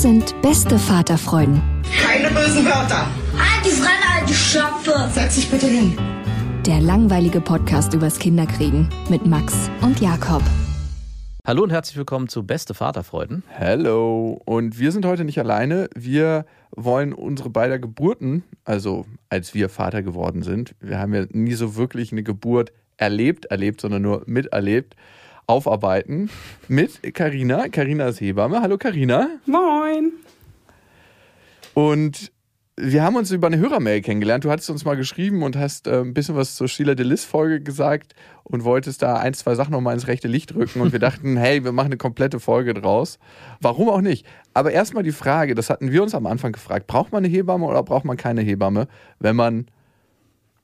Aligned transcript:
Das 0.00 0.08
sind 0.10 0.34
beste 0.40 0.78
Vaterfreuden. 0.78 1.60
Keine 2.02 2.28
bösen 2.28 2.64
Wörter. 2.64 3.06
Die 3.62 3.68
Fremde, 3.68 4.06
alte 4.18 4.32
Schöpfe. 4.32 5.10
Setz 5.12 5.34
dich 5.34 5.50
bitte 5.50 5.66
hin. 5.66 5.94
Der 6.64 6.80
langweilige 6.80 7.42
Podcast 7.42 7.92
übers 7.92 8.18
Kinderkriegen 8.18 8.88
mit 9.10 9.26
Max 9.26 9.70
und 9.82 10.00
Jakob. 10.00 10.40
Hallo 11.46 11.64
und 11.64 11.70
herzlich 11.70 11.98
willkommen 11.98 12.28
zu 12.28 12.46
Beste 12.46 12.72
Vaterfreuden. 12.72 13.42
Hallo. 13.58 14.40
Und 14.46 14.78
wir 14.78 14.90
sind 14.90 15.04
heute 15.04 15.26
nicht 15.26 15.38
alleine. 15.38 15.90
Wir 15.94 16.46
wollen 16.70 17.12
unsere 17.12 17.50
beiden 17.50 17.82
Geburten, 17.82 18.44
also 18.64 19.04
als 19.28 19.52
wir 19.52 19.68
Vater 19.68 20.02
geworden 20.02 20.40
sind, 20.40 20.74
wir 20.80 20.98
haben 20.98 21.12
ja 21.12 21.26
nie 21.30 21.52
so 21.52 21.76
wirklich 21.76 22.10
eine 22.10 22.22
Geburt 22.22 22.72
erlebt, 22.96 23.44
erlebt, 23.46 23.82
sondern 23.82 24.00
nur 24.00 24.22
miterlebt, 24.24 24.96
aufarbeiten 25.50 26.30
mit 26.68 27.14
Karina. 27.14 27.68
Karina 27.68 28.08
ist 28.08 28.20
Hebamme. 28.20 28.62
Hallo 28.62 28.78
Karina. 28.78 29.28
Moin. 29.46 30.12
Und 31.74 32.32
wir 32.76 33.02
haben 33.02 33.16
uns 33.16 33.30
über 33.30 33.48
eine 33.48 33.58
Hörermail 33.58 34.00
kennengelernt. 34.00 34.44
Du 34.44 34.50
hattest 34.50 34.70
uns 34.70 34.84
mal 34.84 34.96
geschrieben 34.96 35.42
und 35.42 35.56
hast 35.56 35.86
äh, 35.86 36.00
ein 36.00 36.14
bisschen 36.14 36.36
was 36.36 36.54
zur 36.54 36.68
Sheila 36.68 36.94
Delis-Folge 36.94 37.60
gesagt 37.60 38.14
und 38.44 38.64
wolltest 38.64 39.02
da 39.02 39.16
ein, 39.16 39.34
zwei 39.34 39.54
Sachen 39.54 39.72
nochmal 39.72 39.94
ins 39.94 40.06
rechte 40.06 40.28
Licht 40.28 40.54
rücken. 40.54 40.80
Und 40.80 40.92
wir 40.92 40.98
dachten, 41.00 41.36
hey, 41.36 41.62
wir 41.64 41.72
machen 41.72 41.88
eine 41.88 41.96
komplette 41.96 42.40
Folge 42.40 42.72
draus. 42.72 43.18
Warum 43.60 43.88
auch 43.90 44.00
nicht? 44.00 44.24
Aber 44.54 44.70
erstmal 44.70 45.02
die 45.02 45.12
Frage, 45.12 45.54
das 45.54 45.68
hatten 45.68 45.90
wir 45.90 46.02
uns 46.02 46.14
am 46.14 46.26
Anfang 46.26 46.52
gefragt: 46.52 46.86
Braucht 46.86 47.12
man 47.12 47.24
eine 47.24 47.32
Hebamme 47.34 47.66
oder 47.66 47.82
braucht 47.82 48.04
man 48.04 48.16
keine 48.16 48.40
Hebamme, 48.40 48.86
wenn 49.18 49.36
man 49.36 49.66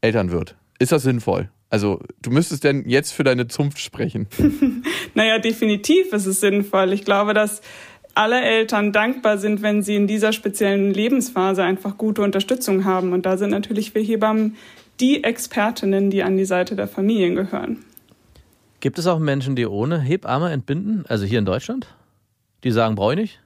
Eltern 0.01 0.31
wird? 0.31 0.57
Ist 0.79 0.93
das 0.93 1.03
sinnvoll? 1.03 1.51
Also, 1.69 2.01
du 2.23 2.31
müsstest 2.31 2.65
denn 2.65 2.89
jetzt 2.89 3.13
für 3.13 3.25
deine 3.25 3.49
Zunft 3.49 3.81
sprechen. 3.81 4.29
naja, 5.15 5.39
definitiv 5.39 6.13
ist 6.13 6.27
es 6.27 6.41
sinnvoll. 6.41 6.93
Ich 6.93 7.05
glaube, 7.05 7.35
dass 7.35 7.61
alle 8.15 8.41
Eltern 8.41 8.93
dankbar 8.93 9.37
sind, 9.37 9.63
wenn 9.63 9.83
sie 9.83 9.97
in 9.97 10.07
dieser 10.07 10.33
speziellen 10.33 10.95
Lebensphase 10.95 11.63
einfach 11.63 11.99
gute 11.99 12.23
Unterstützung 12.23 12.85
haben. 12.85 13.13
Und 13.13 13.27
da 13.27 13.37
sind 13.37 13.51
natürlich 13.51 13.95
wir 13.95 14.03
Hebammen 14.03 14.57
die 15.01 15.23
Expertinnen, 15.23 16.11
die 16.11 16.23
an 16.23 16.37
die 16.37 16.47
Seite 16.47 16.77
der 16.77 16.89
Familien 16.89 17.35
gehören. 17.35 17.85
Gibt 18.81 18.99
es 18.99 19.07
auch 19.07 19.19
Menschen, 19.19 19.57
die 19.57 19.67
ohne 19.67 20.01
Hebamme 20.01 20.51
entbinden? 20.51 21.05
Also 21.09 21.27
hier 21.27 21.39
in 21.39 21.45
Deutschland? 21.45 21.95
Die 22.65 22.71
sagen, 22.71 22.95
brauche 22.95 23.15
ich 23.15 23.21
nicht? 23.21 23.41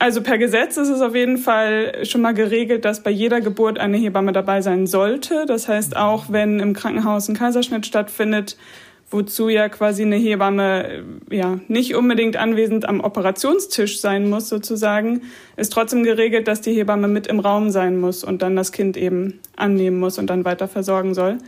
Also 0.00 0.22
per 0.22 0.38
Gesetz 0.38 0.76
ist 0.76 0.88
es 0.88 1.00
auf 1.00 1.14
jeden 1.14 1.38
Fall 1.38 2.04
schon 2.04 2.20
mal 2.20 2.34
geregelt, 2.34 2.84
dass 2.84 3.02
bei 3.02 3.10
jeder 3.10 3.40
Geburt 3.40 3.78
eine 3.78 3.96
Hebamme 3.96 4.32
dabei 4.32 4.60
sein 4.60 4.86
sollte. 4.86 5.46
Das 5.46 5.68
heißt, 5.68 5.96
auch 5.96 6.26
wenn 6.30 6.58
im 6.58 6.74
Krankenhaus 6.74 7.28
ein 7.28 7.36
Kaiserschnitt 7.36 7.86
stattfindet, 7.86 8.56
wozu 9.10 9.48
ja 9.48 9.68
quasi 9.68 10.02
eine 10.02 10.16
Hebamme 10.16 11.04
äh, 11.30 11.36
ja 11.36 11.60
nicht 11.68 11.94
unbedingt 11.94 12.36
anwesend 12.36 12.86
am 12.86 13.00
Operationstisch 13.00 14.00
sein 14.00 14.28
muss 14.28 14.48
sozusagen, 14.48 15.22
ist 15.56 15.72
trotzdem 15.72 16.02
geregelt, 16.02 16.48
dass 16.48 16.60
die 16.60 16.74
Hebamme 16.74 17.06
mit 17.06 17.28
im 17.28 17.38
Raum 17.38 17.70
sein 17.70 17.98
muss 17.98 18.24
und 18.24 18.42
dann 18.42 18.56
das 18.56 18.72
Kind 18.72 18.96
eben 18.96 19.38
annehmen 19.56 20.00
muss 20.00 20.18
und 20.18 20.28
dann 20.28 20.44
weiter 20.44 20.66
versorgen 20.66 21.14
soll. 21.14 21.38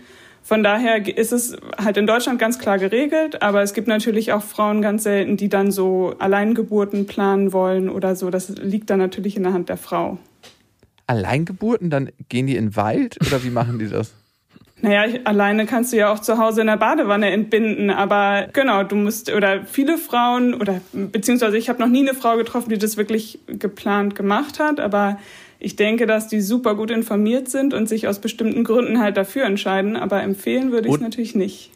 Von 0.47 0.63
daher 0.63 1.05
ist 1.19 1.33
es 1.33 1.57
halt 1.77 1.97
in 1.97 2.07
Deutschland 2.07 2.39
ganz 2.39 2.61
klar 2.61 2.79
geregelt, 2.79 3.43
aber 3.43 3.63
es 3.63 3.75
gibt 3.75 3.89
natürlich 3.89 4.33
auch 4.33 4.45
Frauen 4.45 4.81
ganz 4.81 5.03
selten, 5.03 5.37
die 5.37 5.49
dann 5.49 5.73
so 5.73 6.15
Alleingeburten 6.21 7.09
planen 7.09 7.53
wollen 7.53 7.89
oder 7.89 8.15
so. 8.15 8.31
Das 8.31 8.51
liegt 8.51 8.89
dann 8.91 9.01
natürlich 9.01 9.37
in 9.37 9.43
der 9.43 9.53
Hand 9.53 9.69
der 9.71 9.77
Frau. 9.77 10.19
Alleingeburten, 11.09 11.91
dann 11.91 12.11
gehen 12.29 12.47
die 12.47 12.55
in 12.55 12.67
den 12.67 12.77
Wald 12.77 13.19
oder 13.27 13.43
wie 13.43 13.51
machen 13.51 13.81
die 13.81 13.89
das? 13.89 14.15
Naja, 14.83 15.21
alleine 15.25 15.65
kannst 15.65 15.95
du 15.95 15.97
ja 15.97 16.13
auch 16.13 16.19
zu 16.19 16.37
Hause 16.37 16.61
in 16.61 16.67
der 16.67 16.77
Badewanne 16.77 17.31
entbinden, 17.31 17.89
aber 17.89 18.49
genau, 18.53 18.83
du 18.83 18.95
musst, 18.95 19.33
oder 19.33 19.65
viele 19.65 19.97
Frauen, 19.97 20.53
oder 20.53 20.83
beziehungsweise 20.93 21.57
ich 21.57 21.71
habe 21.71 21.81
noch 21.81 21.89
nie 21.89 22.07
eine 22.07 22.13
Frau 22.13 22.37
getroffen, 22.37 22.69
die 22.69 22.77
das 22.77 22.99
wirklich 22.99 23.39
geplant 23.47 24.15
gemacht 24.15 24.61
hat, 24.61 24.79
aber 24.79 25.19
ich 25.67 25.75
denke, 25.75 26.07
dass 26.07 26.29
die 26.29 26.43
super 26.43 26.77
gut 26.77 26.93
informiert 26.93 27.49
sind 27.49 27.75
und 27.75 27.89
sich 27.89 28.07
aus 28.07 28.21
bestimmten 28.21 28.63
Gründen 28.63 29.01
halt 29.01 29.17
dafür 29.17 29.47
entscheiden, 29.47 29.97
aber 29.97 30.23
empfehlen 30.23 30.71
würde 30.71 30.87
ich 30.87 30.95
es 30.95 31.01
natürlich 31.01 31.35
nicht. 31.35 31.73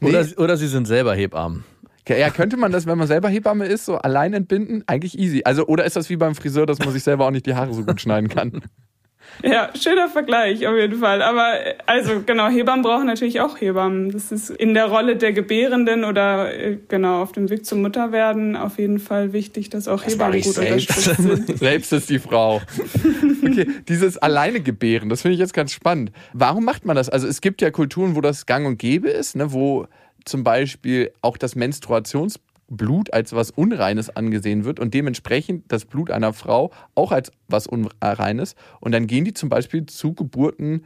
Oder, 0.00 0.24
oder 0.38 0.56
sie 0.56 0.66
sind 0.66 0.86
selber 0.86 1.14
Hebammen. 1.14 1.62
Ja, 2.08 2.30
könnte 2.30 2.56
man 2.56 2.72
das, 2.72 2.86
wenn 2.86 2.96
man 2.96 3.06
selber 3.06 3.28
Hebamme 3.28 3.66
ist, 3.66 3.84
so 3.84 3.96
allein 3.96 4.32
entbinden? 4.32 4.82
Eigentlich 4.86 5.18
easy. 5.18 5.42
Also, 5.44 5.66
oder 5.66 5.84
ist 5.84 5.94
das 5.94 6.08
wie 6.08 6.16
beim 6.16 6.34
Friseur, 6.34 6.64
dass 6.64 6.78
man 6.78 6.90
sich 6.90 7.02
selber 7.02 7.26
auch 7.26 7.30
nicht 7.30 7.44
die 7.44 7.54
Haare 7.54 7.74
so 7.74 7.84
gut 7.84 8.00
schneiden 8.00 8.30
kann? 8.30 8.62
Ja, 9.42 9.70
schöner 9.80 10.08
Vergleich 10.08 10.66
auf 10.66 10.76
jeden 10.76 10.98
Fall. 10.98 11.22
Aber 11.22 11.54
also 11.86 12.22
genau, 12.26 12.48
Hebammen 12.48 12.82
brauchen 12.82 13.06
natürlich 13.06 13.40
auch 13.40 13.60
Hebammen. 13.60 14.10
Das 14.10 14.32
ist 14.32 14.50
in 14.50 14.74
der 14.74 14.86
Rolle 14.86 15.16
der 15.16 15.32
Gebärenden 15.32 16.04
oder 16.04 16.52
äh, 16.52 16.78
genau 16.88 17.22
auf 17.22 17.32
dem 17.32 17.48
Weg 17.48 17.64
zum 17.64 17.82
Mutterwerden 17.82 18.56
auf 18.56 18.78
jeden 18.78 18.98
Fall 18.98 19.32
wichtig, 19.32 19.70
dass 19.70 19.86
auch 19.86 20.02
das 20.02 20.14
Hebammen 20.14 20.40
gut 20.40 20.54
selbst. 20.54 20.90
unterstützt 20.90 21.22
sind. 21.46 21.58
selbst 21.58 21.92
ist 21.92 22.10
die 22.10 22.18
Frau. 22.18 22.60
Okay, 23.40 23.66
dieses 23.88 24.18
alleine 24.18 24.60
Gebären, 24.60 25.08
das 25.08 25.22
finde 25.22 25.34
ich 25.34 25.40
jetzt 25.40 25.54
ganz 25.54 25.72
spannend. 25.72 26.10
Warum 26.32 26.64
macht 26.64 26.84
man 26.84 26.96
das? 26.96 27.08
Also 27.08 27.26
es 27.26 27.40
gibt 27.40 27.62
ja 27.62 27.70
Kulturen, 27.70 28.16
wo 28.16 28.20
das 28.20 28.46
gang 28.46 28.66
und 28.66 28.78
gäbe 28.78 29.08
ist, 29.08 29.36
ne, 29.36 29.52
wo 29.52 29.86
zum 30.24 30.44
Beispiel 30.44 31.12
auch 31.22 31.36
das 31.36 31.54
Menstruations 31.54 32.38
Blut 32.68 33.12
als 33.12 33.32
was 33.32 33.50
Unreines 33.50 34.14
angesehen 34.14 34.64
wird 34.64 34.78
und 34.78 34.94
dementsprechend 34.94 35.72
das 35.72 35.84
Blut 35.84 36.10
einer 36.10 36.32
Frau 36.32 36.70
auch 36.94 37.12
als 37.12 37.32
was 37.48 37.66
Unreines. 37.66 38.54
Und 38.80 38.92
dann 38.92 39.06
gehen 39.06 39.24
die 39.24 39.34
zum 39.34 39.48
Beispiel 39.48 39.86
zu 39.86 40.14
Geburten 40.14 40.84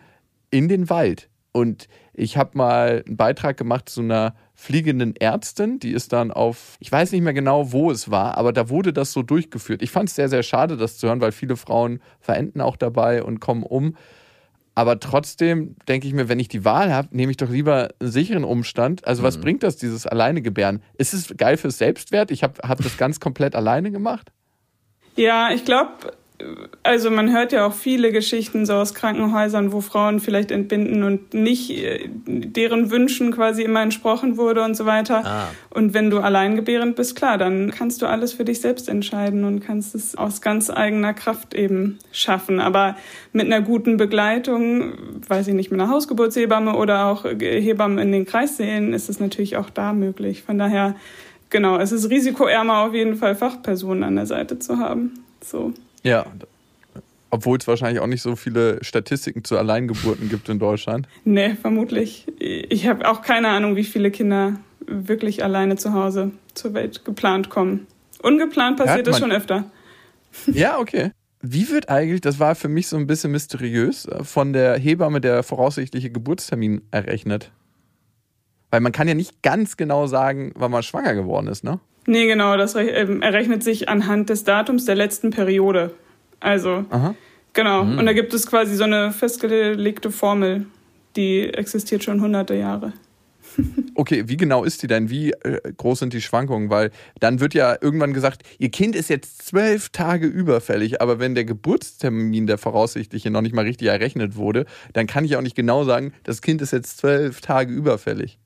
in 0.50 0.68
den 0.68 0.88
Wald. 0.88 1.28
Und 1.52 1.88
ich 2.14 2.38
habe 2.38 2.56
mal 2.56 3.02
einen 3.06 3.16
Beitrag 3.16 3.58
gemacht 3.58 3.88
zu 3.88 4.00
einer 4.00 4.34
fliegenden 4.54 5.14
Ärztin, 5.16 5.78
die 5.78 5.92
ist 5.92 6.12
dann 6.12 6.30
auf, 6.30 6.76
ich 6.78 6.90
weiß 6.90 7.12
nicht 7.12 7.20
mehr 7.20 7.34
genau, 7.34 7.72
wo 7.72 7.90
es 7.90 8.10
war, 8.10 8.38
aber 8.38 8.52
da 8.52 8.70
wurde 8.70 8.92
das 8.92 9.12
so 9.12 9.22
durchgeführt. 9.22 9.82
Ich 9.82 9.90
fand 9.90 10.08
es 10.08 10.14
sehr, 10.14 10.30
sehr 10.30 10.42
schade, 10.42 10.76
das 10.78 10.96
zu 10.96 11.08
hören, 11.08 11.20
weil 11.20 11.32
viele 11.32 11.56
Frauen 11.56 12.00
verenden 12.20 12.62
auch 12.62 12.76
dabei 12.76 13.22
und 13.22 13.40
kommen 13.40 13.64
um. 13.64 13.96
Aber 14.74 14.98
trotzdem 15.00 15.76
denke 15.86 16.06
ich 16.06 16.14
mir, 16.14 16.28
wenn 16.28 16.40
ich 16.40 16.48
die 16.48 16.64
Wahl 16.64 16.92
habe, 16.92 17.08
nehme 17.10 17.30
ich 17.30 17.36
doch 17.36 17.50
lieber 17.50 17.90
einen 18.00 18.10
sicheren 18.10 18.44
Umstand. 18.44 19.06
Also, 19.06 19.22
was 19.22 19.36
mhm. 19.36 19.42
bringt 19.42 19.62
das, 19.62 19.76
dieses 19.76 20.06
alleine 20.06 20.40
gebären? 20.40 20.82
Ist 20.96 21.12
es 21.12 21.34
geil 21.36 21.56
fürs 21.58 21.78
Selbstwert? 21.78 22.30
Ich 22.30 22.42
habe 22.42 22.54
hab 22.66 22.82
das 22.82 22.96
ganz 22.96 23.20
komplett 23.20 23.54
alleine 23.54 23.90
gemacht. 23.90 24.32
Ja, 25.14 25.50
ich 25.52 25.66
glaube, 25.66 25.90
also 26.82 27.10
man 27.10 27.32
hört 27.32 27.52
ja 27.52 27.66
auch 27.66 27.72
viele 27.72 28.12
Geschichten 28.12 28.66
so 28.66 28.74
aus 28.74 28.94
Krankenhäusern, 28.94 29.72
wo 29.72 29.80
Frauen 29.80 30.20
vielleicht 30.20 30.50
entbinden 30.50 31.02
und 31.02 31.34
nicht 31.34 31.70
äh, 31.70 32.08
deren 32.26 32.90
Wünschen 32.90 33.32
quasi 33.32 33.62
immer 33.62 33.82
entsprochen 33.82 34.36
wurde 34.36 34.62
und 34.62 34.76
so 34.76 34.86
weiter. 34.86 35.22
Ah. 35.24 35.48
Und 35.70 35.94
wenn 35.94 36.10
du 36.10 36.18
alleingebärend 36.18 36.96
bist, 36.96 37.16
klar, 37.16 37.38
dann 37.38 37.70
kannst 37.70 38.02
du 38.02 38.06
alles 38.06 38.32
für 38.32 38.44
dich 38.44 38.60
selbst 38.60 38.88
entscheiden 38.88 39.44
und 39.44 39.60
kannst 39.60 39.94
es 39.94 40.16
aus 40.16 40.40
ganz 40.40 40.70
eigener 40.70 41.14
Kraft 41.14 41.54
eben 41.54 41.98
schaffen. 42.10 42.60
Aber 42.60 42.96
mit 43.32 43.46
einer 43.46 43.60
guten 43.60 43.96
Begleitung, 43.96 44.94
weiß 45.28 45.48
ich 45.48 45.54
nicht, 45.54 45.70
mit 45.70 45.80
einer 45.80 45.90
Hausgeburtshebamme 45.90 46.74
oder 46.74 47.06
auch 47.06 47.24
Hebammen 47.24 47.98
in 47.98 48.12
den 48.12 48.26
Kreissälen 48.26 48.92
ist 48.92 49.08
es 49.08 49.20
natürlich 49.20 49.56
auch 49.56 49.70
da 49.70 49.92
möglich. 49.92 50.42
Von 50.42 50.58
daher, 50.58 50.96
genau, 51.50 51.78
es 51.78 51.92
ist 51.92 52.10
risikoärmer 52.10 52.78
auf 52.78 52.94
jeden 52.94 53.16
Fall 53.16 53.34
Fachpersonen 53.34 54.04
an 54.04 54.16
der 54.16 54.26
Seite 54.26 54.58
zu 54.58 54.78
haben. 54.78 55.24
So. 55.42 55.72
Ja, 56.02 56.26
obwohl 57.30 57.56
es 57.56 57.66
wahrscheinlich 57.66 58.00
auch 58.00 58.06
nicht 58.06 58.20
so 58.20 58.36
viele 58.36 58.84
Statistiken 58.84 59.42
zu 59.42 59.56
Alleingeburten 59.56 60.28
gibt 60.28 60.50
in 60.50 60.58
Deutschland. 60.58 61.08
Nee, 61.24 61.54
vermutlich. 61.54 62.26
Ich 62.38 62.86
habe 62.86 63.10
auch 63.10 63.22
keine 63.22 63.48
Ahnung, 63.48 63.74
wie 63.74 63.84
viele 63.84 64.10
Kinder 64.10 64.56
wirklich 64.86 65.42
alleine 65.42 65.76
zu 65.76 65.94
Hause 65.94 66.32
zur 66.52 66.74
Welt 66.74 67.06
geplant 67.06 67.48
kommen. 67.48 67.86
Ungeplant 68.20 68.76
passiert 68.76 69.06
das 69.06 69.18
schon 69.18 69.32
öfter. 69.32 69.64
Ja, 70.46 70.78
okay. 70.78 71.12
Wie 71.40 71.70
wird 71.70 71.88
eigentlich, 71.88 72.20
das 72.20 72.38
war 72.38 72.54
für 72.54 72.68
mich 72.68 72.86
so 72.86 72.96
ein 72.96 73.06
bisschen 73.06 73.32
mysteriös, 73.32 74.06
von 74.22 74.52
der 74.52 74.78
Hebamme 74.78 75.20
der 75.20 75.42
voraussichtliche 75.42 76.10
Geburtstermin 76.10 76.82
errechnet? 76.90 77.50
Weil 78.70 78.80
man 78.80 78.92
kann 78.92 79.08
ja 79.08 79.14
nicht 79.14 79.42
ganz 79.42 79.76
genau 79.76 80.06
sagen, 80.06 80.52
wann 80.54 80.70
man 80.70 80.82
schwanger 80.82 81.14
geworden 81.14 81.46
ist, 81.48 81.64
ne? 81.64 81.80
Nee, 82.06 82.26
genau, 82.26 82.56
das 82.56 82.74
ähm, 82.74 83.22
errechnet 83.22 83.62
sich 83.62 83.88
anhand 83.88 84.28
des 84.28 84.44
Datums 84.44 84.84
der 84.84 84.96
letzten 84.96 85.30
Periode. 85.30 85.92
Also, 86.40 86.84
Aha. 86.90 87.14
genau. 87.52 87.84
Mhm. 87.84 87.98
Und 87.98 88.06
da 88.06 88.12
gibt 88.12 88.34
es 88.34 88.46
quasi 88.46 88.74
so 88.74 88.84
eine 88.84 89.12
festgelegte 89.12 90.10
Formel, 90.10 90.66
die 91.16 91.42
existiert 91.54 92.02
schon 92.02 92.20
hunderte 92.20 92.54
Jahre. 92.54 92.92
Okay, 93.94 94.24
wie 94.26 94.38
genau 94.38 94.64
ist 94.64 94.82
die 94.82 94.86
denn? 94.86 95.10
Wie 95.10 95.32
äh, 95.32 95.60
groß 95.76 95.98
sind 95.98 96.14
die 96.14 96.22
Schwankungen? 96.22 96.70
Weil 96.70 96.90
dann 97.20 97.40
wird 97.40 97.52
ja 97.52 97.76
irgendwann 97.78 98.14
gesagt, 98.14 98.42
ihr 98.58 98.70
Kind 98.70 98.96
ist 98.96 99.10
jetzt 99.10 99.46
zwölf 99.46 99.90
Tage 99.90 100.26
überfällig, 100.26 101.02
aber 101.02 101.18
wenn 101.18 101.34
der 101.34 101.44
Geburtstermin, 101.44 102.46
der 102.46 102.56
voraussichtliche, 102.56 103.30
noch 103.30 103.42
nicht 103.42 103.54
mal 103.54 103.64
richtig 103.64 103.88
errechnet 103.88 104.36
wurde, 104.36 104.64
dann 104.94 105.06
kann 105.06 105.26
ich 105.26 105.36
auch 105.36 105.42
nicht 105.42 105.54
genau 105.54 105.84
sagen, 105.84 106.14
das 106.24 106.40
Kind 106.40 106.62
ist 106.62 106.72
jetzt 106.72 106.98
zwölf 106.98 107.42
Tage 107.42 107.72
überfällig. 107.72 108.38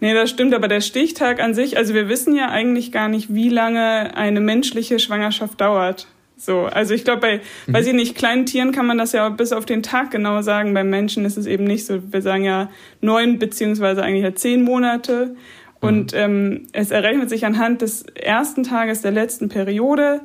Nee, 0.00 0.14
das 0.14 0.30
stimmt, 0.30 0.54
aber 0.54 0.68
der 0.68 0.80
Stichtag 0.80 1.40
an 1.40 1.54
sich, 1.54 1.76
also 1.76 1.94
wir 1.94 2.08
wissen 2.08 2.34
ja 2.36 2.48
eigentlich 2.50 2.92
gar 2.92 3.08
nicht, 3.08 3.34
wie 3.34 3.48
lange 3.48 4.16
eine 4.16 4.40
menschliche 4.40 4.98
Schwangerschaft 4.98 5.60
dauert. 5.60 6.06
So, 6.38 6.66
also 6.66 6.92
ich 6.92 7.04
glaube, 7.04 7.20
bei, 7.20 7.40
mhm. 7.66 7.72
weiß 7.72 7.86
ich 7.86 7.94
nicht, 7.94 8.14
kleinen 8.14 8.44
Tieren 8.44 8.70
kann 8.70 8.86
man 8.86 8.98
das 8.98 9.12
ja 9.12 9.28
bis 9.30 9.52
auf 9.52 9.64
den 9.64 9.82
Tag 9.82 10.10
genau 10.10 10.42
sagen. 10.42 10.74
Beim 10.74 10.90
Menschen 10.90 11.24
ist 11.24 11.38
es 11.38 11.46
eben 11.46 11.64
nicht 11.64 11.86
so. 11.86 12.00
Wir 12.12 12.20
sagen 12.20 12.44
ja 12.44 12.70
neun 13.00 13.38
beziehungsweise 13.38 14.02
eigentlich 14.02 14.22
ja 14.22 14.34
zehn 14.34 14.62
Monate. 14.62 15.34
Und 15.80 16.12
mhm. 16.12 16.18
ähm, 16.18 16.66
es 16.72 16.90
errechnet 16.90 17.30
sich 17.30 17.46
anhand 17.46 17.80
des 17.80 18.02
ersten 18.02 18.64
Tages 18.64 19.00
der 19.00 19.12
letzten 19.12 19.48
Periode. 19.48 20.20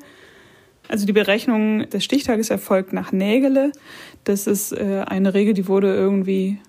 Also 0.90 1.06
die 1.06 1.14
Berechnung 1.14 1.90
des 1.90 2.04
Stichtages 2.04 2.50
erfolgt 2.50 2.92
nach 2.92 3.14
Nägele. 3.14 3.72
Das 4.26 4.48
ist 4.48 4.74
äh, 4.74 5.04
eine 5.08 5.34
Regel, 5.34 5.54
die 5.54 5.70
wurde 5.70 5.94
irgendwie 5.94 6.60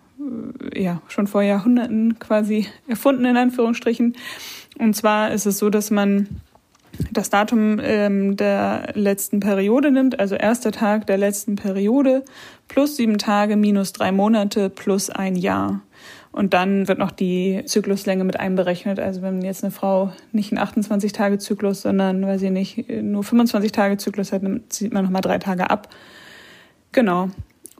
ja 0.75 1.03
schon 1.09 1.27
vor 1.27 1.43
Jahrhunderten 1.43 2.19
quasi 2.19 2.67
erfunden 2.89 3.25
in 3.25 3.37
Anführungsstrichen. 3.37 4.17
Und 4.79 4.95
zwar 4.95 5.33
ist 5.33 5.47
es 5.47 5.59
so, 5.59 5.71
dass 5.71 5.91
man 5.91 6.41
das 7.11 7.31
Datum 7.31 7.81
ähm, 7.83 8.37
der 8.37 8.93
letzten 8.95 9.41
Periode 9.41 9.91
nimmt, 9.91 10.21
also 10.21 10.35
erster 10.35 10.73
Tag 10.73 11.07
der 11.07 11.19
letzten 11.19 11.57
Periode 11.57 12.23
plus 12.69 12.97
sieben 12.97 13.19
Tage 13.19 13.57
minus 13.57 13.93
drei 13.93 14.13
Monate 14.13 14.71
plus 14.71 15.11
ein 15.11 15.37
Jahr. 15.37 15.83
Und 16.33 16.55
dann 16.55 16.89
wird 16.89 16.99
noch 16.99 17.11
die 17.11 17.63
Zykluslänge 17.67 18.25
mit 18.25 18.41
einberechnet. 18.41 18.99
Also 18.99 19.21
wenn 19.21 19.43
jetzt 19.43 19.63
eine 19.63 19.71
Frau 19.71 20.13
nicht 20.33 20.51
einen 20.51 20.67
28-Tage-Zyklus, 20.67 21.83
sondern, 21.83 22.27
weiß 22.27 22.41
ich 22.43 22.51
nicht, 22.51 22.89
nur 22.89 23.23
25-Tage-Zyklus 23.23 24.33
hat, 24.33 24.43
dann 24.43 24.63
zieht 24.71 24.95
man 24.95 25.05
nochmal 25.05 25.21
drei 25.21 25.39
Tage 25.39 25.69
ab. 25.69 25.89
Genau. 26.93 27.29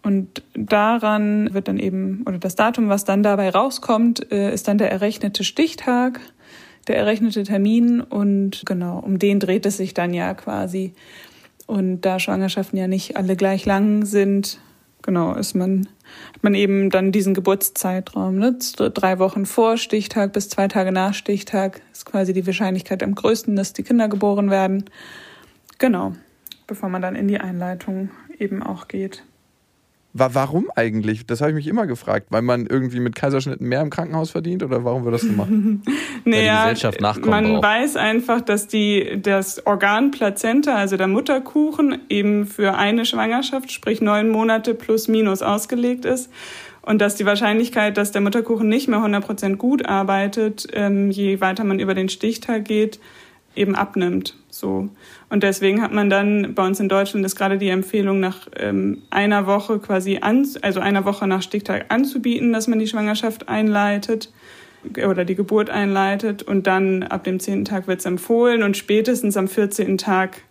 Und 0.03 0.43
daran 0.55 1.55
wird 1.55 1.69
dann 1.69 1.79
eben, 1.79 2.25
oder 2.27 2.39
das 2.39 2.57
Datum, 2.57 2.89
was 2.89 3.05
dann 3.05 3.23
dabei 3.23 3.51
rauskommt, 3.51 4.33
äh, 4.33 4.53
ist 4.53 4.67
dann 4.67 4.79
der 4.79 4.91
errechnete 4.91 5.45
Stichtag 5.45 6.21
der 6.89 6.97
errechnete 6.97 7.45
Termin 7.45 8.01
und 8.01 8.63
genau, 8.67 8.99
um 8.99 9.19
den 9.19 9.41
dreht 9.41 9.67
es 9.67 9.77
sich 9.77 9.95
dann 9.95 10.13
ja 10.15 10.35
quasi. 10.35 10.95
Und 11.67 12.03
da 12.03 12.19
Schwangerschaften 12.19 12.79
ja 12.79 12.89
nicht 12.89 13.17
alle 13.17 13.37
gleich 13.37 13.65
lang 13.65 14.05
sind, 14.05 14.59
genau, 15.01 15.35
ist 15.35 15.55
man, 15.55 15.89
hat 16.35 16.43
man 16.43 16.55
eben 16.55 16.91
dann 16.91 17.13
diesen 17.13 17.35
Geburtszeitraum. 17.35 18.37
Ne? 18.37 18.59
Drei 18.77 19.19
Wochen 19.19 19.47
vor 19.47 19.77
Stichtag 19.77 20.33
bis 20.33 20.49
zwei 20.49 20.69
Tage 20.69 20.93
nach 20.93 21.15
Stichtag 21.15 21.81
ist 21.93 22.05
quasi 22.05 22.33
die 22.33 22.47
Wahrscheinlichkeit 22.47 23.03
am 23.03 23.15
größten, 23.15 23.55
dass 23.55 23.73
die 23.73 23.85
Kinder 23.85 24.09
geboren 24.09 24.51
werden. 24.51 24.85
Genau, 25.79 26.15
bevor 26.67 26.89
man 26.89 27.01
dann 27.01 27.15
in 27.15 27.29
die 27.29 27.39
Einleitung 27.39 28.11
eben 28.39 28.63
auch 28.63 28.89
geht. 28.89 29.23
Warum 30.15 30.71
eigentlich? 30.77 31.27
Das 31.27 31.41
habe 31.41 31.53
ich 31.53 31.55
mich 31.55 31.67
immer 31.67 31.87
gefragt. 31.87 32.27
Weil 32.31 32.43
man 32.43 32.67
irgendwie 32.67 33.01
mit 33.01 33.15
Kaiserschnitten 33.17 33.67
mehr 33.67 33.81
im 33.81 33.89
Krankenhaus 33.89 34.31
verdient 34.31 34.63
oder 34.63 34.85
warum 34.85 35.05
wird 35.05 35.15
das 35.15 35.23
gemacht? 35.23 35.49
naja, 36.25 36.75
man 37.25 37.53
braucht. 37.53 37.63
weiß 37.63 37.97
einfach, 37.97 38.43
dass 38.43 38.69
die, 38.69 39.19
das 39.23 39.67
Organ 39.67 40.11
Plazenta, 40.11 40.75
also 40.75 40.99
der 40.99 41.09
Mutterkuchen, 41.09 42.03
eben 42.11 42.47
für 42.47 42.75
eine 42.75 43.07
Schwangerschaft, 43.07 43.73
sprich 43.73 44.03
neun 44.03 44.29
Monate 44.29 44.75
plus 44.75 45.09
minus 45.09 45.41
ausgelegt 45.41 46.05
ist. 46.05 46.31
Und 46.83 47.01
dass 47.01 47.15
die 47.15 47.25
Wahrscheinlichkeit, 47.25 47.97
dass 47.97 48.13
der 48.13 48.21
Mutterkuchen 48.21 48.69
nicht 48.69 48.89
mehr 48.89 48.99
100% 48.99 49.57
gut 49.57 49.87
arbeitet, 49.87 50.67
ähm, 50.73 51.11
je 51.11 51.41
weiter 51.41 51.65
man 51.65 51.79
über 51.79 51.95
den 51.95 52.09
Stichtag 52.09 52.65
geht, 52.65 52.99
eben 53.55 53.75
abnimmt. 53.75 54.37
So. 54.63 54.89
Und 55.29 55.43
deswegen 55.43 55.83
hat 55.83 55.93
man 55.93 56.09
dann 56.09 56.55
bei 56.55 56.65
uns 56.65 56.79
in 56.79 56.89
Deutschland 56.89 57.27
ist 57.27 57.35
gerade 57.35 57.59
die 57.59 57.69
Empfehlung, 57.69 58.21
nach 58.21 58.47
ähm, 58.57 59.03
einer 59.11 59.49
Woche 59.49 59.81
quasi 59.81 60.19
an, 60.23 60.47
also 60.63 60.79
einer 60.79 61.05
Woche 61.05 61.27
nach 61.27 61.43
Stichtag 61.43 61.87
anzubieten, 61.89 62.53
dass 62.53 62.69
man 62.69 62.79
die 62.79 62.87
Schwangerschaft 62.87 63.49
einleitet 63.49 64.33
oder 65.05 65.25
die 65.25 65.35
Geburt 65.35 65.69
einleitet. 65.69 66.45
Und 66.45 66.69
dann 66.69 67.03
ab 67.03 67.25
dem 67.25 67.41
zehnten 67.41 67.65
Tag 67.65 67.89
wird 67.89 67.99
es 67.99 68.07
empfohlen 68.07 68.63
und 68.63 68.77
spätestens 68.77 69.37
am 69.37 69.49
14. 69.49 69.99
Tag 69.99 70.43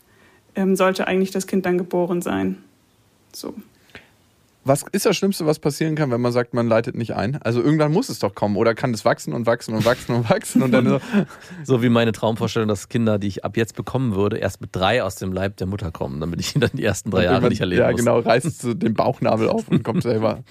ähm, 0.55 0.75
sollte 0.75 1.07
eigentlich 1.07 1.31
das 1.31 1.47
Kind 1.47 1.65
dann 1.65 1.77
geboren 1.77 2.21
sein. 2.21 2.57
So. 3.31 3.53
Was 4.63 4.85
ist 4.91 5.07
das 5.07 5.17
Schlimmste, 5.17 5.47
was 5.47 5.57
passieren 5.57 5.95
kann, 5.95 6.11
wenn 6.11 6.21
man 6.21 6.31
sagt, 6.31 6.53
man 6.53 6.67
leitet 6.67 6.95
nicht 6.95 7.15
ein? 7.15 7.41
Also 7.41 7.61
irgendwann 7.61 7.91
muss 7.91 8.09
es 8.09 8.19
doch 8.19 8.35
kommen 8.35 8.57
oder 8.57 8.75
kann 8.75 8.93
es 8.93 9.03
wachsen 9.05 9.33
und 9.33 9.47
wachsen 9.47 9.73
und 9.73 9.85
wachsen 9.85 10.15
und 10.15 10.29
wachsen 10.29 10.61
und 10.61 10.71
dann 10.71 10.87
so. 10.87 10.99
so 11.63 11.81
wie 11.81 11.89
meine 11.89 12.11
Traumvorstellung, 12.11 12.69
dass 12.69 12.87
Kinder, 12.87 13.17
die 13.17 13.27
ich 13.27 13.43
ab 13.43 13.57
jetzt 13.57 13.75
bekommen 13.75 14.15
würde, 14.15 14.37
erst 14.37 14.61
mit 14.61 14.69
drei 14.73 15.03
aus 15.03 15.15
dem 15.15 15.33
Leib 15.33 15.57
der 15.57 15.65
Mutter 15.65 15.91
kommen, 15.91 16.19
damit 16.19 16.39
ich 16.39 16.53
dann 16.53 16.69
die 16.73 16.83
ersten 16.83 17.09
drei 17.09 17.23
Jahre 17.23 17.49
nicht 17.49 17.61
erleben 17.61 17.81
ja, 17.81 17.91
muss. 17.91 18.05
Ja, 18.05 18.13
genau, 18.13 18.19
reißt 18.19 18.61
so 18.61 18.73
den 18.75 18.93
Bauchnabel 18.93 19.49
auf 19.49 19.67
und 19.67 19.83
kommt 19.83 20.03
selber. 20.03 20.43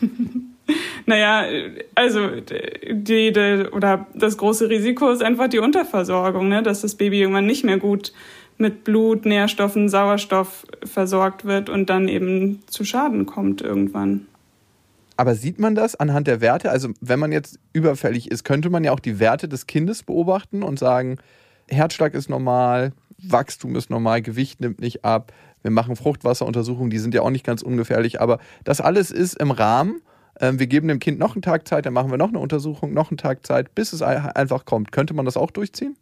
Naja, 1.06 1.46
also 1.94 2.28
die, 2.40 3.32
die, 3.32 3.64
oder 3.72 4.06
das 4.14 4.36
große 4.36 4.68
Risiko 4.68 5.10
ist 5.10 5.22
einfach 5.22 5.48
die 5.48 5.58
Unterversorgung, 5.58 6.48
ne? 6.48 6.62
dass 6.62 6.82
das 6.82 6.96
Baby 6.96 7.20
irgendwann 7.20 7.46
nicht 7.46 7.64
mehr 7.64 7.78
gut 7.78 8.12
mit 8.58 8.84
Blut, 8.84 9.24
Nährstoffen, 9.24 9.88
Sauerstoff 9.88 10.66
versorgt 10.84 11.44
wird 11.44 11.68
und 11.68 11.88
dann 11.88 12.08
eben 12.08 12.62
zu 12.66 12.84
Schaden 12.84 13.26
kommt 13.26 13.60
irgendwann. 13.60 14.26
Aber 15.16 15.34
sieht 15.34 15.58
man 15.58 15.74
das 15.74 15.96
anhand 15.96 16.28
der 16.28 16.40
Werte? 16.40 16.70
Also 16.70 16.90
wenn 17.00 17.18
man 17.18 17.32
jetzt 17.32 17.58
überfällig 17.72 18.30
ist, 18.30 18.44
könnte 18.44 18.70
man 18.70 18.84
ja 18.84 18.92
auch 18.92 19.00
die 19.00 19.18
Werte 19.18 19.48
des 19.48 19.66
Kindes 19.66 20.04
beobachten 20.04 20.62
und 20.62 20.78
sagen, 20.78 21.18
Herzschlag 21.68 22.14
ist 22.14 22.30
normal, 22.30 22.92
Wachstum 23.18 23.74
ist 23.74 23.90
normal, 23.90 24.22
Gewicht 24.22 24.60
nimmt 24.60 24.80
nicht 24.80 25.04
ab, 25.04 25.32
wir 25.62 25.70
machen 25.72 25.96
Fruchtwasseruntersuchungen, 25.96 26.90
die 26.90 26.98
sind 26.98 27.14
ja 27.14 27.22
auch 27.22 27.30
nicht 27.30 27.44
ganz 27.44 27.62
ungefährlich, 27.62 28.20
aber 28.20 28.38
das 28.64 28.80
alles 28.80 29.10
ist 29.10 29.34
im 29.40 29.50
Rahmen. 29.50 30.00
Ähm, 30.40 30.60
wir 30.60 30.68
geben 30.68 30.86
dem 30.86 31.00
Kind 31.00 31.18
noch 31.18 31.34
einen 31.34 31.42
Tag 31.42 31.66
Zeit, 31.66 31.84
dann 31.84 31.94
machen 31.94 32.10
wir 32.10 32.16
noch 32.16 32.28
eine 32.28 32.38
Untersuchung, 32.38 32.92
noch 32.94 33.10
einen 33.10 33.18
Tag 33.18 33.44
Zeit, 33.44 33.74
bis 33.74 33.92
es 33.92 34.02
einfach 34.02 34.64
kommt. 34.64 34.92
Könnte 34.92 35.14
man 35.14 35.24
das 35.24 35.36
auch 35.36 35.50
durchziehen? 35.50 35.96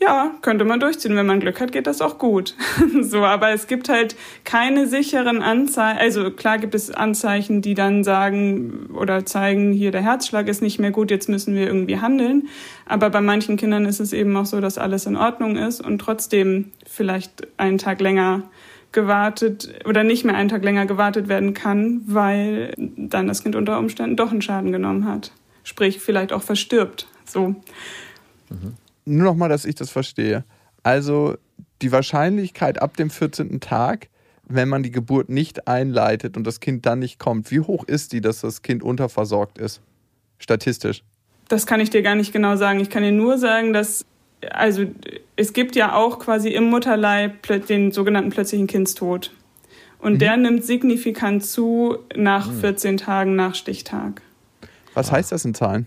Ja, 0.00 0.32
könnte 0.42 0.64
man 0.64 0.78
durchziehen. 0.78 1.16
Wenn 1.16 1.26
man 1.26 1.40
Glück 1.40 1.60
hat, 1.60 1.72
geht 1.72 1.88
das 1.88 2.00
auch 2.00 2.18
gut. 2.18 2.54
so, 3.00 3.24
aber 3.24 3.50
es 3.50 3.66
gibt 3.66 3.88
halt 3.88 4.14
keine 4.44 4.86
sicheren 4.86 5.42
Anzeichen. 5.42 5.98
Also 5.98 6.30
klar 6.30 6.58
gibt 6.58 6.76
es 6.76 6.92
Anzeichen, 6.92 7.62
die 7.62 7.74
dann 7.74 8.04
sagen 8.04 8.90
oder 8.94 9.26
zeigen, 9.26 9.72
hier 9.72 9.90
der 9.90 10.02
Herzschlag 10.02 10.46
ist 10.46 10.62
nicht 10.62 10.78
mehr 10.78 10.92
gut, 10.92 11.10
jetzt 11.10 11.28
müssen 11.28 11.54
wir 11.54 11.66
irgendwie 11.66 11.98
handeln. 11.98 12.48
Aber 12.86 13.10
bei 13.10 13.20
manchen 13.20 13.56
Kindern 13.56 13.86
ist 13.86 13.98
es 13.98 14.12
eben 14.12 14.36
auch 14.36 14.46
so, 14.46 14.60
dass 14.60 14.78
alles 14.78 15.06
in 15.06 15.16
Ordnung 15.16 15.56
ist 15.56 15.80
und 15.80 15.98
trotzdem 15.98 16.70
vielleicht 16.86 17.48
einen 17.58 17.78
Tag 17.78 18.00
länger 18.00 18.44
gewartet 18.92 19.84
oder 19.84 20.04
nicht 20.04 20.24
mehr 20.24 20.36
einen 20.36 20.48
Tag 20.48 20.62
länger 20.62 20.86
gewartet 20.86 21.28
werden 21.28 21.54
kann, 21.54 22.02
weil 22.06 22.72
dann 22.76 23.26
das 23.26 23.42
Kind 23.42 23.56
unter 23.56 23.78
Umständen 23.78 24.16
doch 24.16 24.30
einen 24.30 24.42
Schaden 24.42 24.70
genommen 24.70 25.06
hat. 25.06 25.32
Sprich, 25.64 25.98
vielleicht 25.98 26.32
auch 26.32 26.42
verstirbt. 26.42 27.08
So. 27.26 27.56
Mhm 28.48 28.76
nur 29.08 29.24
noch 29.24 29.34
mal, 29.34 29.48
dass 29.48 29.64
ich 29.64 29.74
das 29.74 29.90
verstehe. 29.90 30.44
Also 30.82 31.36
die 31.82 31.92
Wahrscheinlichkeit 31.92 32.80
ab 32.80 32.96
dem 32.96 33.10
14. 33.10 33.60
Tag, 33.60 34.08
wenn 34.44 34.68
man 34.68 34.82
die 34.82 34.90
Geburt 34.90 35.28
nicht 35.28 35.68
einleitet 35.68 36.36
und 36.36 36.46
das 36.46 36.60
Kind 36.60 36.86
dann 36.86 37.00
nicht 37.00 37.18
kommt, 37.18 37.50
wie 37.50 37.60
hoch 37.60 37.84
ist 37.84 38.12
die, 38.12 38.20
dass 38.20 38.40
das 38.40 38.62
Kind 38.62 38.82
unterversorgt 38.82 39.58
ist? 39.58 39.80
Statistisch. 40.38 41.02
Das 41.48 41.66
kann 41.66 41.80
ich 41.80 41.90
dir 41.90 42.02
gar 42.02 42.14
nicht 42.14 42.32
genau 42.32 42.56
sagen. 42.56 42.80
Ich 42.80 42.90
kann 42.90 43.02
dir 43.02 43.12
nur 43.12 43.38
sagen, 43.38 43.72
dass 43.72 44.04
also 44.50 44.84
es 45.36 45.52
gibt 45.52 45.76
ja 45.76 45.94
auch 45.94 46.18
quasi 46.18 46.50
im 46.50 46.64
Mutterleib 46.64 47.66
den 47.66 47.92
sogenannten 47.92 48.30
plötzlichen 48.30 48.66
Kindstod. 48.66 49.32
Und 49.98 50.14
mhm. 50.14 50.18
der 50.18 50.36
nimmt 50.36 50.64
signifikant 50.64 51.44
zu 51.44 51.98
nach 52.14 52.52
14 52.52 52.92
mhm. 52.92 52.96
Tagen 52.98 53.36
nach 53.36 53.54
Stichtag. 53.54 54.22
Was 54.94 55.10
heißt 55.10 55.32
das 55.32 55.44
in 55.44 55.54
Zahlen? 55.54 55.86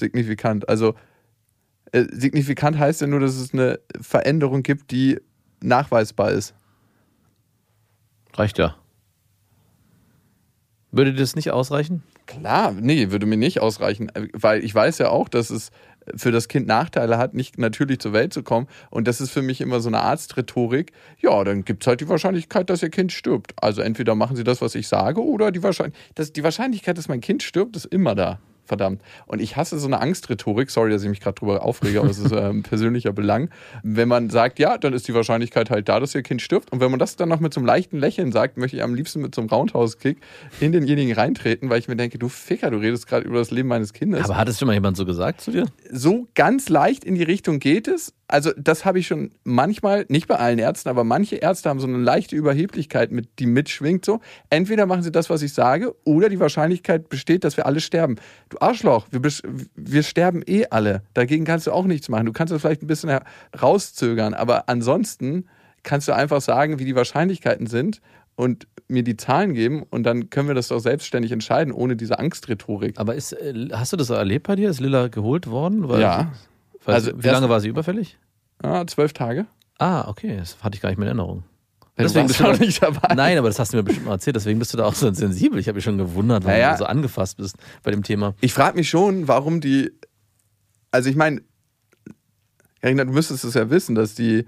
Signifikant. 0.00 0.68
Also 0.68 0.94
äh, 1.94 2.08
signifikant 2.10 2.76
heißt 2.76 3.00
ja 3.02 3.06
nur, 3.06 3.20
dass 3.20 3.36
es 3.36 3.54
eine 3.54 3.78
Veränderung 4.00 4.64
gibt, 4.64 4.90
die 4.90 5.20
nachweisbar 5.62 6.32
ist. 6.32 6.54
Reicht 8.34 8.58
ja. 8.58 8.74
Würde 10.90 11.14
das 11.14 11.36
nicht 11.36 11.52
ausreichen? 11.52 12.02
Klar, 12.26 12.72
nee, 12.72 13.10
würde 13.10 13.26
mir 13.26 13.36
nicht 13.36 13.60
ausreichen, 13.60 14.10
weil 14.32 14.64
ich 14.64 14.74
weiß 14.74 14.98
ja 14.98 15.10
auch, 15.10 15.28
dass 15.28 15.50
es 15.50 15.70
für 16.16 16.32
das 16.32 16.48
Kind 16.48 16.66
Nachteile 16.66 17.16
hat, 17.16 17.34
nicht 17.34 17.58
natürlich 17.58 18.00
zur 18.00 18.12
Welt 18.12 18.32
zu 18.32 18.42
kommen. 18.42 18.66
Und 18.90 19.06
das 19.06 19.20
ist 19.20 19.30
für 19.30 19.42
mich 19.42 19.60
immer 19.60 19.80
so 19.80 19.88
eine 19.88 20.00
Arztrhetorik. 20.00 20.92
Ja, 21.20 21.44
dann 21.44 21.64
gibt 21.64 21.84
es 21.84 21.86
halt 21.86 22.00
die 22.00 22.08
Wahrscheinlichkeit, 22.08 22.70
dass 22.70 22.82
ihr 22.82 22.90
Kind 22.90 23.12
stirbt. 23.12 23.52
Also 23.56 23.82
entweder 23.82 24.14
machen 24.14 24.36
sie 24.36 24.44
das, 24.44 24.60
was 24.60 24.74
ich 24.74 24.88
sage, 24.88 25.22
oder 25.22 25.52
die 25.52 25.62
Wahrscheinlichkeit, 25.62 26.36
die 26.36 26.42
Wahrscheinlichkeit, 26.42 26.98
dass 26.98 27.08
mein 27.08 27.20
Kind 27.20 27.42
stirbt, 27.42 27.76
ist 27.76 27.86
immer 27.86 28.14
da 28.14 28.40
verdammt. 28.66 29.02
Und 29.26 29.40
ich 29.40 29.56
hasse 29.56 29.78
so 29.78 29.86
eine 29.86 30.00
Angstrhetorik, 30.00 30.70
sorry, 30.70 30.90
dass 30.90 31.02
ich 31.02 31.08
mich 31.08 31.20
gerade 31.20 31.34
drüber 31.34 31.62
aufrege, 31.62 32.00
aber 32.00 32.10
es 32.10 32.18
ist 32.18 32.32
ein 32.32 32.62
persönlicher 32.64 33.12
Belang. 33.12 33.50
Wenn 33.82 34.08
man 34.08 34.30
sagt, 34.30 34.58
ja, 34.58 34.78
dann 34.78 34.92
ist 34.92 35.08
die 35.08 35.14
Wahrscheinlichkeit 35.14 35.70
halt 35.70 35.88
da, 35.88 36.00
dass 36.00 36.14
ihr 36.14 36.22
Kind 36.22 36.42
stirbt. 36.42 36.72
Und 36.72 36.80
wenn 36.80 36.90
man 36.90 36.98
das 36.98 37.16
dann 37.16 37.28
noch 37.28 37.40
mit 37.40 37.54
so 37.54 37.60
einem 37.60 37.66
leichten 37.66 37.98
Lächeln 37.98 38.32
sagt, 38.32 38.56
möchte 38.56 38.76
ich 38.76 38.82
am 38.82 38.94
liebsten 38.94 39.20
mit 39.20 39.34
so 39.34 39.40
einem 39.40 39.50
Roundhouse-Kick 39.50 40.18
in 40.60 40.72
denjenigen 40.72 41.14
reintreten, 41.14 41.70
weil 41.70 41.78
ich 41.78 41.88
mir 41.88 41.96
denke, 41.96 42.18
du 42.18 42.28
Ficker, 42.28 42.70
du 42.70 42.78
redest 42.78 43.06
gerade 43.06 43.26
über 43.26 43.38
das 43.38 43.50
Leben 43.50 43.68
meines 43.68 43.92
Kindes. 43.92 44.24
Aber 44.24 44.36
hat 44.36 44.48
es 44.48 44.58
schon 44.58 44.66
mal 44.66 44.74
jemand 44.74 44.96
so 44.96 45.04
gesagt 45.04 45.40
zu 45.40 45.50
dir? 45.50 45.66
So 45.90 46.26
ganz 46.34 46.68
leicht 46.68 47.04
in 47.04 47.14
die 47.14 47.22
Richtung 47.22 47.58
geht 47.58 47.88
es 47.88 48.14
also 48.26 48.52
das 48.56 48.84
habe 48.84 48.98
ich 48.98 49.06
schon 49.06 49.30
manchmal, 49.44 50.06
nicht 50.08 50.26
bei 50.28 50.36
allen 50.36 50.58
Ärzten, 50.58 50.88
aber 50.88 51.04
manche 51.04 51.36
Ärzte 51.36 51.68
haben 51.68 51.78
so 51.78 51.86
eine 51.86 51.98
leichte 51.98 52.34
Überheblichkeit, 52.34 53.12
mit, 53.12 53.38
die 53.38 53.46
mitschwingt 53.46 54.04
so. 54.04 54.20
Entweder 54.50 54.86
machen 54.86 55.02
sie 55.02 55.12
das, 55.12 55.30
was 55.30 55.42
ich 55.42 55.52
sage, 55.52 55.94
oder 56.04 56.28
die 56.28 56.40
Wahrscheinlichkeit 56.40 57.08
besteht, 57.08 57.44
dass 57.44 57.56
wir 57.56 57.66
alle 57.66 57.80
sterben. 57.80 58.16
Du 58.48 58.53
Arschloch, 58.60 59.06
wir, 59.10 59.20
wir 59.74 60.02
sterben 60.02 60.42
eh 60.46 60.66
alle. 60.70 61.02
Dagegen 61.14 61.44
kannst 61.44 61.66
du 61.66 61.72
auch 61.72 61.84
nichts 61.84 62.08
machen. 62.08 62.26
Du 62.26 62.32
kannst 62.32 62.52
das 62.52 62.60
vielleicht 62.60 62.82
ein 62.82 62.86
bisschen 62.86 63.18
rauszögern, 63.60 64.34
aber 64.34 64.68
ansonsten 64.68 65.46
kannst 65.82 66.08
du 66.08 66.12
einfach 66.14 66.40
sagen, 66.40 66.78
wie 66.78 66.84
die 66.84 66.96
Wahrscheinlichkeiten 66.96 67.66
sind 67.66 68.00
und 68.36 68.66
mir 68.88 69.02
die 69.02 69.16
Zahlen 69.16 69.54
geben 69.54 69.82
und 69.82 70.02
dann 70.02 70.30
können 70.30 70.48
wir 70.48 70.54
das 70.54 70.68
doch 70.68 70.80
selbstständig 70.80 71.32
entscheiden, 71.32 71.72
ohne 71.72 71.96
diese 71.96 72.18
Angstrhetorik. 72.18 72.98
Aber 72.98 73.14
ist, 73.14 73.32
äh, 73.32 73.68
hast 73.72 73.92
du 73.92 73.96
das 73.96 74.10
erlebt 74.10 74.46
bei 74.46 74.56
dir? 74.56 74.70
Ist 74.70 74.80
Lilla 74.80 75.08
geholt 75.08 75.48
worden? 75.48 75.88
Weil 75.88 76.00
ja. 76.00 76.32
Also, 76.84 77.12
wie 77.16 77.28
lange 77.28 77.48
war 77.48 77.60
sie 77.60 77.68
überfällig? 77.68 78.18
Ah, 78.62 78.84
zwölf 78.86 79.12
Tage. 79.12 79.46
Ah, 79.78 80.08
okay. 80.08 80.36
Das 80.36 80.62
hatte 80.62 80.76
ich 80.76 80.82
gar 80.82 80.90
nicht 80.90 80.98
mehr 80.98 81.10
in 81.10 81.18
Erinnerung. 81.18 81.44
Deswegen 81.96 82.26
bist 82.26 82.40
du 82.40 82.44
noch 82.44 82.58
nicht 82.58 82.82
dabei. 82.82 83.14
Nein, 83.14 83.38
aber 83.38 83.48
das 83.48 83.58
hast 83.58 83.72
du 83.72 83.76
mir 83.76 83.84
bestimmt 83.84 84.06
mal 84.06 84.14
erzählt. 84.14 84.34
Deswegen 84.34 84.58
bist 84.58 84.72
du 84.72 84.78
da 84.78 84.84
auch 84.84 84.94
so 84.94 85.12
sensibel. 85.12 85.58
Ich 85.60 85.68
habe 85.68 85.76
mich 85.76 85.84
schon 85.84 85.98
gewundert, 85.98 86.44
warum 86.44 86.58
naja, 86.58 86.72
du 86.72 86.78
so 86.78 86.86
angefasst 86.86 87.36
bist 87.36 87.56
bei 87.82 87.92
dem 87.92 88.02
Thema. 88.02 88.34
Ich 88.40 88.52
frage 88.52 88.76
mich 88.76 88.88
schon, 88.88 89.28
warum 89.28 89.60
die. 89.60 89.92
Also, 90.90 91.08
ich 91.08 91.16
meine, 91.16 91.42
Karina, 92.80 93.04
du 93.04 93.12
müsstest 93.12 93.44
es 93.44 93.54
ja 93.54 93.70
wissen, 93.70 93.94
dass 93.94 94.14
die 94.14 94.46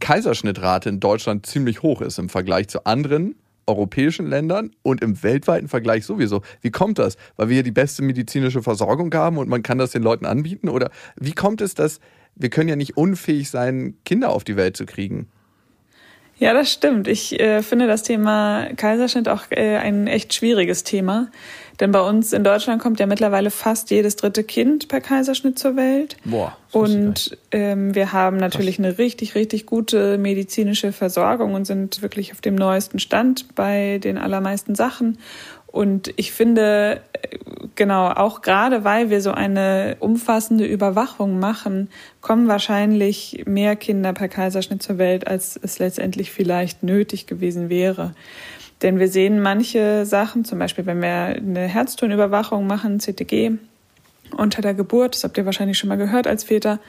Kaiserschnittrate 0.00 0.88
in 0.88 1.00
Deutschland 1.00 1.46
ziemlich 1.46 1.82
hoch 1.82 2.00
ist 2.00 2.18
im 2.18 2.28
Vergleich 2.28 2.68
zu 2.68 2.84
anderen 2.84 3.36
europäischen 3.66 4.26
Ländern 4.26 4.72
und 4.82 5.02
im 5.02 5.22
weltweiten 5.22 5.68
Vergleich 5.68 6.04
sowieso. 6.04 6.42
Wie 6.60 6.70
kommt 6.70 6.98
das? 6.98 7.16
Weil 7.36 7.48
wir 7.48 7.54
hier 7.54 7.62
die 7.62 7.70
beste 7.70 8.02
medizinische 8.02 8.62
Versorgung 8.62 9.14
haben 9.14 9.38
und 9.38 9.48
man 9.48 9.62
kann 9.62 9.78
das 9.78 9.92
den 9.92 10.02
Leuten 10.02 10.26
anbieten? 10.26 10.68
Oder 10.68 10.90
wie 11.16 11.32
kommt 11.32 11.60
es, 11.60 11.74
dass 11.74 12.00
wir 12.34 12.50
können 12.50 12.68
ja 12.68 12.76
nicht 12.76 12.96
unfähig 12.96 13.50
sein, 13.50 13.96
Kinder 14.04 14.30
auf 14.30 14.44
die 14.44 14.56
Welt 14.56 14.76
zu 14.76 14.84
kriegen? 14.84 15.28
Ja, 16.42 16.54
das 16.54 16.72
stimmt. 16.72 17.06
Ich 17.06 17.38
äh, 17.38 17.62
finde 17.62 17.86
das 17.86 18.02
Thema 18.02 18.66
Kaiserschnitt 18.74 19.28
auch 19.28 19.42
äh, 19.50 19.76
ein 19.76 20.08
echt 20.08 20.34
schwieriges 20.34 20.82
Thema. 20.82 21.28
Denn 21.78 21.92
bei 21.92 22.00
uns 22.00 22.32
in 22.32 22.42
Deutschland 22.42 22.82
kommt 22.82 22.98
ja 22.98 23.06
mittlerweile 23.06 23.52
fast 23.52 23.92
jedes 23.92 24.16
dritte 24.16 24.42
Kind 24.42 24.88
per 24.88 25.00
Kaiserschnitt 25.00 25.56
zur 25.56 25.76
Welt. 25.76 26.16
Boah. 26.24 26.56
Und 26.72 27.38
ähm, 27.52 27.94
wir 27.94 28.12
haben 28.12 28.38
natürlich 28.38 28.80
eine 28.80 28.98
richtig, 28.98 29.36
richtig 29.36 29.66
gute 29.66 30.18
medizinische 30.18 30.90
Versorgung 30.90 31.54
und 31.54 31.64
sind 31.64 32.02
wirklich 32.02 32.32
auf 32.32 32.40
dem 32.40 32.56
neuesten 32.56 32.98
Stand 32.98 33.54
bei 33.54 33.98
den 33.98 34.18
allermeisten 34.18 34.74
Sachen. 34.74 35.18
Und 35.72 36.12
ich 36.16 36.32
finde, 36.32 37.00
genau, 37.74 38.08
auch 38.10 38.42
gerade 38.42 38.84
weil 38.84 39.08
wir 39.08 39.22
so 39.22 39.32
eine 39.32 39.96
umfassende 40.00 40.66
Überwachung 40.66 41.38
machen, 41.40 41.88
kommen 42.20 42.46
wahrscheinlich 42.46 43.44
mehr 43.46 43.74
Kinder 43.74 44.12
per 44.12 44.28
Kaiserschnitt 44.28 44.82
zur 44.82 44.98
Welt, 44.98 45.26
als 45.26 45.58
es 45.60 45.78
letztendlich 45.78 46.30
vielleicht 46.30 46.82
nötig 46.82 47.26
gewesen 47.26 47.70
wäre. 47.70 48.14
Denn 48.82 48.98
wir 48.98 49.08
sehen 49.08 49.40
manche 49.40 50.04
Sachen, 50.04 50.44
zum 50.44 50.58
Beispiel 50.58 50.84
wenn 50.84 51.00
wir 51.00 51.08
eine 51.08 51.66
Herztonüberwachung 51.66 52.66
machen, 52.66 53.00
CTG, 53.00 53.52
unter 54.36 54.60
der 54.60 54.74
Geburt, 54.74 55.14
das 55.14 55.24
habt 55.24 55.38
ihr 55.38 55.46
wahrscheinlich 55.46 55.78
schon 55.78 55.88
mal 55.88 55.96
gehört 55.96 56.26
als 56.26 56.44
Väter, 56.44 56.80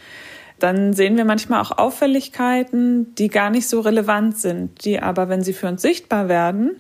dann 0.60 0.94
sehen 0.94 1.16
wir 1.16 1.25
manchmal 1.25 1.62
auch 1.62 1.78
Auffälligkeiten, 1.78 3.16
die 3.16 3.30
gar 3.30 3.50
nicht 3.50 3.68
so 3.68 3.80
relevant 3.80 4.38
sind, 4.38 4.84
die 4.84 5.00
aber, 5.00 5.30
wenn 5.30 5.42
sie 5.42 5.54
für 5.54 5.68
uns 5.68 5.82
sichtbar 5.82 6.28
werden, 6.28 6.78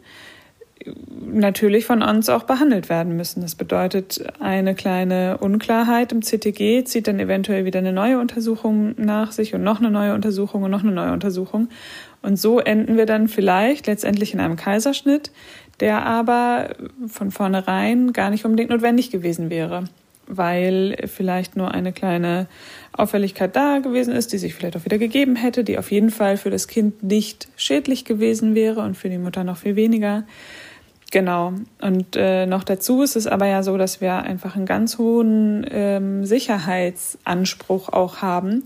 natürlich 1.31 1.85
von 1.85 2.01
uns 2.01 2.29
auch 2.29 2.43
behandelt 2.43 2.89
werden 2.89 3.15
müssen. 3.15 3.41
Das 3.41 3.55
bedeutet, 3.55 4.23
eine 4.39 4.75
kleine 4.75 5.37
Unklarheit 5.39 6.11
im 6.11 6.21
CTG 6.21 6.83
zieht 6.83 7.07
dann 7.07 7.19
eventuell 7.19 7.65
wieder 7.65 7.79
eine 7.79 7.93
neue 7.93 8.19
Untersuchung 8.19 8.93
nach 8.97 9.31
sich 9.31 9.53
und 9.53 9.63
noch 9.63 9.79
eine 9.79 9.91
neue 9.91 10.13
Untersuchung 10.13 10.63
und 10.63 10.71
noch 10.71 10.83
eine 10.83 10.91
neue 10.91 11.11
Untersuchung. 11.11 11.69
Und 12.21 12.37
so 12.37 12.59
enden 12.59 12.97
wir 12.97 13.05
dann 13.05 13.27
vielleicht 13.27 13.87
letztendlich 13.87 14.33
in 14.33 14.39
einem 14.39 14.55
Kaiserschnitt, 14.55 15.31
der 15.79 16.05
aber 16.05 16.69
von 17.07 17.31
vornherein 17.31 18.13
gar 18.13 18.29
nicht 18.29 18.45
unbedingt 18.45 18.69
notwendig 18.69 19.11
gewesen 19.11 19.49
wäre, 19.49 19.85
weil 20.27 20.95
vielleicht 21.07 21.57
nur 21.57 21.73
eine 21.73 21.91
kleine 21.91 22.47
Auffälligkeit 22.93 23.55
da 23.55 23.79
gewesen 23.79 24.13
ist, 24.13 24.31
die 24.31 24.37
sich 24.37 24.53
vielleicht 24.53 24.77
auch 24.77 24.85
wieder 24.85 24.97
gegeben 24.97 25.35
hätte, 25.35 25.63
die 25.63 25.77
auf 25.77 25.91
jeden 25.91 26.11
Fall 26.11 26.37
für 26.37 26.49
das 26.49 26.67
Kind 26.67 27.03
nicht 27.03 27.47
schädlich 27.55 28.05
gewesen 28.05 28.55
wäre 28.55 28.81
und 28.81 28.95
für 28.95 29.09
die 29.09 29.17
Mutter 29.17 29.43
noch 29.43 29.57
viel 29.57 29.75
weniger. 29.75 30.23
Genau. 31.13 31.53
Und 31.79 32.15
äh, 32.15 32.47
noch 32.47 32.63
dazu 32.63 33.03
ist 33.03 33.15
es 33.15 33.27
aber 33.27 33.45
ja 33.45 33.61
so, 33.61 33.77
dass 33.77 34.01
wir 34.01 34.15
einfach 34.23 34.55
einen 34.55 34.65
ganz 34.65 34.97
hohen 34.97 35.63
ähm, 35.69 36.25
Sicherheitsanspruch 36.25 37.89
auch 37.89 38.23
haben. 38.23 38.63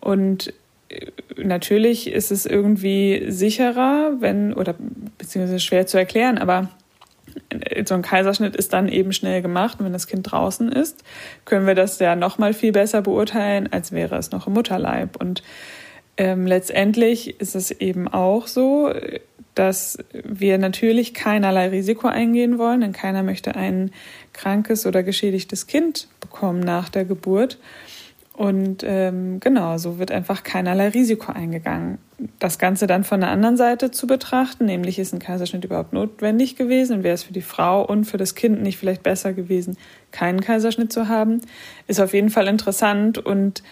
Und 0.00 0.52
äh, 0.88 1.06
natürlich 1.40 2.10
ist 2.10 2.32
es 2.32 2.46
irgendwie 2.46 3.26
sicherer, 3.28 4.14
wenn, 4.18 4.54
oder 4.54 4.74
beziehungsweise 5.18 5.60
schwer 5.60 5.86
zu 5.86 5.96
erklären, 5.96 6.38
aber 6.38 6.68
äh, 7.50 7.84
so 7.86 7.94
ein 7.94 8.02
Kaiserschnitt 8.02 8.56
ist 8.56 8.72
dann 8.72 8.88
eben 8.88 9.12
schnell 9.12 9.40
gemacht 9.40 9.78
und 9.78 9.86
wenn 9.86 9.92
das 9.92 10.08
Kind 10.08 10.28
draußen 10.28 10.72
ist, 10.72 11.04
können 11.44 11.68
wir 11.68 11.76
das 11.76 12.00
ja 12.00 12.16
noch 12.16 12.38
mal 12.38 12.54
viel 12.54 12.72
besser 12.72 13.02
beurteilen, 13.02 13.68
als 13.70 13.92
wäre 13.92 14.16
es 14.16 14.32
noch 14.32 14.48
im 14.48 14.54
Mutterleib. 14.54 15.14
Und 15.20 15.44
ähm, 16.16 16.48
letztendlich 16.48 17.40
ist 17.40 17.54
es 17.54 17.70
eben 17.70 18.08
auch 18.08 18.48
so, 18.48 18.92
dass 19.54 19.98
wir 20.12 20.58
natürlich 20.58 21.14
keinerlei 21.14 21.68
Risiko 21.68 22.08
eingehen 22.08 22.58
wollen, 22.58 22.80
denn 22.80 22.92
keiner 22.92 23.22
möchte 23.22 23.54
ein 23.54 23.90
krankes 24.32 24.86
oder 24.86 25.02
geschädigtes 25.02 25.66
Kind 25.66 26.08
bekommen 26.20 26.60
nach 26.60 26.88
der 26.88 27.04
Geburt. 27.04 27.58
Und 28.36 28.82
ähm, 28.84 29.38
genau, 29.38 29.78
so 29.78 30.00
wird 30.00 30.10
einfach 30.10 30.42
keinerlei 30.42 30.88
Risiko 30.88 31.30
eingegangen. 31.30 31.98
Das 32.40 32.58
Ganze 32.58 32.88
dann 32.88 33.04
von 33.04 33.20
der 33.20 33.30
anderen 33.30 33.56
Seite 33.56 33.92
zu 33.92 34.08
betrachten, 34.08 34.64
nämlich 34.64 34.98
ist 34.98 35.12
ein 35.12 35.20
Kaiserschnitt 35.20 35.64
überhaupt 35.64 35.92
notwendig 35.92 36.56
gewesen, 36.56 37.04
wäre 37.04 37.14
es 37.14 37.22
für 37.22 37.32
die 37.32 37.42
Frau 37.42 37.84
und 37.84 38.06
für 38.06 38.16
das 38.16 38.34
Kind 38.34 38.60
nicht 38.60 38.76
vielleicht 38.76 39.04
besser 39.04 39.34
gewesen, 39.34 39.76
keinen 40.10 40.40
Kaiserschnitt 40.40 40.92
zu 40.92 41.06
haben, 41.06 41.42
ist 41.86 42.00
auf 42.00 42.12
jeden 42.12 42.30
Fall 42.30 42.48
interessant 42.48 43.18
und 43.18 43.62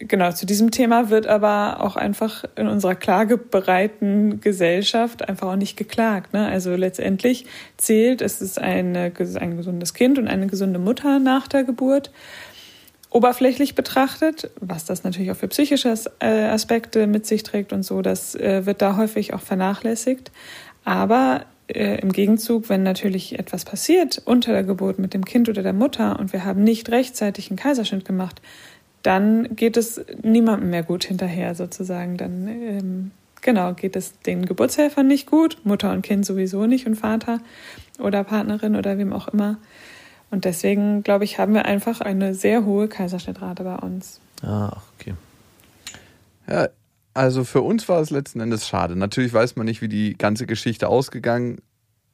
genau, 0.00 0.32
zu 0.32 0.46
diesem 0.46 0.70
Thema 0.70 1.10
wird 1.10 1.26
aber 1.26 1.80
auch 1.80 1.96
einfach 1.96 2.44
in 2.56 2.68
unserer 2.68 2.94
klagebereiten 2.94 4.40
Gesellschaft 4.40 5.28
einfach 5.28 5.48
auch 5.48 5.56
nicht 5.56 5.76
geklagt. 5.76 6.32
Ne? 6.32 6.46
Also 6.46 6.74
letztendlich 6.74 7.46
zählt, 7.76 8.22
es 8.22 8.40
ist 8.40 8.58
eine, 8.58 9.12
ein 9.38 9.56
gesundes 9.56 9.94
Kind 9.94 10.18
und 10.18 10.28
eine 10.28 10.46
gesunde 10.46 10.78
Mutter 10.78 11.18
nach 11.18 11.48
der 11.48 11.64
Geburt. 11.64 12.10
Oberflächlich 13.10 13.74
betrachtet, 13.74 14.50
was 14.60 14.84
das 14.84 15.02
natürlich 15.02 15.32
auch 15.32 15.36
für 15.36 15.48
psychische 15.48 15.92
äh, 16.20 16.26
Aspekte 16.26 17.06
mit 17.06 17.26
sich 17.26 17.42
trägt 17.42 17.72
und 17.72 17.82
so, 17.82 18.02
das 18.02 18.36
äh, 18.36 18.66
wird 18.66 18.82
da 18.82 18.96
häufig 18.96 19.34
auch 19.34 19.40
vernachlässigt. 19.40 20.30
Aber 20.84 21.44
äh, 21.66 22.00
im 22.00 22.12
Gegenzug, 22.12 22.68
wenn 22.68 22.84
natürlich 22.84 23.38
etwas 23.38 23.64
passiert 23.64 24.22
unter 24.24 24.52
der 24.52 24.62
Geburt 24.62 24.98
mit 24.98 25.12
dem 25.12 25.24
Kind 25.24 25.48
oder 25.48 25.62
der 25.62 25.72
Mutter 25.72 26.18
und 26.20 26.32
wir 26.32 26.44
haben 26.44 26.62
nicht 26.62 26.90
rechtzeitig 26.90 27.50
einen 27.50 27.58
Kaiserschnitt 27.58 28.04
gemacht, 28.04 28.40
dann 29.02 29.56
geht 29.56 29.76
es 29.76 30.04
niemandem 30.22 30.70
mehr 30.70 30.82
gut 30.82 31.04
hinterher 31.04 31.54
sozusagen. 31.54 32.16
Dann 32.16 32.48
ähm, 32.48 33.10
genau 33.40 33.74
geht 33.74 33.96
es 33.96 34.18
den 34.20 34.46
Geburtshelfern 34.46 35.06
nicht 35.06 35.26
gut, 35.26 35.58
Mutter 35.64 35.92
und 35.92 36.02
Kind 36.02 36.26
sowieso 36.26 36.66
nicht 36.66 36.86
und 36.86 36.96
Vater 36.96 37.40
oder 37.98 38.24
Partnerin 38.24 38.76
oder 38.76 38.98
wem 38.98 39.12
auch 39.12 39.28
immer. 39.28 39.58
Und 40.30 40.44
deswegen, 40.44 41.02
glaube 41.02 41.24
ich, 41.24 41.38
haben 41.38 41.54
wir 41.54 41.64
einfach 41.64 42.00
eine 42.00 42.34
sehr 42.34 42.64
hohe 42.64 42.88
Kaiserschnittrate 42.88 43.64
bei 43.64 43.76
uns. 43.76 44.20
Ah, 44.42 44.76
okay. 44.94 45.14
Ja, 46.48 46.68
also 47.14 47.44
für 47.44 47.62
uns 47.62 47.88
war 47.88 48.00
es 48.00 48.10
letzten 48.10 48.40
Endes 48.40 48.68
schade. 48.68 48.96
Natürlich 48.96 49.32
weiß 49.32 49.56
man 49.56 49.66
nicht, 49.66 49.82
wie 49.82 49.88
die 49.88 50.16
ganze 50.16 50.46
Geschichte 50.46 50.88
ausgegangen 50.88 51.60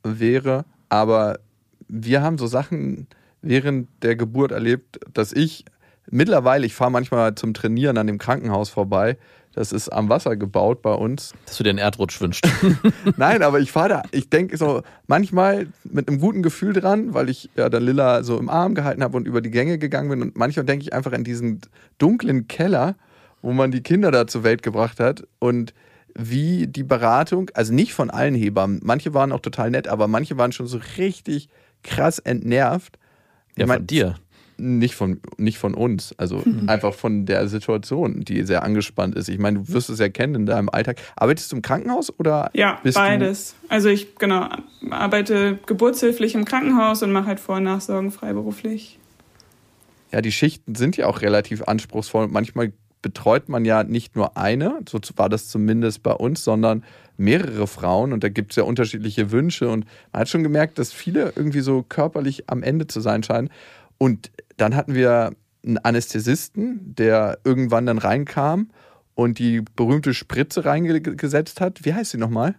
wäre, 0.02 0.64
aber 0.88 1.40
wir 1.88 2.22
haben 2.22 2.38
so 2.38 2.46
Sachen 2.46 3.06
während 3.42 3.88
der 4.02 4.16
Geburt 4.16 4.50
erlebt, 4.50 4.98
dass 5.12 5.32
ich 5.32 5.64
mittlerweile, 6.10 6.66
ich 6.66 6.74
fahre 6.74 6.90
manchmal 6.90 7.34
zum 7.34 7.54
Trainieren 7.54 7.98
an 7.98 8.06
dem 8.06 8.18
Krankenhaus 8.18 8.68
vorbei, 8.68 9.16
Das 9.54 9.72
ist 9.72 9.88
am 9.88 10.10
Wasser 10.10 10.36
gebaut 10.36 10.82
bei 10.82 10.92
uns. 10.92 11.32
Dass 11.46 11.56
du 11.56 11.64
dir 11.64 11.70
einen 11.70 11.78
Erdrutsch 11.78 12.20
wünschst. 12.20 12.46
Nein, 13.16 13.42
aber 13.42 13.58
ich 13.58 13.72
fahre 13.72 13.88
da, 13.88 14.02
ich 14.10 14.28
denke 14.28 14.56
so 14.58 14.82
manchmal 15.06 15.68
mit 15.84 16.08
einem 16.08 16.20
guten 16.20 16.42
Gefühl 16.42 16.74
dran, 16.74 17.14
weil 17.14 17.30
ich 17.30 17.48
ja 17.56 17.70
dann 17.70 17.82
Lilla 17.82 18.22
so 18.22 18.38
im 18.38 18.50
Arm 18.50 18.74
gehalten 18.74 19.02
habe 19.02 19.16
und 19.16 19.26
über 19.26 19.40
die 19.40 19.50
Gänge 19.50 19.78
gegangen 19.78 20.10
bin. 20.10 20.20
Und 20.20 20.36
manchmal 20.36 20.66
denke 20.66 20.82
ich 20.82 20.92
einfach 20.92 21.12
an 21.12 21.24
diesen 21.24 21.62
dunklen 21.96 22.48
Keller, 22.48 22.96
wo 23.40 23.52
man 23.52 23.70
die 23.70 23.82
Kinder 23.82 24.10
da 24.10 24.26
zur 24.26 24.44
Welt 24.44 24.62
gebracht 24.62 25.00
hat 25.00 25.26
und 25.38 25.72
wie 26.14 26.66
die 26.66 26.82
Beratung, 26.82 27.50
also 27.54 27.72
nicht 27.72 27.94
von 27.94 28.10
allen 28.10 28.34
Hebammen, 28.34 28.80
manche 28.82 29.14
waren 29.14 29.32
auch 29.32 29.40
total 29.40 29.70
nett, 29.70 29.88
aber 29.88 30.06
manche 30.06 30.36
waren 30.36 30.52
schon 30.52 30.66
so 30.66 30.80
richtig 30.98 31.48
krass 31.82 32.18
entnervt. 32.18 32.98
Ja, 33.56 33.64
Ich 33.64 33.68
mein, 33.68 33.78
von 33.78 33.86
dir. 33.86 34.16
Nicht 34.58 34.94
von, 34.94 35.20
nicht 35.36 35.58
von 35.58 35.74
uns, 35.74 36.14
also 36.16 36.42
einfach 36.66 36.94
von 36.94 37.26
der 37.26 37.46
Situation, 37.48 38.24
die 38.24 38.42
sehr 38.44 38.62
angespannt 38.62 39.14
ist. 39.14 39.28
Ich 39.28 39.38
meine, 39.38 39.58
du 39.58 39.68
wirst 39.68 39.90
es 39.90 39.98
ja 39.98 40.08
kennen 40.08 40.34
in 40.34 40.46
deinem 40.46 40.70
Alltag. 40.70 40.98
Arbeitest 41.14 41.52
du 41.52 41.56
im 41.56 41.62
Krankenhaus 41.62 42.12
oder 42.18 42.50
Ja, 42.54 42.80
beides. 42.94 43.54
Also 43.68 43.88
ich 43.88 44.16
genau 44.16 44.48
arbeite 44.90 45.58
geburtshilflich 45.66 46.34
im 46.34 46.44
Krankenhaus 46.44 47.02
und 47.02 47.12
mache 47.12 47.26
halt 47.26 47.40
Vor- 47.40 47.56
und 47.56 47.64
Nachsorgen 47.64 48.10
freiberuflich. 48.10 48.98
Ja, 50.12 50.22
die 50.22 50.32
Schichten 50.32 50.74
sind 50.74 50.96
ja 50.96 51.06
auch 51.06 51.20
relativ 51.20 51.62
anspruchsvoll 51.64 52.28
manchmal 52.28 52.72
betreut 53.02 53.48
man 53.48 53.64
ja 53.64 53.84
nicht 53.84 54.16
nur 54.16 54.36
eine, 54.36 54.80
so 54.88 54.98
war 55.16 55.28
das 55.28 55.48
zumindest 55.48 56.02
bei 56.02 56.12
uns, 56.12 56.42
sondern 56.42 56.82
mehrere 57.16 57.68
Frauen 57.68 58.12
und 58.12 58.24
da 58.24 58.28
gibt 58.28 58.50
es 58.50 58.56
ja 58.56 58.64
unterschiedliche 58.64 59.30
Wünsche 59.30 59.68
und 59.68 59.86
man 60.12 60.20
hat 60.20 60.28
schon 60.28 60.42
gemerkt, 60.42 60.78
dass 60.78 60.92
viele 60.92 61.32
irgendwie 61.36 61.60
so 61.60 61.84
körperlich 61.88 62.50
am 62.50 62.64
Ende 62.64 62.88
zu 62.88 63.00
sein 63.00 63.22
scheinen. 63.22 63.48
Und 63.98 64.30
dann 64.56 64.74
hatten 64.74 64.94
wir 64.94 65.32
einen 65.64 65.78
Anästhesisten, 65.78 66.94
der 66.94 67.38
irgendwann 67.44 67.86
dann 67.86 67.98
reinkam 67.98 68.70
und 69.14 69.38
die 69.38 69.62
berühmte 69.74 70.14
Spritze 70.14 70.64
reingesetzt 70.64 71.60
hat. 71.60 71.84
Wie 71.84 71.94
heißt 71.94 72.12
sie 72.12 72.18
nochmal? 72.18 72.54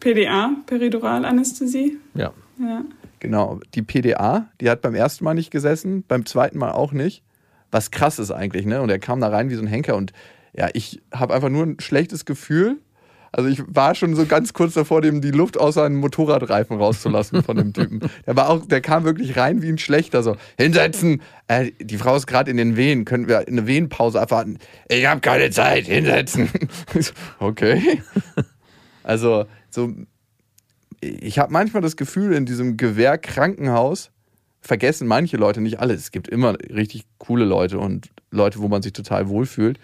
PDA, 0.00 0.50
Periduralanästhesie. 0.66 1.98
Ja. 2.14 2.32
Ja. 2.58 2.84
Genau, 3.20 3.60
die 3.74 3.82
PDA, 3.82 4.48
die 4.60 4.70
hat 4.70 4.80
beim 4.80 4.94
ersten 4.94 5.24
Mal 5.24 5.34
nicht 5.34 5.50
gesessen, 5.50 6.04
beim 6.06 6.24
zweiten 6.26 6.58
Mal 6.58 6.72
auch 6.72 6.92
nicht. 6.92 7.22
Was 7.70 7.90
krass 7.90 8.18
ist 8.18 8.30
eigentlich, 8.30 8.64
ne? 8.64 8.80
Und 8.80 8.90
er 8.90 8.98
kam 8.98 9.20
da 9.20 9.28
rein 9.28 9.50
wie 9.50 9.54
so 9.54 9.62
ein 9.62 9.66
Henker 9.66 9.96
und 9.96 10.12
ja, 10.54 10.68
ich 10.72 11.00
habe 11.12 11.34
einfach 11.34 11.50
nur 11.50 11.64
ein 11.64 11.80
schlechtes 11.80 12.24
Gefühl. 12.24 12.78
Also 13.32 13.48
ich 13.48 13.62
war 13.66 13.94
schon 13.94 14.14
so 14.14 14.26
ganz 14.26 14.52
kurz 14.52 14.74
davor, 14.74 15.00
dem 15.00 15.20
die 15.20 15.30
Luft 15.30 15.58
aus 15.58 15.74
seinen 15.74 15.96
Motorradreifen 15.96 16.76
rauszulassen 16.76 17.42
von 17.42 17.56
dem 17.56 17.72
Typen. 17.72 18.00
Der 18.26 18.36
war 18.36 18.48
auch, 18.48 18.66
der 18.66 18.80
kam 18.80 19.04
wirklich 19.04 19.36
rein 19.36 19.62
wie 19.62 19.68
ein 19.68 19.78
Schlechter, 19.78 20.22
so 20.22 20.36
hinsetzen. 20.58 21.22
Äh, 21.46 21.72
die 21.80 21.98
Frau 21.98 22.16
ist 22.16 22.26
gerade 22.26 22.50
in 22.50 22.56
den 22.56 22.76
Wehen, 22.76 23.04
können 23.04 23.28
wir 23.28 23.46
eine 23.46 23.66
Wehenpause 23.66 24.20
abwarten? 24.20 24.58
Ich 24.88 25.06
habe 25.06 25.20
keine 25.20 25.50
Zeit, 25.50 25.86
hinsetzen. 25.86 26.50
Okay. 27.38 28.02
Also 29.02 29.46
so 29.70 29.92
ich 31.00 31.38
habe 31.38 31.52
manchmal 31.52 31.82
das 31.82 31.96
Gefühl, 31.96 32.32
in 32.34 32.46
diesem 32.46 32.76
Gewehr-Krankenhaus 32.76 34.10
vergessen 34.60 35.06
manche 35.06 35.36
Leute 35.36 35.60
nicht 35.60 35.80
alles. 35.80 36.00
Es 36.02 36.10
gibt 36.10 36.28
immer 36.28 36.54
richtig 36.74 37.04
coole 37.18 37.44
Leute 37.44 37.78
und 37.78 38.08
Leute, 38.30 38.58
wo 38.60 38.68
man 38.68 38.82
sich 38.82 38.92
total 38.92 39.28
wohlfühlt, 39.28 39.78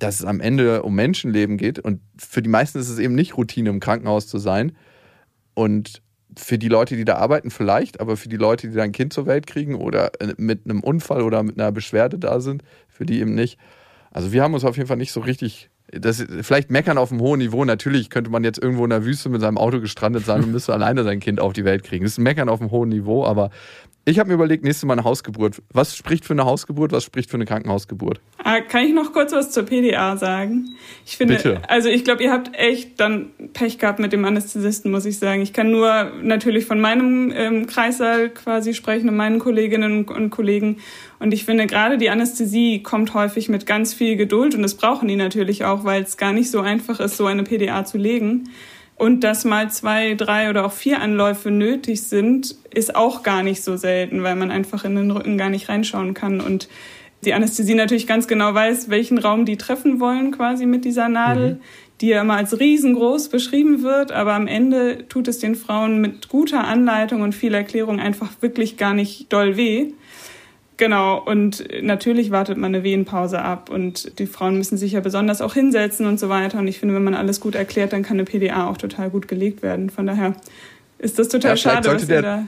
dass 0.00 0.20
es 0.20 0.26
am 0.26 0.40
Ende 0.40 0.82
um 0.82 0.94
Menschenleben 0.94 1.56
geht. 1.56 1.78
Und 1.78 2.00
für 2.18 2.42
die 2.42 2.48
meisten 2.48 2.78
ist 2.78 2.88
es 2.88 2.98
eben 2.98 3.14
nicht 3.14 3.36
Routine, 3.36 3.70
im 3.70 3.80
Krankenhaus 3.80 4.26
zu 4.26 4.38
sein. 4.38 4.72
Und 5.54 6.02
für 6.36 6.58
die 6.58 6.68
Leute, 6.68 6.96
die 6.96 7.04
da 7.04 7.16
arbeiten, 7.16 7.50
vielleicht, 7.50 8.00
aber 8.00 8.16
für 8.16 8.28
die 8.28 8.36
Leute, 8.36 8.68
die 8.68 8.74
da 8.74 8.82
ein 8.82 8.92
Kind 8.92 9.12
zur 9.12 9.26
Welt 9.26 9.46
kriegen 9.46 9.74
oder 9.74 10.10
mit 10.36 10.64
einem 10.64 10.80
Unfall 10.80 11.22
oder 11.22 11.42
mit 11.42 11.60
einer 11.60 11.72
Beschwerde 11.72 12.18
da 12.18 12.40
sind, 12.40 12.62
für 12.88 13.04
die 13.04 13.20
eben 13.20 13.34
nicht. 13.34 13.58
Also 14.10 14.32
wir 14.32 14.42
haben 14.42 14.54
uns 14.54 14.64
auf 14.64 14.76
jeden 14.76 14.88
Fall 14.88 14.96
nicht 14.96 15.12
so 15.12 15.20
richtig 15.20 15.70
das, 15.92 16.24
vielleicht 16.42 16.70
meckern 16.70 16.98
auf 16.98 17.10
einem 17.10 17.20
hohen 17.20 17.38
Niveau. 17.38 17.64
Natürlich 17.64 18.10
könnte 18.10 18.30
man 18.30 18.44
jetzt 18.44 18.62
irgendwo 18.62 18.84
in 18.84 18.90
der 18.90 19.04
Wüste 19.04 19.28
mit 19.28 19.40
seinem 19.40 19.58
Auto 19.58 19.80
gestrandet 19.80 20.24
sein 20.24 20.44
und 20.44 20.52
müsste 20.52 20.72
alleine 20.74 21.04
sein 21.04 21.20
Kind 21.20 21.40
auf 21.40 21.52
die 21.52 21.64
Welt 21.64 21.82
kriegen. 21.82 22.04
Das 22.04 22.12
ist 22.12 22.18
ein 22.18 22.22
Meckern 22.22 22.48
auf 22.48 22.60
einem 22.60 22.70
hohen 22.70 22.90
Niveau, 22.90 23.24
aber 23.24 23.50
ich 24.10 24.18
habe 24.18 24.28
mir 24.28 24.34
überlegt, 24.34 24.64
nächstes 24.64 24.84
Mal 24.84 24.94
eine 24.94 25.04
Hausgeburt. 25.04 25.62
Was 25.72 25.96
spricht 25.96 26.24
für 26.24 26.32
eine 26.32 26.44
Hausgeburt, 26.44 26.92
was 26.92 27.04
spricht 27.04 27.30
für 27.30 27.36
eine 27.36 27.44
Krankenhausgeburt? 27.44 28.20
Ah, 28.42 28.60
kann 28.60 28.84
ich 28.84 28.92
noch 28.92 29.12
kurz 29.12 29.32
was 29.32 29.52
zur 29.52 29.62
PDA 29.64 30.16
sagen? 30.16 30.74
Ich 31.06 31.16
finde, 31.16 31.36
Bitte. 31.36 31.62
also 31.68 31.88
ich 31.88 32.04
glaube, 32.04 32.22
ihr 32.24 32.32
habt 32.32 32.50
echt 32.56 32.98
dann 32.98 33.30
Pech 33.52 33.78
gehabt 33.78 34.00
mit 34.00 34.12
dem 34.12 34.24
Anästhesisten, 34.24 34.90
muss 34.90 35.06
ich 35.06 35.18
sagen. 35.18 35.42
Ich 35.42 35.52
kann 35.52 35.70
nur 35.70 36.10
natürlich 36.22 36.66
von 36.66 36.80
meinem 36.80 37.32
ähm, 37.34 37.66
Kreissaal 37.66 38.30
quasi 38.30 38.74
sprechen 38.74 39.08
und 39.08 39.16
meinen 39.16 39.38
Kolleginnen 39.38 40.04
und 40.04 40.30
Kollegen. 40.30 40.78
Und 41.20 41.32
ich 41.32 41.44
finde, 41.44 41.66
gerade 41.66 41.96
die 41.96 42.10
Anästhesie 42.10 42.82
kommt 42.82 43.14
häufig 43.14 43.48
mit 43.48 43.66
ganz 43.66 43.94
viel 43.94 44.16
Geduld 44.16 44.54
und 44.54 44.62
das 44.62 44.74
brauchen 44.74 45.06
die 45.06 45.16
natürlich 45.16 45.64
auch, 45.64 45.84
weil 45.84 46.02
es 46.02 46.16
gar 46.16 46.32
nicht 46.32 46.50
so 46.50 46.60
einfach 46.60 46.98
ist, 46.98 47.16
so 47.16 47.26
eine 47.26 47.44
PDA 47.44 47.84
zu 47.84 47.98
legen. 47.98 48.50
Und 49.00 49.24
dass 49.24 49.46
mal 49.46 49.70
zwei, 49.70 50.12
drei 50.12 50.50
oder 50.50 50.66
auch 50.66 50.72
vier 50.72 51.00
Anläufe 51.00 51.50
nötig 51.50 52.02
sind, 52.02 52.54
ist 52.74 52.94
auch 52.94 53.22
gar 53.22 53.42
nicht 53.42 53.64
so 53.64 53.78
selten, 53.78 54.22
weil 54.22 54.36
man 54.36 54.50
einfach 54.50 54.84
in 54.84 54.94
den 54.94 55.10
Rücken 55.10 55.38
gar 55.38 55.48
nicht 55.48 55.70
reinschauen 55.70 56.12
kann. 56.12 56.42
Und 56.42 56.68
die 57.24 57.32
Anästhesie 57.32 57.74
natürlich 57.74 58.06
ganz 58.06 58.28
genau 58.28 58.52
weiß, 58.52 58.90
welchen 58.90 59.16
Raum 59.16 59.46
die 59.46 59.56
treffen 59.56 60.00
wollen 60.00 60.32
quasi 60.32 60.66
mit 60.66 60.84
dieser 60.84 61.08
Nadel, 61.08 61.54
mhm. 61.54 61.60
die 62.02 62.08
ja 62.08 62.20
immer 62.20 62.36
als 62.36 62.60
riesengroß 62.60 63.30
beschrieben 63.30 63.82
wird. 63.82 64.12
Aber 64.12 64.34
am 64.34 64.46
Ende 64.46 65.08
tut 65.08 65.28
es 65.28 65.38
den 65.38 65.54
Frauen 65.54 66.02
mit 66.02 66.28
guter 66.28 66.64
Anleitung 66.64 67.22
und 67.22 67.34
viel 67.34 67.54
Erklärung 67.54 68.00
einfach 68.00 68.28
wirklich 68.42 68.76
gar 68.76 68.92
nicht 68.92 69.32
doll 69.32 69.56
weh. 69.56 69.94
Genau, 70.80 71.18
und 71.18 71.62
natürlich 71.82 72.30
wartet 72.30 72.56
man 72.56 72.74
eine 72.74 72.82
Wehenpause 72.82 73.42
ab 73.42 73.68
und 73.68 74.18
die 74.18 74.24
Frauen 74.24 74.56
müssen 74.56 74.78
sich 74.78 74.92
ja 74.92 75.00
besonders 75.00 75.42
auch 75.42 75.52
hinsetzen 75.52 76.06
und 76.06 76.18
so 76.18 76.30
weiter. 76.30 76.58
Und 76.58 76.68
ich 76.68 76.78
finde, 76.78 76.94
wenn 76.94 77.04
man 77.04 77.12
alles 77.12 77.38
gut 77.38 77.54
erklärt, 77.54 77.92
dann 77.92 78.02
kann 78.02 78.18
eine 78.18 78.24
PDA 78.24 78.66
auch 78.66 78.78
total 78.78 79.10
gut 79.10 79.28
gelegt 79.28 79.62
werden. 79.62 79.90
Von 79.90 80.06
daher 80.06 80.34
ist 80.98 81.18
das 81.18 81.28
total 81.28 81.50
ja, 81.50 81.56
schade, 81.58 81.92
was 81.92 82.06
der, 82.06 82.22
da 82.22 82.46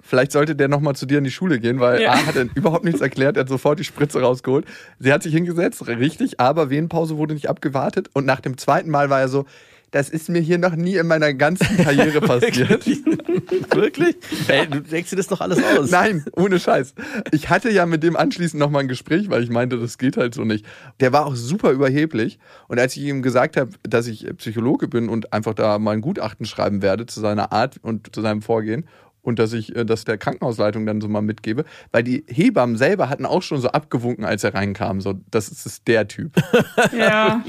Vielleicht 0.00 0.32
sollte 0.32 0.56
der 0.56 0.68
nochmal 0.68 0.96
zu 0.96 1.04
dir 1.04 1.18
in 1.18 1.24
die 1.24 1.30
Schule 1.30 1.60
gehen, 1.60 1.78
weil 1.78 2.00
ja. 2.00 2.12
A 2.12 2.24
hat 2.24 2.36
er 2.36 2.46
überhaupt 2.54 2.86
nichts 2.86 3.02
erklärt, 3.02 3.36
er 3.36 3.42
hat 3.42 3.50
sofort 3.50 3.78
die 3.78 3.84
Spritze 3.84 4.22
rausgeholt. 4.22 4.64
Sie 4.98 5.12
hat 5.12 5.22
sich 5.22 5.34
hingesetzt, 5.34 5.86
richtig, 5.88 6.40
aber 6.40 6.70
Wehenpause 6.70 7.18
wurde 7.18 7.34
nicht 7.34 7.50
abgewartet. 7.50 8.08
Und 8.14 8.24
nach 8.24 8.40
dem 8.40 8.56
zweiten 8.56 8.88
Mal 8.88 9.10
war 9.10 9.20
er 9.20 9.28
so, 9.28 9.44
das 9.90 10.08
ist 10.08 10.28
mir 10.28 10.40
hier 10.40 10.58
noch 10.58 10.76
nie 10.76 10.96
in 10.96 11.06
meiner 11.06 11.34
ganzen 11.34 11.76
Karriere 11.76 12.20
passiert. 12.20 12.86
Wirklich? 13.74 14.16
Hey, 14.46 14.66
du 14.68 14.80
denkst 14.80 15.10
dir 15.10 15.16
das 15.16 15.26
doch 15.26 15.40
alles 15.40 15.62
aus. 15.62 15.90
Nein, 15.90 16.24
ohne 16.36 16.60
Scheiß. 16.60 16.94
Ich 17.32 17.50
hatte 17.50 17.70
ja 17.70 17.86
mit 17.86 18.02
dem 18.02 18.16
anschließend 18.16 18.60
nochmal 18.60 18.82
ein 18.82 18.88
Gespräch, 18.88 19.30
weil 19.30 19.42
ich 19.42 19.50
meinte, 19.50 19.78
das 19.78 19.98
geht 19.98 20.16
halt 20.16 20.34
so 20.34 20.44
nicht. 20.44 20.64
Der 21.00 21.12
war 21.12 21.26
auch 21.26 21.34
super 21.34 21.72
überheblich. 21.72 22.38
Und 22.68 22.78
als 22.78 22.96
ich 22.96 23.02
ihm 23.02 23.22
gesagt 23.22 23.56
habe, 23.56 23.70
dass 23.82 24.06
ich 24.06 24.26
Psychologe 24.36 24.88
bin 24.88 25.08
und 25.08 25.32
einfach 25.32 25.54
da 25.54 25.78
mal 25.78 25.92
ein 25.92 26.00
Gutachten 26.00 26.46
schreiben 26.46 26.82
werde 26.82 27.06
zu 27.06 27.20
seiner 27.20 27.52
Art 27.52 27.78
und 27.82 28.14
zu 28.14 28.20
seinem 28.20 28.42
Vorgehen 28.42 28.86
und 29.22 29.38
dass 29.38 29.52
ich 29.52 29.72
das 29.74 30.04
der 30.04 30.18
Krankenhausleitung 30.18 30.86
dann 30.86 31.00
so 31.00 31.08
mal 31.08 31.22
mitgebe, 31.22 31.64
weil 31.92 32.02
die 32.02 32.24
Hebammen 32.28 32.76
selber 32.76 33.08
hatten 33.08 33.26
auch 33.26 33.42
schon 33.42 33.60
so 33.60 33.68
abgewunken, 33.68 34.24
als 34.24 34.44
er 34.44 34.54
reinkam, 34.54 35.00
so 35.00 35.14
das 35.30 35.48
ist 35.48 35.86
der 35.88 36.08
Typ. 36.08 36.32
Ja. 36.96 37.44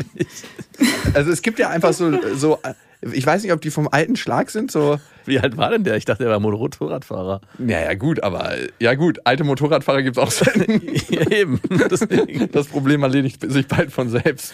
also 1.14 1.32
es 1.32 1.42
gibt 1.42 1.60
ja 1.60 1.70
einfach 1.70 1.94
so 1.94 2.12
so 2.36 2.60
ich 3.02 3.26
weiß 3.26 3.42
nicht, 3.44 3.52
ob 3.52 3.62
die 3.62 3.72
vom 3.72 3.88
alten 3.92 4.16
Schlag 4.16 4.52
sind, 4.52 4.72
so 4.72 5.00
Wie 5.26 5.40
alt 5.40 5.58
war 5.58 5.72
denn 5.72 5.84
der? 5.84 5.96
Ich 5.96 6.06
dachte, 6.06 6.24
er 6.24 6.30
war 6.30 6.40
Motorradfahrer. 6.40 7.42
Ja, 7.60 7.80
ja, 7.80 7.94
gut, 7.96 8.22
aber 8.22 8.54
ja 8.80 8.94
gut, 8.94 9.20
alte 9.26 9.44
Motorradfahrer 9.44 10.04
gibt 10.04 10.18
es 10.18 10.24
auch 10.24 10.32
selten. 10.32 10.82
ja, 11.10 11.30
eben. 11.32 11.60
Deswegen. 11.90 12.52
Das 12.52 12.68
Problem 12.68 13.04
erledigt 13.04 13.44
sich 13.52 13.68
bald 13.68 13.92
von 13.92 14.10
selbst. 14.10 14.54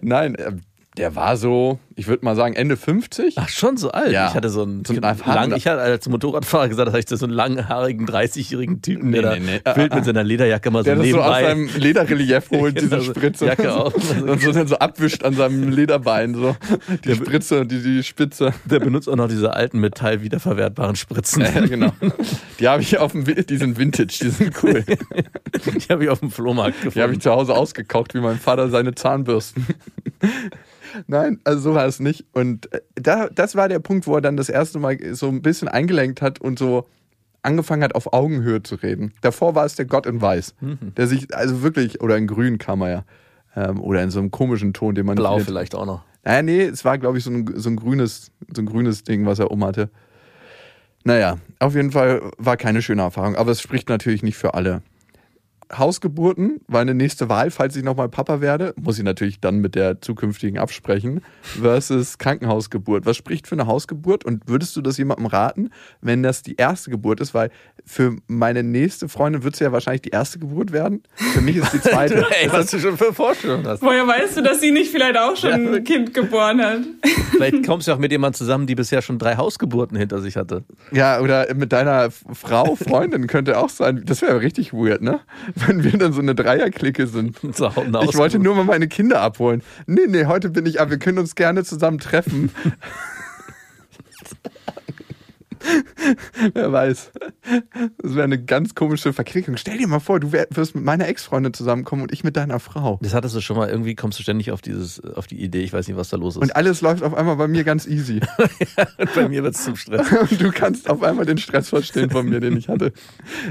Nein, 0.00 0.36
der 0.96 1.14
war 1.16 1.36
so, 1.36 1.78
ich 2.00 2.06
würde 2.08 2.24
mal 2.24 2.34
sagen, 2.34 2.54
Ende 2.54 2.78
50. 2.78 3.34
Ach, 3.36 3.48
schon 3.50 3.76
so 3.76 3.90
alt? 3.90 4.10
Ja. 4.10 4.28
Ich 4.28 4.34
hatte 4.34 4.48
so 4.48 4.62
einen, 4.62 4.86
So 4.86 4.94
einen 4.94 5.02
lang, 5.02 5.52
ich 5.54 5.66
hatte 5.66 5.82
als 5.82 6.08
Motorradfahrer 6.08 6.68
gesagt, 6.70 6.88
dass 6.88 6.98
ich 6.98 7.06
so 7.06 7.26
einen 7.26 7.34
langhaarigen, 7.34 8.06
30-jährigen 8.08 8.80
Typen, 8.80 9.12
der 9.12 9.20
Nee, 9.20 9.28
da 9.28 9.36
nee, 9.36 9.60
nee. 9.66 9.76
wild 9.76 9.94
mit 9.94 10.04
seiner 10.06 10.24
Lederjacke 10.24 10.70
mal 10.70 10.78
so 10.78 10.84
Der 10.84 10.96
das 10.96 11.08
so 11.10 11.20
aus 11.20 11.36
nebenbei. 11.36 11.42
seinem 11.42 11.82
Lederrelief 11.82 12.50
holt, 12.50 12.74
Genau, 12.76 12.96
diese 12.96 13.00
so 13.04 13.12
Spritze. 13.12 13.44
Jacke 13.46 13.74
auf. 13.74 13.92
Und 14.22 14.40
so 14.40 14.50
dann 14.52 14.66
so 14.66 14.76
abwischt 14.78 15.24
an 15.24 15.34
seinem 15.34 15.68
Lederbein, 15.68 16.34
so. 16.34 16.56
Die 17.04 17.14
Spritze 17.14 17.60
und 17.60 17.70
die, 17.70 17.82
die 17.82 18.02
Spitze. 18.02 18.54
der 18.64 18.80
benutzt 18.80 19.06
auch 19.08 19.16
noch 19.16 19.28
diese 19.28 19.52
alten 19.52 19.78
Metall 19.78 20.22
wiederverwertbaren 20.22 20.96
Spritzen. 20.96 21.42
Ja, 21.42 21.60
genau. 21.66 21.92
Die 22.58 22.66
habe 22.68 22.80
ich 22.82 22.96
auf 22.98 23.12
dem, 23.12 23.24
die 23.26 23.56
sind 23.58 23.78
Vintage, 23.78 24.18
die 24.22 24.30
sind 24.30 24.54
cool. 24.62 24.84
Die 25.66 25.92
habe 25.92 26.04
ich 26.04 26.10
auf 26.10 26.20
dem 26.20 26.30
Flohmarkt 26.30 26.76
gefunden. 26.78 26.94
Die 26.94 27.02
habe 27.02 27.12
ich 27.12 27.20
zu 27.20 27.30
Hause 27.30 27.54
ausgekocht, 27.54 28.14
wie 28.14 28.20
mein 28.20 28.38
Vater 28.38 28.70
seine 28.70 28.94
Zahnbürsten. 28.94 29.66
Nein, 31.06 31.40
also 31.44 31.60
so 31.60 31.74
war 31.74 31.86
es 31.86 32.00
nicht. 32.00 32.24
Und 32.32 32.72
äh, 32.72 32.80
da, 32.94 33.28
das 33.28 33.54
war 33.54 33.68
der 33.68 33.78
Punkt, 33.78 34.06
wo 34.06 34.14
er 34.14 34.20
dann 34.20 34.36
das 34.36 34.48
erste 34.48 34.78
Mal 34.78 34.98
so 35.14 35.28
ein 35.28 35.42
bisschen 35.42 35.68
eingelenkt 35.68 36.22
hat 36.22 36.40
und 36.40 36.58
so 36.58 36.86
angefangen 37.42 37.82
hat, 37.82 37.94
auf 37.94 38.12
Augenhöhe 38.12 38.62
zu 38.62 38.74
reden. 38.76 39.12
Davor 39.22 39.54
war 39.54 39.64
es 39.64 39.74
der 39.74 39.86
Gott 39.86 40.06
in 40.06 40.20
Weiß, 40.20 40.54
der 40.96 41.06
sich, 41.06 41.34
also 41.34 41.62
wirklich, 41.62 42.02
oder 42.02 42.16
in 42.16 42.26
Grün 42.26 42.58
kam 42.58 42.82
er 42.82 42.90
ja. 42.90 43.04
Ähm, 43.56 43.80
oder 43.80 44.02
in 44.02 44.10
so 44.10 44.20
einem 44.20 44.30
komischen 44.30 44.72
Ton, 44.72 44.94
den 44.94 45.06
man 45.06 45.16
Blau 45.16 45.36
nicht 45.36 45.46
vielleicht 45.46 45.74
auch 45.74 45.86
noch. 45.86 46.04
Naja, 46.22 46.42
nee, 46.42 46.62
es 46.62 46.84
war, 46.84 46.98
glaube 46.98 47.18
ich, 47.18 47.24
so 47.24 47.30
ein, 47.30 47.50
so, 47.56 47.70
ein 47.70 47.76
grünes, 47.76 48.30
so 48.54 48.62
ein 48.62 48.66
grünes 48.66 49.02
Ding, 49.04 49.26
was 49.26 49.38
er 49.38 49.50
um 49.50 49.64
hatte. 49.64 49.90
Naja, 51.02 51.38
auf 51.58 51.74
jeden 51.74 51.92
Fall 51.92 52.30
war 52.36 52.56
keine 52.56 52.82
schöne 52.82 53.02
Erfahrung, 53.02 53.36
aber 53.36 53.52
es 53.52 53.60
spricht 53.60 53.88
natürlich 53.88 54.22
nicht 54.22 54.36
für 54.36 54.54
alle. 54.54 54.82
Hausgeburten, 55.72 56.60
meine 56.68 56.94
nächste 56.94 57.28
Wahl, 57.28 57.50
falls 57.50 57.76
ich 57.76 57.84
nochmal 57.84 58.08
Papa 58.08 58.40
werde, 58.40 58.74
muss 58.80 58.98
ich 58.98 59.04
natürlich 59.04 59.40
dann 59.40 59.58
mit 59.58 59.74
der 59.74 60.00
zukünftigen 60.00 60.58
absprechen, 60.58 61.20
versus 61.42 62.18
Krankenhausgeburt. 62.18 63.06
Was 63.06 63.16
spricht 63.16 63.46
für 63.46 63.54
eine 63.54 63.66
Hausgeburt 63.66 64.24
und 64.24 64.48
würdest 64.48 64.74
du 64.76 64.80
das 64.82 64.98
jemandem 64.98 65.26
raten, 65.26 65.70
wenn 66.00 66.22
das 66.22 66.42
die 66.42 66.56
erste 66.56 66.90
Geburt 66.90 67.20
ist? 67.20 67.34
Weil 67.34 67.50
für 67.84 68.16
meine 68.26 68.62
nächste 68.62 69.08
Freundin 69.08 69.42
wird 69.44 69.54
es 69.54 69.60
ja 69.60 69.72
wahrscheinlich 69.72 70.02
die 70.02 70.10
erste 70.10 70.38
Geburt 70.38 70.72
werden. 70.72 71.02
Für 71.14 71.40
mich 71.40 71.56
ist 71.56 71.72
die 71.72 71.80
zweite. 71.80 72.26
Ey, 72.42 72.50
was 72.52 72.70
du 72.70 72.78
schon 72.78 72.96
für 72.98 73.12
Vorstellungen 73.14 73.66
hast. 73.66 73.82
Woher 73.82 74.06
weißt 74.06 74.36
du, 74.38 74.42
dass 74.42 74.60
sie 74.60 74.70
nicht 74.70 74.90
vielleicht 74.90 75.16
auch 75.16 75.36
schon 75.36 75.50
Ja. 75.50 75.72
ein 75.76 75.84
Kind 75.84 76.14
geboren 76.14 76.60
hat? 76.60 76.80
Vielleicht 77.32 77.64
kommst 77.66 77.88
du 77.88 77.92
auch 77.92 77.98
mit 77.98 78.12
jemandem 78.12 78.36
zusammen, 78.38 78.66
die 78.66 78.74
bisher 78.74 79.02
schon 79.02 79.18
drei 79.18 79.36
Hausgeburten 79.36 79.96
hinter 79.96 80.20
sich 80.20 80.36
hatte. 80.36 80.64
Ja, 80.92 81.20
oder 81.20 81.52
mit 81.54 81.72
deiner 81.72 82.10
Frau, 82.10 82.74
Freundin 82.76 83.26
könnte 83.26 83.58
auch 83.58 83.68
sein. 83.70 84.02
Das 84.04 84.20
wäre 84.22 84.40
richtig 84.40 84.72
weird, 84.72 85.00
ne? 85.02 85.20
Wenn 85.66 85.84
wir 85.84 85.98
dann 85.98 86.12
so 86.12 86.20
eine 86.20 86.34
Dreierklicke 86.34 87.06
sind. 87.06 87.38
Ich 87.50 88.16
wollte 88.16 88.38
nur 88.38 88.54
mal 88.54 88.64
meine 88.64 88.88
Kinder 88.88 89.20
abholen. 89.20 89.62
Nee, 89.86 90.06
nee, 90.08 90.24
heute 90.24 90.50
bin 90.50 90.66
ich 90.66 90.80
ab. 90.80 90.90
Wir 90.90 90.98
können 90.98 91.18
uns 91.18 91.34
gerne 91.34 91.64
zusammen 91.64 91.98
treffen. 91.98 92.50
Wer 96.54 96.72
weiß. 96.72 97.12
Das 97.98 98.14
wäre 98.14 98.24
eine 98.24 98.42
ganz 98.42 98.74
komische 98.74 99.12
Verquickung. 99.12 99.56
Stell 99.56 99.78
dir 99.78 99.86
mal 99.86 100.00
vor, 100.00 100.20
du 100.20 100.32
wirst 100.32 100.74
mit 100.74 100.84
meiner 100.84 101.08
Ex-Freundin 101.08 101.52
zusammenkommen 101.52 102.02
und 102.02 102.12
ich 102.12 102.24
mit 102.24 102.36
deiner 102.36 102.60
Frau. 102.60 102.98
Das 103.02 103.14
hattest 103.14 103.34
du 103.34 103.40
schon 103.40 103.56
mal, 103.56 103.68
irgendwie 103.68 103.94
kommst 103.94 104.18
du 104.18 104.22
ständig 104.22 104.52
auf 104.52 104.60
dieses, 104.60 105.00
auf 105.02 105.26
die 105.26 105.40
Idee, 105.42 105.62
ich 105.62 105.72
weiß 105.72 105.86
nicht, 105.88 105.96
was 105.96 106.08
da 106.08 106.16
los 106.16 106.36
ist. 106.36 106.42
Und 106.42 106.56
alles 106.56 106.80
läuft 106.80 107.02
auf 107.02 107.14
einmal 107.14 107.36
bei 107.36 107.48
mir 107.48 107.64
ganz 107.64 107.86
easy. 107.86 108.20
bei 109.14 109.28
mir 109.28 109.42
wird 109.42 109.54
es 109.54 109.64
zum 109.64 109.76
Stress. 109.76 110.06
Und 110.30 110.40
du 110.40 110.50
kannst 110.50 110.88
auf 110.88 111.02
einmal 111.02 111.26
den 111.26 111.38
Stress 111.38 111.68
verstehen 111.68 112.10
von 112.10 112.28
mir, 112.28 112.40
den 112.40 112.56
ich 112.56 112.68
hatte. 112.68 112.92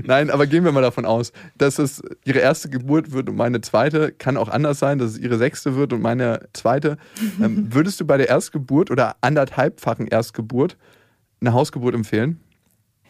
Nein, 0.04 0.30
aber 0.30 0.48
gehen 0.48 0.64
wir 0.64 0.72
mal 0.72 0.82
davon 0.82 1.06
aus, 1.06 1.32
dass 1.58 1.80
es 1.80 2.02
ihre 2.26 2.40
erste 2.40 2.70
Geburt 2.70 3.12
wird 3.12 3.30
und 3.30 3.36
meine 3.36 3.62
zweite. 3.62 4.12
Kann 4.12 4.38
auch 4.38 4.50
anders 4.50 4.80
sein, 4.80 4.98
dass 4.98 5.12
es 5.12 5.18
ihre 5.18 5.38
sechste 5.38 5.76
wird 5.76 5.94
und 5.94 6.02
meine 6.02 6.48
zweite. 6.54 6.98
Ähm, 7.42 7.74
würdest 7.74 8.00
du 8.00 8.06
bei 8.06 8.18
der 8.18 8.30
Erstgeburt 8.30 8.92
oder 8.92 9.18
anderthalbfachen 9.22 10.08
Erstgeburt 10.08 10.78
eine 11.42 11.54
Hausgeburt 11.54 11.96
empfehlen? 11.96 12.40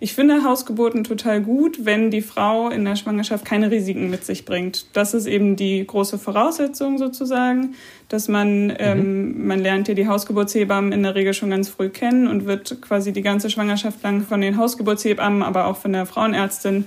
Ich 0.01 0.13
finde 0.13 0.45
Hausgeburten 0.45 1.03
total 1.03 1.41
gut, 1.41 1.83
wenn 1.83 2.09
die 2.09 2.21
Frau 2.21 2.69
in 2.69 2.85
der 2.85 2.95
Schwangerschaft 2.95 3.43
keine 3.43 3.69
Risiken 3.69 4.09
mit 4.09 4.23
sich 4.23 4.45
bringt. 4.45 4.85
Das 4.95 5.13
ist 5.13 5.25
eben 5.25 5.57
die 5.57 5.85
große 5.85 6.17
Voraussetzung 6.17 6.97
sozusagen, 6.97 7.75
dass 8.07 8.29
man, 8.29 8.73
ähm, 8.79 9.45
man 9.45 9.59
lernt 9.59 9.89
ja 9.89 9.95
die 9.95 10.07
Hausgeburtshebammen 10.07 10.93
in 10.93 11.03
der 11.03 11.15
Regel 11.15 11.33
schon 11.33 11.49
ganz 11.49 11.67
früh 11.67 11.89
kennen 11.89 12.27
und 12.27 12.45
wird 12.45 12.81
quasi 12.81 13.11
die 13.11 13.21
ganze 13.21 13.49
Schwangerschaft 13.49 14.01
lang 14.01 14.21
von 14.21 14.39
den 14.39 14.55
Hausgeburtshebammen, 14.55 15.43
aber 15.43 15.67
auch 15.67 15.75
von 15.75 15.91
der 15.91 16.05
Frauenärztin 16.05 16.85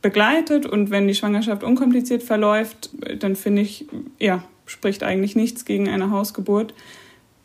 begleitet. 0.00 0.64
Und 0.64 0.90
wenn 0.90 1.06
die 1.06 1.14
Schwangerschaft 1.14 1.62
unkompliziert 1.62 2.22
verläuft, 2.22 2.88
dann 3.18 3.36
finde 3.36 3.60
ich, 3.60 3.84
ja, 4.18 4.42
spricht 4.64 5.02
eigentlich 5.02 5.36
nichts 5.36 5.66
gegen 5.66 5.86
eine 5.88 6.10
Hausgeburt. 6.10 6.72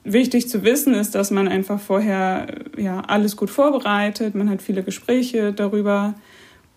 Wichtig 0.06 0.50
zu 0.50 0.64
wissen 0.64 0.94
ist, 0.94 1.16
dass 1.16 1.32
man 1.32 1.48
einfach 1.48 1.80
vorher 1.80 2.48
ja, 2.78 3.02
alles 3.02 3.38
gut 3.38 3.50
vorbereitet. 3.50 4.36
Man 4.36 4.50
hat 4.50 4.62
viele 4.62 4.84
Gespräche 4.84 5.54
darüber 5.54 6.16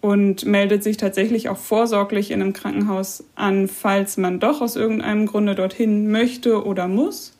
und 0.00 0.46
meldet 0.46 0.84
sich 0.84 0.96
tatsächlich 0.96 1.48
auch 1.48 1.56
vorsorglich 1.56 2.30
in 2.30 2.40
einem 2.40 2.52
Krankenhaus 2.52 3.24
an, 3.34 3.66
falls 3.66 4.16
man 4.16 4.38
doch 4.38 4.60
aus 4.60 4.76
irgendeinem 4.76 5.26
Grunde 5.26 5.56
dorthin 5.56 6.12
möchte 6.12 6.64
oder 6.64 6.86
muss. 6.86 7.36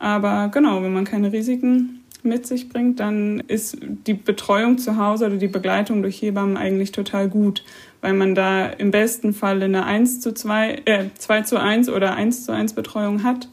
Aber 0.00 0.48
genau, 0.52 0.82
wenn 0.82 0.92
man 0.92 1.04
keine 1.04 1.32
Risiken 1.32 2.02
mit 2.24 2.44
sich 2.44 2.68
bringt, 2.68 2.98
dann 2.98 3.38
ist 3.46 3.78
die 3.80 4.14
Betreuung 4.14 4.78
zu 4.78 4.96
Hause 4.96 5.26
oder 5.26 5.36
die 5.36 5.46
Begleitung 5.46 6.02
durch 6.02 6.20
Hebammen 6.20 6.56
eigentlich 6.56 6.90
total 6.90 7.28
gut, 7.28 7.62
weil 8.00 8.14
man 8.14 8.34
da 8.34 8.66
im 8.66 8.90
besten 8.90 9.32
Fall 9.32 9.62
eine 9.62 9.84
1 9.84 10.20
zu 10.20 10.34
2, 10.34 10.82
äh, 10.86 11.04
2 11.16 11.42
zu 11.42 11.60
1 11.60 11.88
oder 11.90 12.16
1 12.16 12.44
zu 12.44 12.50
1 12.50 12.72
Betreuung 12.72 13.22
hat 13.22 13.48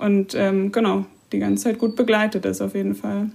und 0.00 0.34
ähm, 0.34 0.72
genau, 0.72 1.04
die 1.32 1.38
ganze 1.38 1.64
Zeit 1.64 1.78
gut 1.78 1.96
begleitet 1.96 2.44
ist 2.44 2.60
auf 2.60 2.74
jeden 2.74 2.94
Fall. 2.94 3.30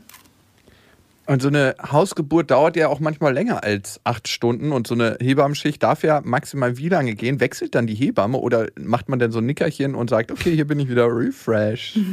Und 1.28 1.42
so 1.42 1.48
eine 1.48 1.76
Hausgeburt 1.92 2.52
dauert 2.52 2.76
ja 2.76 2.88
auch 2.88 3.00
manchmal 3.00 3.34
länger 3.34 3.64
als 3.64 4.00
acht 4.04 4.28
Stunden 4.28 4.72
und 4.72 4.86
so 4.86 4.94
eine 4.94 5.18
Hebammenschicht 5.20 5.82
darf 5.82 6.04
ja 6.04 6.22
maximal 6.24 6.78
wie 6.78 6.88
lange 6.88 7.16
gehen? 7.16 7.40
Wechselt 7.40 7.74
dann 7.74 7.88
die 7.88 7.96
Hebamme 7.96 8.38
oder 8.38 8.68
macht 8.80 9.10
man 9.10 9.18
denn 9.18 9.32
so 9.32 9.40
ein 9.40 9.48
Nickerchen 9.48 9.96
und 9.96 10.12
sagt, 10.12 10.32
okay, 10.32 10.54
hier 10.54 10.68
bin 10.68 10.80
ich 10.80 10.90
wieder 10.90 11.08
refresh? 11.08 11.98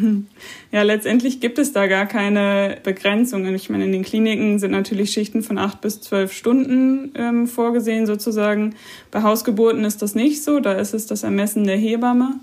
Ja, 0.72 0.82
letztendlich 0.82 1.40
gibt 1.40 1.58
es 1.58 1.72
da 1.72 1.86
gar 1.86 2.06
keine 2.06 2.78
Begrenzungen. 2.82 3.54
Ich 3.54 3.68
meine, 3.68 3.84
in 3.84 3.92
den 3.92 4.02
Kliniken 4.02 4.58
sind 4.58 4.70
natürlich 4.70 5.10
Schichten 5.12 5.42
von 5.42 5.58
acht 5.58 5.82
bis 5.82 6.00
zwölf 6.00 6.32
Stunden 6.32 7.12
ähm, 7.14 7.46
vorgesehen 7.46 8.06
sozusagen. 8.06 8.74
Bei 9.10 9.22
Hausgeburten 9.22 9.84
ist 9.84 10.00
das 10.00 10.14
nicht 10.14 10.42
so, 10.42 10.60
da 10.60 10.72
ist 10.72 10.94
es 10.94 11.06
das 11.06 11.24
Ermessen 11.24 11.64
der 11.64 11.76
Hebamme. 11.76 12.36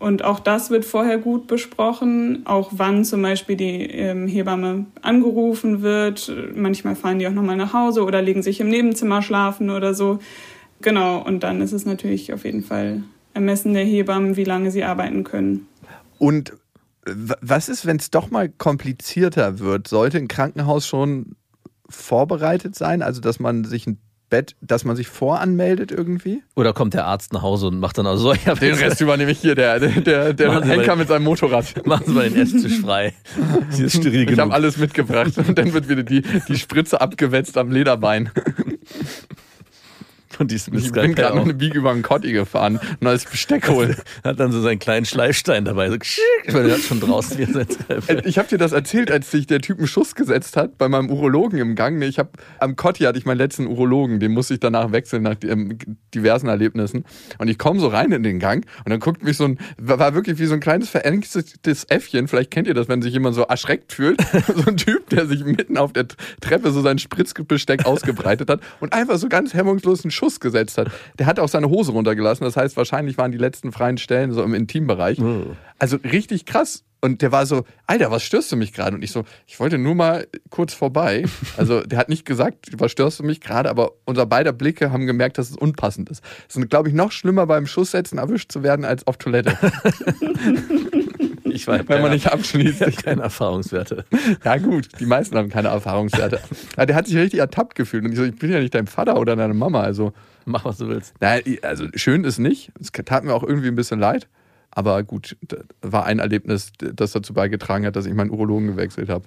Und 0.00 0.24
auch 0.24 0.40
das 0.40 0.70
wird 0.70 0.86
vorher 0.86 1.18
gut 1.18 1.46
besprochen, 1.46 2.46
auch 2.46 2.70
wann 2.72 3.04
zum 3.04 3.20
Beispiel 3.20 3.56
die 3.56 3.82
ähm, 3.82 4.26
Hebamme 4.26 4.86
angerufen 5.02 5.82
wird. 5.82 6.34
Manchmal 6.54 6.96
fahren 6.96 7.18
die 7.18 7.28
auch 7.28 7.32
nochmal 7.32 7.58
nach 7.58 7.74
Hause 7.74 8.02
oder 8.04 8.22
legen 8.22 8.42
sich 8.42 8.60
im 8.60 8.70
Nebenzimmer 8.70 9.20
schlafen 9.20 9.68
oder 9.68 9.92
so. 9.92 10.18
Genau, 10.80 11.22
und 11.22 11.42
dann 11.42 11.60
ist 11.60 11.72
es 11.72 11.84
natürlich 11.84 12.32
auf 12.32 12.46
jeden 12.46 12.62
Fall 12.62 13.02
Ermessen 13.34 13.74
der 13.74 13.84
Hebammen, 13.84 14.38
wie 14.38 14.44
lange 14.44 14.70
sie 14.70 14.84
arbeiten 14.84 15.22
können. 15.22 15.68
Und 16.18 16.54
was 17.04 17.68
ist, 17.68 17.84
wenn 17.84 17.98
es 17.98 18.10
doch 18.10 18.30
mal 18.30 18.48
komplizierter 18.48 19.58
wird? 19.58 19.86
Sollte 19.86 20.16
ein 20.16 20.28
Krankenhaus 20.28 20.86
schon 20.86 21.36
vorbereitet 21.90 22.74
sein? 22.74 23.02
Also, 23.02 23.20
dass 23.20 23.38
man 23.38 23.64
sich 23.64 23.86
ein 23.86 23.98
Bett, 24.30 24.56
dass 24.60 24.84
man 24.84 24.96
sich 24.96 25.08
voranmeldet 25.08 25.92
irgendwie? 25.92 26.42
Oder 26.56 26.72
kommt 26.72 26.94
der 26.94 27.06
Arzt 27.06 27.32
nach 27.32 27.42
Hause 27.42 27.66
und 27.66 27.80
macht 27.80 27.98
dann 27.98 28.06
also 28.06 28.32
so, 28.32 28.34
ja, 28.46 28.54
Den 28.54 28.74
Rest 28.74 29.00
übernehme 29.00 29.32
ich 29.32 29.40
hier, 29.40 29.54
der, 29.54 29.78
der, 29.78 30.32
der, 30.32 30.62
Henker 30.62 30.96
mit 30.96 31.08
seinem 31.08 31.24
Motorrad. 31.24 31.86
machen 31.86 32.04
Sie 32.06 32.12
mal 32.12 32.30
den 32.30 32.40
Esstisch 32.40 32.80
frei. 32.80 33.12
Sie 33.70 33.84
ist 33.84 33.96
steril 33.96 34.30
Ich 34.30 34.38
habe 34.38 34.52
alles 34.52 34.78
mitgebracht 34.78 35.36
und 35.36 35.58
dann 35.58 35.72
wird 35.72 35.88
wieder 35.88 36.02
die, 36.02 36.22
die 36.48 36.56
Spritze 36.56 37.00
abgewetzt 37.00 37.58
am 37.58 37.70
Lederbein. 37.70 38.30
Und 40.40 40.50
diesen 40.50 40.74
Ich 40.74 40.90
bin 40.90 41.14
gerade 41.14 41.36
noch 41.36 41.44
eine 41.44 41.52
Biege 41.52 41.76
über 41.78 41.92
den 41.92 42.00
Kotti 42.00 42.32
gefahren 42.32 42.80
und 42.98 43.06
als 43.06 43.26
Besteck 43.26 43.68
holen. 43.68 43.94
Hat 44.24 44.40
dann 44.40 44.52
so 44.52 44.62
seinen 44.62 44.78
kleinen 44.78 45.04
Schleifstein 45.04 45.66
dabei. 45.66 45.90
So, 45.90 45.96
weil 46.48 46.64
der 46.64 46.76
hat 46.76 46.80
schon 46.80 46.98
draußen 46.98 47.36
wieder 47.36 47.52
sein 47.52 47.70
Skalpell. 47.70 48.22
Ich 48.24 48.38
habe 48.38 48.48
dir 48.48 48.56
das 48.56 48.72
erzählt, 48.72 49.10
als 49.10 49.30
sich 49.30 49.46
der 49.46 49.60
Typ 49.60 49.76
einen 49.76 49.86
Schuss 49.86 50.14
gesetzt 50.14 50.56
hat 50.56 50.78
bei 50.78 50.88
meinem 50.88 51.10
Urologen 51.10 51.58
im 51.58 51.74
Gang. 51.74 51.98
Nee, 51.98 52.06
Ich 52.06 52.18
habe 52.18 52.30
am 52.58 52.74
Kotti 52.74 53.04
hatte 53.04 53.18
ich 53.18 53.26
meinen 53.26 53.36
letzten 53.36 53.66
Urologen, 53.66 54.18
den 54.18 54.32
musste 54.32 54.54
ich 54.54 54.60
danach 54.60 54.92
wechseln 54.92 55.24
nach 55.24 55.36
ähm, 55.42 55.76
diversen 56.14 56.48
Erlebnissen. 56.48 57.04
Und 57.36 57.48
ich 57.48 57.58
komme 57.58 57.78
so 57.78 57.88
rein 57.88 58.10
in 58.10 58.22
den 58.22 58.38
Gang 58.38 58.64
und 58.86 58.90
dann 58.90 59.00
guckt 59.00 59.22
mich 59.22 59.36
so 59.36 59.44
ein, 59.44 59.58
war 59.76 60.14
wirklich 60.14 60.38
wie 60.38 60.46
so 60.46 60.54
ein 60.54 60.60
kleines 60.60 60.88
verängstigtes 60.88 61.84
Äffchen. 61.90 62.28
Vielleicht 62.28 62.50
kennt 62.50 62.66
ihr 62.66 62.74
das, 62.74 62.88
wenn 62.88 63.02
sich 63.02 63.12
jemand 63.12 63.34
so 63.34 63.42
erschreckt 63.42 63.92
fühlt. 63.92 64.18
so 64.56 64.70
ein 64.70 64.78
Typ, 64.78 65.10
der 65.10 65.26
sich 65.26 65.44
mitten 65.44 65.76
auf 65.76 65.92
der 65.92 66.06
Treppe 66.40 66.70
so 66.70 66.80
sein 66.80 66.98
Spritzbesteck 66.98 67.84
ausgebreitet 67.84 68.48
hat 68.48 68.60
und 68.80 68.94
einfach 68.94 69.18
so 69.18 69.28
ganz 69.28 69.52
hemmungslos 69.52 70.02
einen 70.02 70.10
Schuss 70.10 70.29
gesetzt 70.38 70.78
hat. 70.78 70.90
Der 71.18 71.26
hat 71.26 71.40
auch 71.40 71.48
seine 71.48 71.68
Hose 71.68 71.92
runtergelassen. 71.92 72.44
Das 72.44 72.56
heißt, 72.56 72.76
wahrscheinlich 72.76 73.18
waren 73.18 73.32
die 73.32 73.38
letzten 73.38 73.72
freien 73.72 73.98
Stellen 73.98 74.32
so 74.32 74.42
im 74.42 74.54
Intimbereich. 74.54 75.18
Also 75.78 75.96
richtig 76.04 76.44
krass. 76.46 76.84
Und 77.02 77.22
der 77.22 77.32
war 77.32 77.46
so, 77.46 77.64
Alter, 77.86 78.10
was 78.10 78.22
störst 78.22 78.52
du 78.52 78.56
mich 78.56 78.74
gerade? 78.74 78.94
Und 78.94 79.02
ich 79.02 79.10
so, 79.10 79.24
ich 79.46 79.58
wollte 79.58 79.78
nur 79.78 79.94
mal 79.94 80.26
kurz 80.50 80.74
vorbei. 80.74 81.24
Also 81.56 81.80
der 81.80 81.98
hat 81.98 82.10
nicht 82.10 82.26
gesagt, 82.26 82.66
was 82.76 82.92
störst 82.92 83.20
du 83.20 83.24
mich 83.24 83.40
gerade, 83.40 83.70
aber 83.70 83.92
unser 84.04 84.26
beider 84.26 84.52
Blicke 84.52 84.92
haben 84.92 85.06
gemerkt, 85.06 85.38
dass 85.38 85.50
es 85.50 85.56
unpassend 85.56 86.10
ist. 86.10 86.22
Es 86.48 86.56
ist, 86.56 86.68
glaube 86.68 86.88
ich, 86.88 86.94
noch 86.94 87.10
schlimmer 87.10 87.46
beim 87.46 87.66
Schusssetzen 87.66 88.18
erwischt 88.18 88.52
zu 88.52 88.62
werden 88.62 88.84
als 88.84 89.06
auf 89.06 89.16
Toilette, 89.16 89.56
Ich 91.52 91.66
weiß, 91.66 91.82
wenn 91.86 92.02
man 92.02 92.12
nicht 92.12 92.32
abschließt. 92.32 92.80
Ich 92.88 92.96
keine 92.96 93.22
Erfahrungswerte. 93.22 94.04
Ja 94.44 94.56
gut, 94.58 94.88
die 95.00 95.06
meisten 95.06 95.36
haben 95.36 95.48
keine 95.48 95.68
Erfahrungswerte. 95.68 96.40
Ja, 96.76 96.86
der 96.86 96.96
hat 96.96 97.06
sich 97.06 97.16
richtig 97.16 97.40
ertappt 97.40 97.74
gefühlt. 97.74 98.04
Und 98.04 98.12
ich 98.12 98.18
so, 98.18 98.24
ich 98.24 98.36
bin 98.36 98.50
ja 98.50 98.60
nicht 98.60 98.74
dein 98.74 98.86
Vater 98.86 99.18
oder 99.18 99.36
deine 99.36 99.54
Mama. 99.54 99.80
Also, 99.82 100.12
Mach, 100.44 100.64
was 100.64 100.78
du 100.78 100.88
willst. 100.88 101.14
naja, 101.20 101.42
also 101.62 101.86
schön 101.94 102.24
ist 102.24 102.38
nicht. 102.38 102.72
Es 102.80 102.90
tat 102.92 103.24
mir 103.24 103.34
auch 103.34 103.42
irgendwie 103.44 103.68
ein 103.68 103.76
bisschen 103.76 104.00
leid. 104.00 104.28
Aber 104.72 105.02
gut, 105.02 105.36
war 105.82 106.06
ein 106.06 106.20
Erlebnis, 106.20 106.70
das 106.78 107.10
dazu 107.10 107.34
beigetragen 107.34 107.84
hat, 107.84 107.96
dass 107.96 108.06
ich 108.06 108.14
meinen 108.14 108.30
Urologen 108.30 108.68
gewechselt 108.68 109.08
habe. 109.08 109.24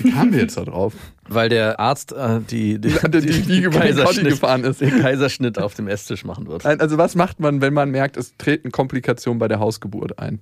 Wie 0.00 0.10
kamen 0.10 0.32
wir 0.32 0.40
jetzt 0.40 0.56
da 0.56 0.64
drauf? 0.64 0.94
Weil 1.28 1.48
der 1.48 1.78
Arzt 1.78 2.10
äh, 2.10 2.40
die, 2.40 2.80
die, 2.80 2.88
Die- 3.20 3.42
die 3.42 3.60
über 3.62 3.78
den 3.78 3.96
Kotti 3.96 4.24
gefahren 4.24 4.64
ist. 4.64 4.80
den 4.80 5.00
Kaiserschnitt 5.00 5.60
auf 5.60 5.74
dem 5.74 5.86
Esstisch 5.86 6.24
machen 6.24 6.48
wird. 6.48 6.64
Nein, 6.64 6.80
Also 6.80 6.98
was 6.98 7.14
macht 7.14 7.38
man, 7.38 7.60
wenn 7.60 7.72
man 7.72 7.92
merkt, 7.92 8.16
es 8.16 8.36
treten 8.36 8.72
Komplikationen 8.72 9.38
bei 9.38 9.46
der 9.46 9.60
Hausgeburt 9.60 10.18
ein? 10.18 10.40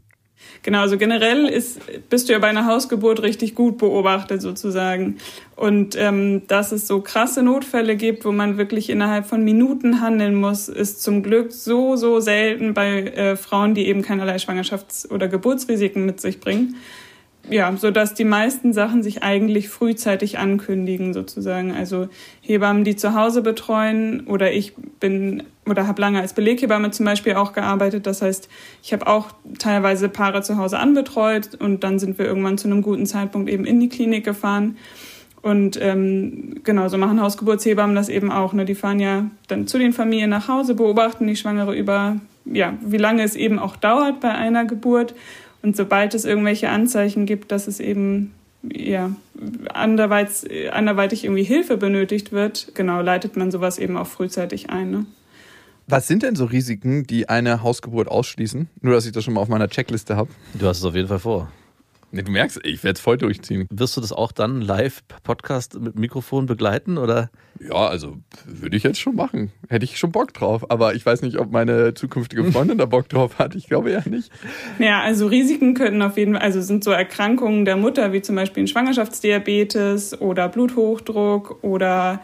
Genau, 0.62 0.81
also 0.81 0.98
generell 0.98 1.46
ist, 1.46 1.81
bist 2.09 2.29
du 2.29 2.33
ja 2.33 2.38
bei 2.38 2.48
einer 2.48 2.66
Hausgeburt 2.66 3.22
richtig 3.22 3.55
gut 3.55 3.79
beobachtet 3.79 4.42
sozusagen. 4.42 5.18
Und 5.57 5.96
ähm, 5.96 6.46
dass 6.46 6.72
es 6.72 6.87
so 6.87 7.01
krasse 7.01 7.42
Notfälle 7.42 7.96
gibt, 7.96 8.24
wo 8.24 8.33
man 8.33 8.59
wirklich 8.59 8.90
innerhalb 8.90 9.27
von 9.27 9.44
Minuten 9.44 10.01
handeln 10.01 10.35
muss, 10.35 10.68
ist 10.68 11.03
zum 11.03 11.22
Glück 11.22 11.53
so, 11.53 11.96
so 11.96 12.20
selten 12.20 12.74
bei 12.74 13.03
äh, 13.03 13.37
Frauen, 13.37 13.74
die 13.74 13.87
eben 13.87 14.03
keinerlei 14.03 14.37
Schwangerschafts- 14.37 15.11
oder 15.11 15.29
Geburtsrisiken 15.29 16.05
mit 16.05 16.20
sich 16.20 16.40
bringen. 16.40 16.77
Ja, 17.50 17.74
so 17.76 17.90
dass 17.90 18.14
die 18.14 18.24
meisten 18.24 18.72
Sachen 18.72 19.02
sich 19.02 19.22
eigentlich 19.22 19.68
frühzeitig 19.68 20.38
ankündigen 20.38 21.14
sozusagen. 21.14 21.72
Also 21.72 22.08
Hebammen, 22.40 22.84
die 22.84 22.96
zu 22.96 23.14
Hause 23.14 23.42
betreuen 23.42 24.26
oder 24.26 24.52
ich 24.52 24.74
bin 25.00 25.44
oder 25.66 25.87
habe 25.87 26.00
lange 26.00 26.20
als 26.20 26.32
Beleghebamme 26.32 26.90
zum 26.90 27.06
Beispiel 27.06 27.34
auch 27.34 27.52
gearbeitet. 27.52 28.06
Das 28.06 28.22
heißt, 28.22 28.48
ich 28.82 28.92
habe 28.92 29.06
auch 29.06 29.28
teilweise 29.58 30.08
Paare 30.08 30.42
zu 30.42 30.56
Hause 30.56 30.78
anbetreut 30.78 31.54
und 31.58 31.84
dann 31.84 31.98
sind 31.98 32.18
wir 32.18 32.26
irgendwann 32.26 32.58
zu 32.58 32.68
einem 32.68 32.82
guten 32.82 33.06
Zeitpunkt 33.06 33.50
eben 33.50 33.64
in 33.64 33.80
die 33.80 33.88
Klinik 33.88 34.24
gefahren. 34.24 34.76
Und 35.40 35.78
ähm, 35.80 36.56
genau, 36.64 36.88
so 36.88 36.98
machen 36.98 37.20
Hausgeburtshebammen 37.20 37.94
das 37.94 38.08
eben 38.08 38.32
auch. 38.32 38.52
Ne? 38.52 38.64
Die 38.64 38.74
fahren 38.74 38.98
ja 38.98 39.26
dann 39.46 39.66
zu 39.66 39.78
den 39.78 39.92
Familien 39.92 40.30
nach 40.30 40.48
Hause, 40.48 40.74
beobachten 40.74 41.26
die 41.26 41.37
Schwangere 41.37 41.74
über, 41.76 42.16
ja, 42.44 42.74
wie 42.80 42.96
lange 42.96 43.22
es 43.22 43.37
eben 43.37 43.58
auch 43.58 43.76
dauert 43.76 44.20
bei 44.20 44.30
einer 44.30 44.64
Geburt 44.64 45.14
und 45.62 45.77
sobald 45.77 46.14
es 46.14 46.25
irgendwelche 46.25 46.68
Anzeichen 46.68 47.27
gibt, 47.27 47.53
dass 47.53 47.66
es 47.66 47.81
eben 47.81 48.33
ja, 48.62 49.11
anderweitig, 49.73 50.73
anderweitig 50.73 51.25
irgendwie 51.25 51.44
Hilfe 51.44 51.77
benötigt 51.77 52.33
wird, 52.33 52.73
genau, 52.75 53.01
leitet 53.01 53.37
man 53.37 53.51
sowas 53.51 53.79
eben 53.79 53.97
auch 53.97 54.07
frühzeitig 54.07 54.71
ein. 54.71 54.90
Ne? 54.90 55.07
Was 55.87 56.07
sind 56.07 56.23
denn 56.23 56.37
so 56.37 56.44
Risiken, 56.44 57.07
die 57.07 57.29
eine 57.29 57.62
Hausgeburt 57.62 58.09
ausschließen? 58.09 58.68
Nur, 58.83 58.94
dass 58.94 59.07
ich 59.07 59.12
das 59.12 59.25
schon 59.25 59.35
mal 59.35 59.40
auf 59.40 59.49
meiner 59.49 59.68
Checkliste 59.68 60.16
habe. 60.16 60.31
Du 60.55 60.66
hast 60.66 60.79
es 60.79 60.85
auf 60.85 60.94
jeden 60.94 61.09
Fall 61.09 61.18
vor. 61.18 61.51
Nee, 62.11 62.23
du 62.23 62.33
merkst, 62.33 62.61
ich 62.64 62.83
werde 62.85 62.97
es 62.97 63.01
voll 63.01 63.18
durchziehen. 63.18 63.66
Wirst 63.71 63.97
du 63.97 64.01
das 64.01 64.12
auch 64.12 64.33
dann 64.33 64.62
live 64.62 65.03
Podcast 65.25 65.79
mit 65.79 65.99
Mikrofon 65.99 66.47
begleiten 66.47 66.97
oder? 66.97 67.31
Ja, 67.61 67.87
also 67.87 68.16
würde 68.47 68.77
ich 68.77 68.83
jetzt 68.83 68.99
schon 68.99 69.14
machen. 69.14 69.53
Hätte 69.68 69.85
ich 69.85 69.99
schon 69.99 70.11
Bock 70.11 70.33
drauf. 70.33 70.71
Aber 70.71 70.94
ich 70.94 71.05
weiß 71.05 71.21
nicht, 71.21 71.38
ob 71.38 71.53
meine 71.53 71.92
zukünftige 71.92 72.51
Freundin 72.51 72.79
da 72.79 72.87
Bock 72.87 73.11
drauf 73.11 73.38
hat. 73.38 73.55
Ich 73.55 73.66
glaube 73.66 73.90
ja 73.90 74.03
nicht. 74.09 74.31
Ja, 74.79 75.03
also 75.03 75.27
Risiken 75.27 75.75
könnten 75.75 76.01
auf 76.01 76.16
jeden 76.16 76.33
Fall, 76.35 76.42
also 76.42 76.62
sind 76.62 76.83
so 76.83 76.92
Erkrankungen 76.92 77.66
der 77.66 77.77
Mutter, 77.77 78.12
wie 78.12 78.23
zum 78.23 78.37
Beispiel 78.37 78.64
ein 78.64 78.68
Schwangerschaftsdiabetes 78.68 80.18
oder 80.21 80.49
Bluthochdruck 80.49 81.62
oder 81.62 82.23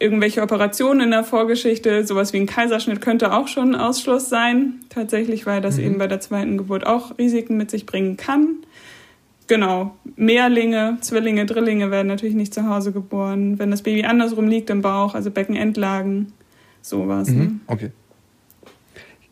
irgendwelche 0.00 0.42
Operationen 0.42 1.02
in 1.02 1.10
der 1.10 1.24
Vorgeschichte, 1.24 2.04
sowas 2.04 2.32
wie 2.32 2.38
ein 2.38 2.46
Kaiserschnitt 2.46 3.00
könnte 3.00 3.32
auch 3.32 3.46
schon 3.46 3.74
ein 3.74 3.80
Ausschluss 3.80 4.28
sein. 4.28 4.80
Tatsächlich, 4.88 5.46
weil 5.46 5.60
das 5.60 5.76
mhm. 5.76 5.84
eben 5.84 5.98
bei 5.98 6.06
der 6.08 6.20
zweiten 6.20 6.58
Geburt 6.58 6.86
auch 6.86 7.16
Risiken 7.18 7.56
mit 7.56 7.70
sich 7.70 7.86
bringen 7.86 8.16
kann. 8.16 8.56
Genau. 9.50 9.96
Mehrlinge, 10.14 10.98
Zwillinge, 11.00 11.44
Drillinge 11.44 11.90
werden 11.90 12.06
natürlich 12.06 12.36
nicht 12.36 12.54
zu 12.54 12.68
Hause 12.68 12.92
geboren. 12.92 13.58
Wenn 13.58 13.72
das 13.72 13.82
Baby 13.82 14.04
andersrum 14.04 14.46
liegt 14.46 14.70
im 14.70 14.80
Bauch, 14.80 15.16
also 15.16 15.32
Beckenendlagen, 15.32 16.32
sowas. 16.82 17.28
Mhm. 17.30 17.36
Ne? 17.36 17.60
Okay. 17.66 17.90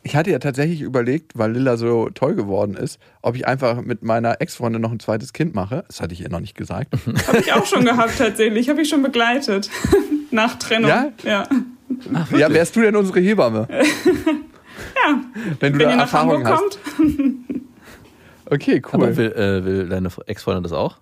Ich 0.02 0.16
hatte 0.16 0.32
ja 0.32 0.40
tatsächlich 0.40 0.80
überlegt, 0.80 1.38
weil 1.38 1.52
Lilla 1.52 1.76
so 1.76 2.10
toll 2.10 2.34
geworden 2.34 2.74
ist, 2.74 2.98
ob 3.22 3.36
ich 3.36 3.46
einfach 3.46 3.80
mit 3.80 4.02
meiner 4.02 4.40
Ex-Freundin 4.40 4.82
noch 4.82 4.90
ein 4.90 4.98
zweites 4.98 5.32
Kind 5.32 5.54
mache. 5.54 5.84
Das 5.86 6.00
hatte 6.00 6.14
ich 6.14 6.20
ihr 6.22 6.30
noch 6.30 6.40
nicht 6.40 6.56
gesagt. 6.56 6.94
Habe 7.28 7.38
ich 7.38 7.52
auch 7.52 7.64
schon 7.64 7.84
gehabt 7.84 8.18
tatsächlich. 8.18 8.68
Habe 8.68 8.82
ich 8.82 8.88
schon 8.88 9.04
begleitet. 9.04 9.70
Nach 10.32 10.56
Trennung. 10.56 10.88
Ja? 10.90 11.12
Ja. 11.22 11.48
Ach, 12.12 12.32
ja, 12.32 12.52
wärst 12.52 12.74
du 12.74 12.80
denn 12.80 12.96
unsere 12.96 13.20
Hebamme? 13.20 13.68
ja. 13.70 15.20
Wenn 15.60 15.74
du 15.74 15.78
Wenn 15.78 15.86
da 15.86 15.90
ihr 15.90 15.96
nach 15.96 16.02
Erfahrung 16.02 16.44
Hamburg 16.44 16.52
hast. 16.54 16.96
kommt. 16.96 17.67
Okay, 18.50 18.80
cool. 18.86 18.94
Aber 18.94 19.16
will, 19.16 19.32
äh, 19.32 19.64
will 19.64 19.88
deine 19.88 20.08
Ex-Freundin 20.26 20.62
das 20.62 20.72
auch? 20.72 20.98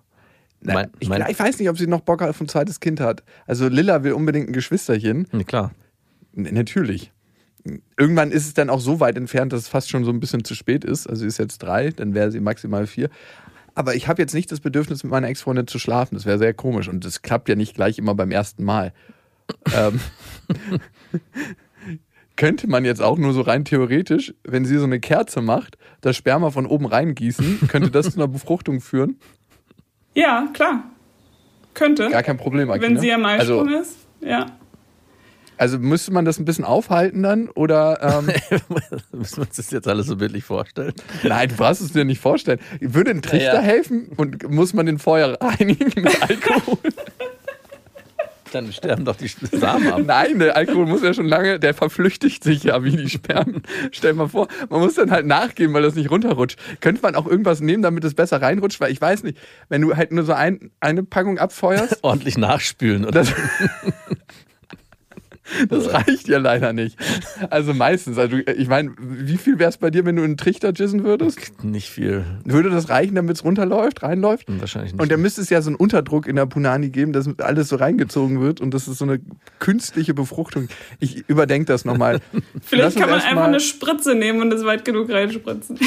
Na, 0.61 0.73
Mein- 0.73 0.89
ich, 0.99 1.07
mein- 1.09 1.25
ich 1.29 1.39
weiß 1.39 1.59
nicht, 1.59 1.69
ob 1.69 1.77
sie 1.77 1.87
noch 1.87 2.01
Bock 2.01 2.21
auf 2.21 2.41
ein 2.41 2.47
zweites 2.47 2.79
Kind 2.79 2.99
hat. 2.99 3.23
Also 3.45 3.67
Lilla 3.67 4.03
will 4.03 4.13
unbedingt 4.13 4.49
ein 4.49 4.53
Geschwisterchen. 4.53 5.27
Nee, 5.31 5.43
klar. 5.43 5.71
N- 6.35 6.49
Natürlich. 6.53 7.11
Irgendwann 7.97 8.31
ist 8.31 8.45
es 8.47 8.53
dann 8.53 8.69
auch 8.69 8.79
so 8.79 8.99
weit 8.99 9.17
entfernt, 9.17 9.51
dass 9.53 9.61
es 9.61 9.67
fast 9.67 9.89
schon 9.89 10.03
so 10.05 10.11
ein 10.11 10.19
bisschen 10.19 10.43
zu 10.45 10.55
spät 10.55 10.83
ist. 10.85 11.07
Also 11.07 11.21
sie 11.21 11.27
ist 11.27 11.37
jetzt 11.37 11.59
drei, 11.59 11.89
dann 11.91 12.13
wäre 12.13 12.31
sie 12.31 12.39
maximal 12.39 12.87
vier. 12.87 13.09
Aber 13.75 13.93
ich 13.93 14.07
habe 14.07 14.21
jetzt 14.21 14.33
nicht 14.33 14.51
das 14.51 14.59
Bedürfnis, 14.61 15.03
mit 15.03 15.11
meiner 15.11 15.27
Ex-Freundin 15.27 15.67
zu 15.67 15.77
schlafen. 15.77 16.15
Das 16.15 16.25
wäre 16.25 16.37
sehr 16.39 16.53
komisch. 16.53 16.87
Und 16.87 17.05
das 17.05 17.21
klappt 17.21 17.49
ja 17.49 17.55
nicht 17.55 17.75
gleich 17.75 17.97
immer 17.99 18.15
beim 18.15 18.31
ersten 18.31 18.63
Mal. 18.63 18.93
ähm, 19.75 19.99
könnte 22.37 22.67
man 22.67 22.85
jetzt 22.85 23.01
auch 23.01 23.17
nur 23.17 23.33
so 23.33 23.41
rein 23.41 23.65
theoretisch, 23.65 24.33
wenn 24.43 24.63
sie 24.63 24.77
so 24.77 24.85
eine 24.85 24.99
Kerze 25.01 25.41
macht, 25.41 25.77
das 26.01 26.15
Sperma 26.15 26.51
von 26.51 26.65
oben 26.65 26.85
reingießen, 26.85 27.67
könnte 27.67 27.91
das 27.91 28.11
zu 28.11 28.17
einer 28.17 28.27
Befruchtung 28.29 28.79
führen? 28.79 29.19
Ja, 30.13 30.47
klar. 30.53 30.83
Könnte. 31.73 32.09
Gar 32.09 32.23
kein 32.23 32.37
Problem. 32.37 32.71
Aki, 32.71 32.81
Wenn 32.81 32.93
ne? 32.93 32.99
sie 32.99 33.11
am 33.13 33.25
also, 33.25 33.61
Eisprung 33.61 33.81
ist. 33.81 33.97
Ja. 34.21 34.45
also 35.57 35.77
müsste 35.77 36.11
man 36.11 36.25
das 36.25 36.39
ein 36.39 36.45
bisschen 36.45 36.65
aufhalten 36.65 37.21
dann? 37.21 37.49
Oder 37.49 37.99
ähm, 38.01 38.25
Müssen 39.11 39.37
wir 39.37 39.41
uns 39.43 39.55
das 39.57 39.69
jetzt 39.69 39.87
alles 39.87 40.07
so 40.07 40.15
bildlich 40.15 40.43
vorstellen? 40.43 40.93
Nein, 41.23 41.49
du 41.49 41.55
brauchst 41.55 41.81
es 41.81 41.93
dir 41.93 42.05
nicht 42.05 42.19
vorstellen. 42.21 42.59
Würde 42.79 43.11
ein 43.11 43.21
Trichter 43.21 43.45
Ja, 43.45 43.53
ja. 43.55 43.61
helfen 43.61 44.09
und 44.17 44.49
muss 44.49 44.73
man 44.73 44.85
den 44.87 44.97
vorher 44.97 45.37
reinigen 45.39 46.01
mit 46.01 46.21
Alkohol? 46.29 46.77
Dann 48.51 48.71
sterben 48.71 49.05
doch 49.05 49.15
die 49.15 49.27
Samen 49.27 49.91
ab. 49.91 50.01
Nein, 50.05 50.39
der 50.39 50.55
Alkohol 50.55 50.85
muss 50.85 51.03
ja 51.03 51.13
schon 51.13 51.27
lange, 51.27 51.59
der 51.59 51.73
verflüchtigt 51.73 52.43
sich 52.43 52.63
ja 52.63 52.83
wie 52.83 52.95
die 52.95 53.09
Spermen. 53.09 53.63
Stell 53.91 54.13
mal 54.13 54.27
vor, 54.27 54.47
man 54.69 54.79
muss 54.81 54.95
dann 54.95 55.11
halt 55.11 55.25
nachgeben, 55.25 55.73
weil 55.73 55.83
das 55.83 55.95
nicht 55.95 56.11
runterrutscht. 56.11 56.59
Könnte 56.81 57.01
man 57.01 57.15
auch 57.15 57.27
irgendwas 57.27 57.59
nehmen, 57.61 57.83
damit 57.83 58.03
es 58.03 58.13
besser 58.13 58.41
reinrutscht? 58.41 58.79
Weil 58.79 58.91
ich 58.91 59.01
weiß 59.01 59.23
nicht, 59.23 59.37
wenn 59.69 59.81
du 59.81 59.95
halt 59.95 60.11
nur 60.11 60.23
so 60.23 60.33
ein, 60.33 60.71
eine 60.79 61.03
Packung 61.03 61.37
abfeuerst, 61.39 61.99
Ordentlich 62.03 62.37
nachspülen. 62.37 63.05
Oder? 63.05 63.19
das, 63.19 63.33
das 65.69 65.93
reicht 65.93 66.27
ja 66.27 66.37
leider 66.37 66.73
nicht. 66.73 66.97
Also 67.49 67.73
meistens, 67.73 68.17
also 68.17 68.37
ich 68.37 68.67
meine, 68.67 68.91
wie 68.99 69.37
viel 69.37 69.59
wäre 69.59 69.69
es 69.69 69.77
bei 69.77 69.89
dir, 69.89 70.05
wenn 70.05 70.15
du 70.15 70.23
in 70.23 70.29
einen 70.29 70.37
Trichter 70.37 70.73
jissen 70.73 71.03
würdest? 71.03 71.63
Nicht 71.63 71.89
viel. 71.89 72.25
Würde 72.43 72.69
das 72.69 72.89
reichen, 72.89 73.15
damit 73.15 73.37
es 73.37 73.43
runterläuft, 73.43 74.03
reinläuft? 74.03 74.45
Wahrscheinlich 74.47 74.93
nicht. 74.93 75.01
Und 75.01 75.11
da 75.11 75.17
müsste 75.17 75.41
es 75.41 75.49
ja 75.49 75.61
so 75.61 75.69
einen 75.69 75.75
Unterdruck 75.75 76.27
in 76.27 76.35
der 76.35 76.45
Punani 76.45 76.89
geben, 76.89 77.13
dass 77.13 77.27
alles 77.39 77.69
so 77.69 77.77
reingezogen 77.77 78.41
wird 78.41 78.61
und 78.61 78.73
das 78.73 78.87
ist 78.87 78.97
so 78.97 79.05
eine 79.05 79.19
künstliche 79.59 80.13
Befruchtung. 80.13 80.67
Ich 80.99 81.27
überdenke 81.27 81.65
das 81.65 81.85
nochmal. 81.85 82.19
Vielleicht 82.61 82.97
kann 82.97 83.09
man 83.09 83.21
einfach 83.21 83.45
eine 83.45 83.59
Spritze 83.59 84.15
nehmen 84.15 84.41
und 84.41 84.53
es 84.53 84.65
weit 84.65 84.85
genug 84.85 85.09
reinspritzen. 85.09 85.79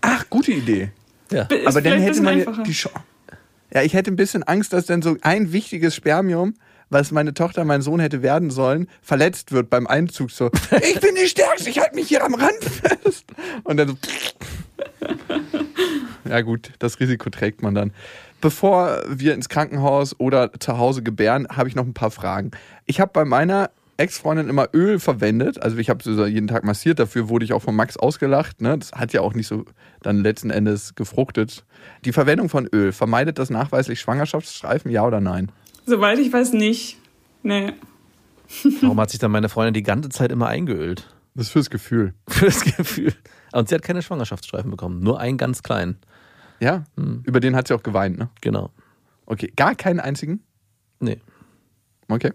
Ach, 0.00 0.24
gute 0.30 0.52
Idee. 0.52 0.90
ja. 1.30 1.46
Aber 1.66 1.80
dann 1.80 2.00
hätte 2.00 2.22
man 2.22 2.38
ja 2.38 2.46
einfacher. 2.46 2.62
die 2.62 2.72
Chance. 2.72 3.00
Ja, 3.72 3.82
ich 3.82 3.92
hätte 3.92 4.10
ein 4.10 4.16
bisschen 4.16 4.42
Angst, 4.42 4.72
dass 4.72 4.86
dann 4.86 5.02
so 5.02 5.16
ein 5.20 5.52
wichtiges 5.52 5.94
Spermium, 5.94 6.54
was 6.90 7.10
meine 7.10 7.34
Tochter, 7.34 7.64
mein 7.64 7.82
Sohn 7.82 8.00
hätte 8.00 8.22
werden 8.22 8.50
sollen, 8.50 8.88
verletzt 9.02 9.52
wird 9.52 9.70
beim 9.70 9.86
Einzug. 9.86 10.30
So, 10.30 10.50
ich 10.82 11.00
bin 11.00 11.14
die 11.14 11.28
Stärkste, 11.28 11.70
ich 11.70 11.78
halte 11.78 11.94
mich 11.94 12.08
hier 12.08 12.24
am 12.24 12.34
Rand 12.34 12.64
fest. 12.64 13.26
Und 13.64 13.76
dann 13.76 13.88
so. 13.88 13.94
Ja, 16.28 16.42
gut, 16.42 16.72
das 16.78 17.00
Risiko 17.00 17.30
trägt 17.30 17.62
man 17.62 17.74
dann. 17.74 17.92
Bevor 18.42 19.02
wir 19.08 19.32
ins 19.32 19.48
Krankenhaus 19.48 20.14
oder 20.18 20.52
zu 20.60 20.76
Hause 20.76 21.02
gebären, 21.02 21.48
habe 21.48 21.68
ich 21.70 21.74
noch 21.74 21.86
ein 21.86 21.94
paar 21.94 22.10
Fragen. 22.10 22.50
Ich 22.84 23.00
habe 23.00 23.10
bei 23.14 23.24
meiner 23.24 23.70
Ex-Freundin 23.96 24.48
immer 24.48 24.68
Öl 24.72 25.00
verwendet. 25.00 25.60
Also 25.60 25.76
ich 25.78 25.90
habe 25.90 26.04
sie 26.04 26.24
jeden 26.26 26.46
Tag 26.46 26.64
massiert. 26.64 27.00
Dafür 27.00 27.28
wurde 27.28 27.44
ich 27.44 27.52
auch 27.52 27.62
von 27.62 27.74
Max 27.74 27.96
ausgelacht. 27.96 28.60
Ne? 28.60 28.78
Das 28.78 28.92
hat 28.92 29.12
ja 29.12 29.22
auch 29.22 29.34
nicht 29.34 29.48
so 29.48 29.64
dann 30.02 30.22
letzten 30.22 30.50
Endes 30.50 30.94
gefruchtet. 30.94 31.64
Die 32.04 32.12
Verwendung 32.12 32.48
von 32.48 32.68
Öl, 32.72 32.92
vermeidet 32.92 33.38
das 33.40 33.50
nachweislich 33.50 33.98
Schwangerschaftsstreifen, 34.00 34.90
ja 34.90 35.04
oder 35.04 35.20
nein? 35.20 35.50
Soweit 35.88 36.18
ich 36.18 36.30
weiß 36.30 36.52
nicht. 36.52 36.98
Nee. 37.42 37.72
Warum 38.82 39.00
hat 39.00 39.08
sich 39.08 39.18
dann 39.18 39.30
meine 39.30 39.48
Freundin 39.48 39.72
die 39.72 39.82
ganze 39.82 40.10
Zeit 40.10 40.30
immer 40.30 40.46
eingeölt? 40.46 41.08
Das 41.34 41.46
ist 41.46 41.52
fürs 41.52 41.70
Gefühl. 41.70 42.12
Für 42.28 42.44
das 42.44 42.62
Gefühl. 42.62 43.14
Und 43.52 43.70
sie 43.70 43.74
hat 43.74 43.82
keine 43.82 44.02
Schwangerschaftsstreifen 44.02 44.70
bekommen. 44.70 45.00
Nur 45.00 45.18
einen 45.18 45.38
ganz 45.38 45.62
kleinen. 45.62 45.96
Ja? 46.60 46.84
Über 46.96 47.40
den 47.40 47.56
hat 47.56 47.68
sie 47.68 47.74
auch 47.74 47.82
geweint, 47.82 48.18
ne? 48.18 48.28
Genau. 48.42 48.70
Okay, 49.24 49.50
gar 49.56 49.74
keinen 49.74 49.98
einzigen? 49.98 50.40
Nee. 51.00 51.20
Okay. 52.08 52.32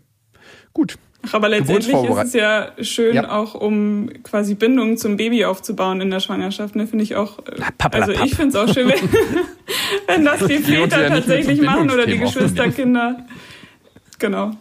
Gut. 0.73 0.97
Aber 1.31 1.47
letztendlich 1.49 1.95
ist 1.95 2.17
es 2.25 2.33
ja 2.33 2.71
schön, 2.81 3.15
Ja. 3.15 3.31
auch 3.31 3.55
um 3.55 4.09
quasi 4.23 4.55
Bindungen 4.55 4.97
zum 4.97 5.15
Baby 5.17 5.45
aufzubauen 5.45 6.01
in 6.01 6.09
der 6.12 6.19
Schwangerschaft. 6.19 6.75
Ne, 6.75 6.86
finde 6.86 7.03
ich 7.03 7.15
auch. 7.15 7.39
äh, 7.47 7.62
Also 7.91 8.12
ich 8.12 8.36
finde 8.36 8.49
es 8.49 8.55
auch 8.55 8.73
schön, 8.73 8.89
wenn, 8.89 9.09
wenn 10.07 10.25
das 10.25 10.45
die 10.45 10.57
Väter 10.59 11.01
ja 11.01 11.09
tatsächlich 11.09 11.62
machen 11.62 11.89
oder 11.89 12.05
die 12.05 12.17
Geschwisterkinder. 12.19 13.25
Genau. 14.19 14.51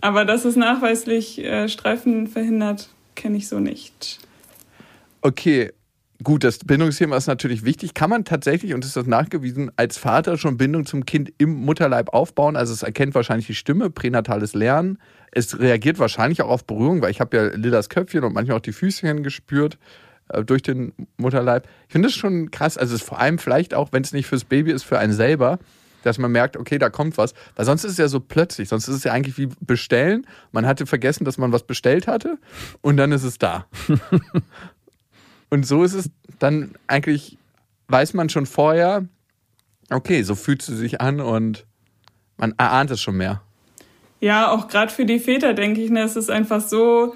Aber 0.00 0.24
dass 0.24 0.44
es 0.44 0.56
nachweislich 0.56 1.38
äh, 1.44 1.68
Streifen 1.68 2.26
verhindert, 2.28 2.88
kenne 3.14 3.36
ich 3.36 3.48
so 3.48 3.58
nicht. 3.60 4.18
Okay, 5.20 5.70
gut, 6.22 6.42
das 6.44 6.58
Bindungsthema 6.58 7.16
ist 7.16 7.26
natürlich 7.28 7.64
wichtig. 7.64 7.94
Kann 7.94 8.10
man 8.10 8.24
tatsächlich, 8.24 8.74
und 8.74 8.84
ist 8.84 8.96
das 8.96 9.06
nachgewiesen, 9.06 9.70
als 9.76 9.98
Vater 9.98 10.36
schon 10.38 10.56
Bindung 10.56 10.86
zum 10.86 11.06
Kind 11.06 11.32
im 11.38 11.54
Mutterleib 11.64 12.12
aufbauen? 12.12 12.56
Also 12.56 12.72
es 12.72 12.82
erkennt 12.82 13.14
wahrscheinlich 13.14 13.46
die 13.46 13.54
Stimme, 13.54 13.90
pränatales 13.90 14.54
Lernen. 14.54 14.98
Es 15.32 15.58
reagiert 15.58 15.98
wahrscheinlich 15.98 16.42
auch 16.42 16.48
auf 16.48 16.64
Berührung, 16.64 17.02
weil 17.02 17.10
ich 17.10 17.20
habe 17.20 17.36
ja 17.36 17.42
Lillas 17.54 17.88
Köpfchen 17.88 18.24
und 18.24 18.32
manchmal 18.32 18.58
auch 18.58 18.62
die 18.62 18.72
Füßchen 18.72 19.22
gespürt 19.22 19.78
äh, 20.28 20.44
durch 20.44 20.62
den 20.62 20.92
Mutterleib. 21.16 21.66
Ich 21.86 21.92
finde 21.92 22.08
das 22.08 22.14
schon 22.14 22.50
krass. 22.50 22.78
Also 22.78 22.94
es 22.94 23.02
ist 23.02 23.08
vor 23.08 23.18
allem 23.18 23.38
vielleicht 23.38 23.74
auch, 23.74 23.92
wenn 23.92 24.02
es 24.02 24.12
nicht 24.12 24.26
fürs 24.26 24.44
Baby 24.44 24.72
ist, 24.72 24.82
für 24.82 24.98
einen 24.98 25.12
selber, 25.12 25.58
dass 26.02 26.18
man 26.18 26.32
merkt, 26.32 26.56
okay, 26.56 26.78
da 26.78 26.90
kommt 26.90 27.16
was. 27.16 27.34
Weil 27.56 27.64
sonst 27.64 27.84
ist 27.84 27.92
es 27.92 27.98
ja 27.98 28.08
so 28.08 28.20
plötzlich. 28.20 28.68
Sonst 28.68 28.88
ist 28.88 28.96
es 28.96 29.04
ja 29.04 29.12
eigentlich 29.12 29.38
wie 29.38 29.48
bestellen. 29.60 30.26
Man 30.52 30.66
hatte 30.66 30.86
vergessen, 30.86 31.24
dass 31.24 31.38
man 31.38 31.52
was 31.52 31.62
bestellt 31.62 32.06
hatte 32.06 32.38
und 32.80 32.96
dann 32.96 33.12
ist 33.12 33.24
es 33.24 33.38
da. 33.38 33.66
Und 35.50 35.66
so 35.66 35.84
ist 35.84 35.92
es 35.92 36.08
dann 36.38 36.70
eigentlich, 36.86 37.36
weiß 37.88 38.14
man 38.14 38.30
schon 38.30 38.46
vorher, 38.46 39.06
Okay, 39.92 40.22
so 40.22 40.34
fühlt 40.34 40.62
sie 40.62 40.74
sich 40.74 41.00
an 41.02 41.20
und 41.20 41.66
man 42.38 42.54
erahnt 42.56 42.90
es 42.90 43.00
schon 43.00 43.16
mehr. 43.16 43.42
Ja, 44.22 44.52
auch 44.52 44.68
gerade 44.68 44.92
für 44.92 45.04
die 45.04 45.18
Väter 45.18 45.52
denke 45.52 45.80
ich, 45.80 45.90
ne, 45.90 46.02
es 46.02 46.14
ist 46.14 46.30
einfach 46.30 46.60
so 46.60 47.12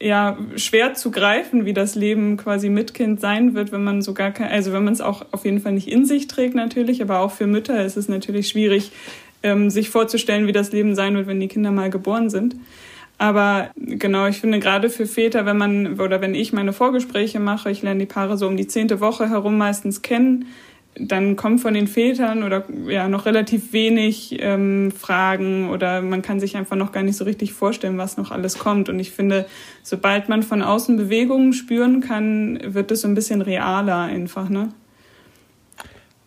ja 0.00 0.38
schwer 0.56 0.94
zu 0.94 1.10
greifen, 1.10 1.66
wie 1.66 1.74
das 1.74 1.94
Leben 1.94 2.38
quasi 2.38 2.70
mit 2.70 2.94
Kind 2.94 3.20
sein 3.20 3.52
wird, 3.52 3.70
wenn 3.70 3.84
man 3.84 4.00
sogar 4.00 4.30
kein, 4.30 4.48
also 4.48 4.72
wenn 4.72 4.82
man 4.82 4.94
es 4.94 5.02
auch 5.02 5.26
auf 5.32 5.44
jeden 5.44 5.60
Fall 5.60 5.72
nicht 5.72 5.88
in 5.88 6.06
sich 6.06 6.26
trägt 6.26 6.54
natürlich, 6.54 7.02
aber 7.02 7.18
auch 7.18 7.32
für 7.32 7.46
Mütter 7.46 7.84
ist 7.84 7.98
es 7.98 8.08
natürlich 8.08 8.48
schwierig, 8.48 8.92
ähm, 9.42 9.68
sich 9.68 9.90
vorzustellen, 9.90 10.46
wie 10.46 10.52
das 10.52 10.72
Leben 10.72 10.94
sein 10.94 11.16
wird, 11.16 11.26
wenn 11.26 11.38
die 11.38 11.48
Kinder 11.48 11.70
mal 11.70 11.90
geboren 11.90 12.30
sind. 12.30 12.56
Aber 13.18 13.68
genau, 13.76 14.26
ich 14.26 14.40
finde 14.40 14.58
gerade 14.58 14.88
für 14.88 15.04
Väter, 15.04 15.44
wenn 15.44 15.58
man 15.58 16.00
oder 16.00 16.22
wenn 16.22 16.34
ich 16.34 16.54
meine 16.54 16.72
Vorgespräche 16.72 17.40
mache, 17.40 17.70
ich 17.70 17.82
lerne 17.82 18.00
die 18.00 18.06
Paare 18.06 18.38
so 18.38 18.46
um 18.46 18.56
die 18.56 18.68
zehnte 18.68 19.00
Woche 19.00 19.28
herum 19.28 19.58
meistens 19.58 20.00
kennen, 20.00 20.46
dann 21.00 21.36
kommt 21.36 21.60
von 21.60 21.74
den 21.74 21.86
Vätern 21.86 22.42
oder 22.42 22.64
ja 22.86 23.08
noch 23.08 23.26
relativ 23.26 23.72
wenig 23.72 24.36
ähm, 24.40 24.90
Fragen 24.90 25.70
oder 25.70 26.02
man 26.02 26.22
kann 26.22 26.40
sich 26.40 26.56
einfach 26.56 26.76
noch 26.76 26.92
gar 26.92 27.02
nicht 27.02 27.16
so 27.16 27.24
richtig 27.24 27.52
vorstellen, 27.52 27.98
was 27.98 28.16
noch 28.16 28.30
alles 28.30 28.58
kommt. 28.58 28.88
Und 28.88 28.98
ich 28.98 29.12
finde, 29.12 29.46
sobald 29.82 30.28
man 30.28 30.42
von 30.42 30.62
außen 30.62 30.96
Bewegungen 30.96 31.52
spüren 31.52 32.00
kann, 32.00 32.58
wird 32.62 32.90
es 32.90 33.02
so 33.02 33.08
ein 33.08 33.14
bisschen 33.14 33.42
realer 33.42 34.02
einfach, 34.02 34.48
ne? 34.48 34.72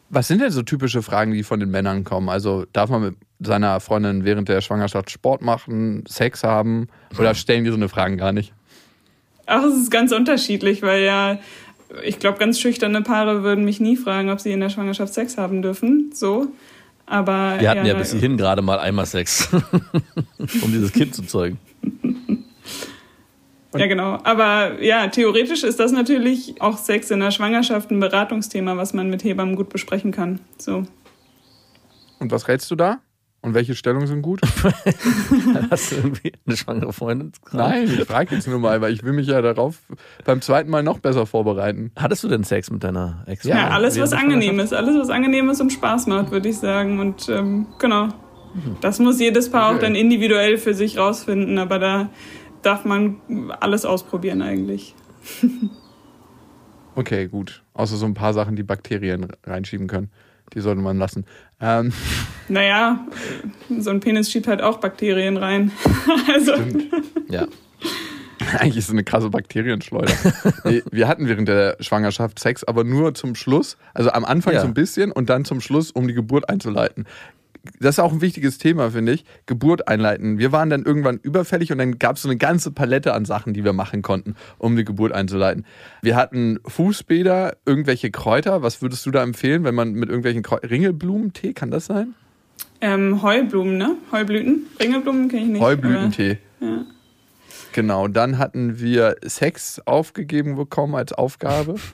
Was 0.10 0.28
sind 0.28 0.42
denn 0.42 0.52
so 0.52 0.62
typische 0.62 1.02
Fragen, 1.02 1.32
die 1.32 1.44
von 1.44 1.62
den 1.62 1.72
Männern 1.72 2.04
kommen? 2.04 2.28
Also 2.28 2.66
darf 2.74 2.90
man 2.90 3.02
mit 3.02 3.16
seiner 3.40 3.80
Freundin 3.80 4.26
während 4.26 4.50
der 4.50 4.60
Schwangerschaft 4.60 5.10
Sport 5.10 5.42
machen, 5.42 6.04
Sex 6.06 6.44
haben 6.44 6.88
oder 7.18 7.34
stellen 7.34 7.64
die 7.64 7.70
so 7.70 7.78
eine 7.78 7.88
Fragen 7.88 8.18
gar 8.18 8.34
nicht? 8.34 8.54
Ach, 9.46 9.64
es 9.64 9.76
ist 9.76 9.92
ganz 9.92 10.12
unterschiedlich, 10.12 10.82
weil 10.82 11.04
ja, 11.04 11.40
ich 12.04 12.20
glaube, 12.20 12.38
ganz 12.38 12.60
schüchterne 12.60 13.02
Paare 13.02 13.44
würden 13.44 13.66
mich 13.66 13.80
nie 13.80 13.98
fragen, 13.98 14.30
ob 14.30 14.40
sie 14.40 14.52
in 14.52 14.60
der 14.60 14.70
Schwangerschaft 14.70 15.14
Sex 15.14 15.38
haben 15.38 15.62
dürfen. 15.62 16.12
So. 16.14 16.48
Aber. 17.06 17.58
Wir 17.60 17.70
hatten 17.70 17.86
ja, 17.86 17.94
ja 17.94 17.98
bis 17.98 18.12
hierhin 18.12 18.38
gerade 18.38 18.62
mal 18.62 18.80
einmal 18.80 19.06
Sex, 19.06 19.50
um 20.62 20.72
dieses 20.72 20.92
Kind 20.94 21.16
zu 21.16 21.24
zeugen. 21.24 21.60
Ja, 23.74 23.88
genau. 23.88 24.20
Aber 24.24 24.82
ja, 24.82 25.08
theoretisch 25.08 25.64
ist 25.64 25.80
das 25.80 25.94
natürlich 25.94 26.62
auch 26.62 26.78
Sex 26.78 27.10
in 27.10 27.22
der 27.22 27.32
Schwangerschaft 27.32 27.90
ein 27.90 28.02
Beratungsthema, 28.02 28.76
was 28.76 28.94
man 28.94 29.10
mit 29.10 29.24
Hebammen 29.24 29.56
gut 29.56 29.70
besprechen 29.70 30.12
kann. 30.12 30.42
So. 30.58 30.84
Und 32.20 32.32
was 32.32 32.50
rätst 32.50 32.70
du 32.70 32.76
da? 32.76 33.00
Und 33.44 33.56
welche 33.56 33.74
Stellungen 33.74 34.06
sind 34.06 34.22
gut? 34.22 34.40
Hast 35.72 35.92
du 35.92 35.96
irgendwie 35.96 36.32
eine 36.46 36.56
schwangere 36.56 36.94
Freundin? 36.94 37.32
Nein, 37.52 37.86
ich 37.86 38.06
frage 38.06 38.36
jetzt 38.36 38.48
nur 38.48 38.60
mal, 38.60 38.82
weil 38.82 38.94
ich 38.94 39.04
will 39.04 39.14
mich 39.14 39.26
ja 39.28 39.42
darauf 39.42 39.80
beim 40.26 40.42
zweiten 40.42 40.70
Mal 40.70 40.84
noch 40.84 41.00
besser 41.00 41.26
vorbereiten. 41.26 41.92
Hattest 41.96 42.24
du 42.24 42.28
denn 42.28 42.44
Sex 42.44 42.70
mit 42.70 42.84
deiner 42.84 43.24
ex 43.26 43.44
Ja, 43.44 43.70
alles, 43.70 44.00
was 44.00 44.14
angenehm 44.14 44.60
ist. 44.60 44.74
Alles, 44.74 44.96
was 44.96 45.10
angenehm 45.10 45.50
ist 45.50 45.60
und 45.60 45.74
Spaß 45.74 46.06
macht, 46.06 46.30
würde 46.30 46.50
ich 46.50 46.58
sagen. 46.60 47.00
Und 47.00 47.30
ähm, 47.30 47.66
genau. 47.80 48.10
Das 48.80 49.00
muss 49.00 49.20
jedes 49.20 49.50
Paar 49.50 49.74
auch 49.74 49.80
dann 49.80 49.96
individuell 49.96 50.58
für 50.58 50.76
sich 50.76 51.00
rausfinden. 51.00 51.58
Aber 51.58 51.80
da 51.80 52.10
darf 52.62 52.86
man 52.86 53.22
alles 53.60 53.86
ausprobieren 53.86 54.42
eigentlich. 54.42 54.96
Okay, 56.94 57.28
gut. 57.28 57.64
Außer 57.74 57.96
so 57.96 58.06
ein 58.06 58.14
paar 58.14 58.34
Sachen, 58.34 58.58
die 58.58 58.64
Bakterien 58.64 59.28
reinschieben 59.46 59.88
können. 59.88 60.12
Die 60.54 60.60
sollte 60.62 60.82
man 60.82 60.98
lassen. 60.98 61.26
Ähm, 61.60 61.92
Naja, 62.50 63.06
so 63.80 63.92
ein 63.92 64.02
Penis 64.02 64.30
schiebt 64.30 64.48
halt 64.48 64.62
auch 64.62 64.80
Bakterien 64.80 65.38
rein. 65.38 65.72
also, 66.34 66.54
Ja. 67.30 67.48
eigentlich 68.58 68.76
ist 68.78 68.86
es 68.86 68.92
eine 68.92 69.06
krasse 69.06 69.30
Bakterienschleuder. 69.30 70.12
wir 70.92 71.08
hatten 71.08 71.28
während 71.30 71.48
der 71.48 71.78
Schwangerschaft 71.80 72.40
Sex, 72.40 72.66
aber 72.66 72.84
nur 72.84 73.14
zum 73.14 73.36
Schluss. 73.36 73.78
Also 73.94 74.12
am 74.12 74.26
Anfang 74.26 74.54
Ja. 74.56 74.62
so 74.62 74.68
ein 74.68 74.74
bisschen 74.74 75.14
und 75.14 75.30
dann 75.30 75.46
zum 75.46 75.62
Schluss, 75.62 75.92
um 75.92 76.08
die 76.08 76.14
Geburt 76.14 76.50
einzuleiten. 76.50 77.06
Das 77.80 77.96
ist 77.96 78.00
auch 78.00 78.12
ein 78.12 78.22
wichtiges 78.22 78.58
Thema, 78.58 78.92
finde 78.92 79.12
ich. 79.14 79.26
Geburt 79.46 79.88
einleiten. 79.88 80.40
Wir 80.40 80.52
waren 80.52 80.70
dann 80.70 80.84
irgendwann 80.84 81.18
überfällig 81.18 81.72
und 81.72 81.78
dann 81.78 82.00
gab 82.00 82.16
es 82.16 82.24
so 82.24 82.30
eine 82.30 82.38
ganze 82.38 82.72
Palette 82.72 83.14
an 83.14 83.26
Sachen, 83.26 83.54
die 83.54 83.64
wir 83.64 83.74
machen 83.74 84.02
konnten, 84.02 84.36
um 84.58 84.76
die 84.76 84.84
Geburt 84.84 85.12
einzuleiten. 85.12 85.66
Wir 86.02 86.16
hatten 86.16 86.60
Fußbäder, 86.66 87.58
irgendwelche 87.66 88.10
Kräuter. 88.10 88.64
Was 88.64 88.82
würdest 88.82 89.06
du 89.06 89.12
da 89.12 89.22
empfehlen, 89.22 89.64
wenn 89.64 89.76
man 89.76 89.94
mit 89.94 90.10
irgendwelchen 90.10 90.42
Kräu 90.42 90.58
Ringelblumentee, 90.58 91.54
kann 91.54 91.70
das 91.70 91.86
sein? 91.86 92.16
ähm, 92.82 93.22
Heublumen, 93.22 93.78
ne? 93.78 93.96
Heublüten. 94.12 94.66
Ringelblumen 94.80 95.30
kenne 95.30 95.44
ich 95.44 95.50
nicht. 95.50 95.62
Heublütentee. 95.62 96.40
Ja. 96.60 96.86
Genau, 97.74 98.08
dann 98.08 98.38
hatten 98.38 98.80
wir 98.80 99.16
Sex 99.24 99.82
aufgegeben 99.86 100.56
bekommen 100.56 100.96
als 100.96 101.14
Aufgabe. 101.14 101.76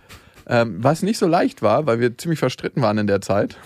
Ähm, 0.50 0.82
was 0.82 1.04
nicht 1.04 1.18
so 1.18 1.28
leicht 1.28 1.62
war, 1.62 1.86
weil 1.88 2.00
wir 2.00 2.18
ziemlich 2.18 2.40
verstritten 2.40 2.82
waren 2.82 2.98
in 2.98 3.08
der 3.08 3.20
Zeit. 3.20 3.58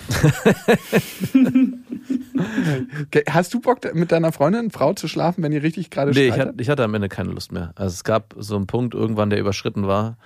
Hast 3.29 3.53
du 3.53 3.59
Bock, 3.59 3.93
mit 3.93 4.11
deiner 4.11 4.31
Freundin, 4.31 4.71
Frau 4.71 4.93
zu 4.93 5.07
schlafen, 5.07 5.43
wenn 5.43 5.51
ihr 5.51 5.61
richtig 5.63 5.89
gerade 5.91 6.11
Nee, 6.11 6.21
ich 6.27 6.33
streitet? 6.33 6.47
hatte, 6.53 6.61
ich 6.61 6.69
hatte 6.69 6.83
am 6.83 6.93
Ende 6.93 7.09
keine 7.09 7.31
Lust 7.31 7.51
mehr. 7.51 7.73
Also 7.75 7.93
es 7.93 8.03
gab 8.03 8.33
so 8.37 8.55
einen 8.55 8.67
Punkt 8.67 8.93
irgendwann, 8.95 9.29
der 9.29 9.39
überschritten 9.39 9.85
war, 9.87 10.17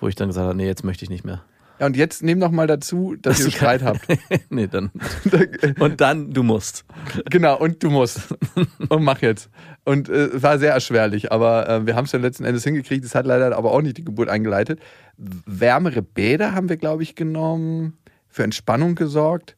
wo 0.00 0.08
ich 0.08 0.14
dann 0.14 0.28
gesagt 0.28 0.46
habe, 0.46 0.56
nee, 0.56 0.66
jetzt 0.66 0.84
möchte 0.84 1.04
ich 1.04 1.10
nicht 1.10 1.24
mehr. 1.24 1.42
Ja, 1.78 1.86
und 1.86 1.96
jetzt 1.96 2.22
nehm 2.22 2.38
noch 2.38 2.52
mal 2.52 2.66
dazu, 2.66 3.16
dass 3.20 3.40
ihr 3.40 3.50
Streit 3.50 3.82
habt. 3.82 4.06
nee, 4.48 4.68
dann. 4.68 4.90
Und 5.80 6.00
dann, 6.00 6.32
du 6.32 6.42
musst. 6.44 6.84
genau, 7.30 7.58
und 7.58 7.82
du 7.82 7.90
musst. 7.90 8.34
Und 8.88 9.02
mach 9.02 9.20
jetzt. 9.22 9.50
Und 9.84 10.08
äh, 10.08 10.40
war 10.40 10.58
sehr 10.58 10.72
erschwerlich, 10.72 11.32
aber 11.32 11.68
äh, 11.68 11.86
wir 11.86 11.96
haben 11.96 12.04
es 12.04 12.12
dann 12.12 12.22
letzten 12.22 12.44
Endes 12.44 12.62
hingekriegt. 12.64 13.04
Es 13.04 13.14
hat 13.14 13.26
leider 13.26 13.56
aber 13.56 13.72
auch 13.72 13.82
nicht 13.82 13.96
die 13.96 14.04
Geburt 14.04 14.28
eingeleitet. 14.28 14.80
Wärmere 15.16 16.02
Bäder 16.02 16.54
haben 16.54 16.68
wir, 16.68 16.76
glaube 16.76 17.02
ich, 17.02 17.16
genommen, 17.16 17.98
für 18.28 18.44
Entspannung 18.44 18.94
gesorgt. 18.94 19.56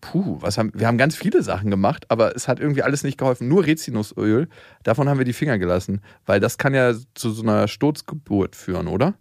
Puh, 0.00 0.38
was 0.40 0.58
haben, 0.58 0.70
wir 0.74 0.86
haben 0.86 0.98
ganz 0.98 1.16
viele 1.16 1.42
Sachen 1.42 1.70
gemacht, 1.70 2.04
aber 2.08 2.36
es 2.36 2.46
hat 2.46 2.60
irgendwie 2.60 2.82
alles 2.82 3.04
nicht 3.04 3.16
geholfen. 3.16 3.48
Nur 3.48 3.64
Rizinusöl, 3.64 4.48
davon 4.82 5.08
haben 5.08 5.18
wir 5.18 5.24
die 5.24 5.32
Finger 5.32 5.58
gelassen, 5.58 6.02
weil 6.26 6.40
das 6.40 6.58
kann 6.58 6.74
ja 6.74 6.92
zu 7.14 7.30
so 7.30 7.42
einer 7.42 7.68
Sturzgeburt 7.68 8.54
führen, 8.54 8.88
oder? 8.88 9.14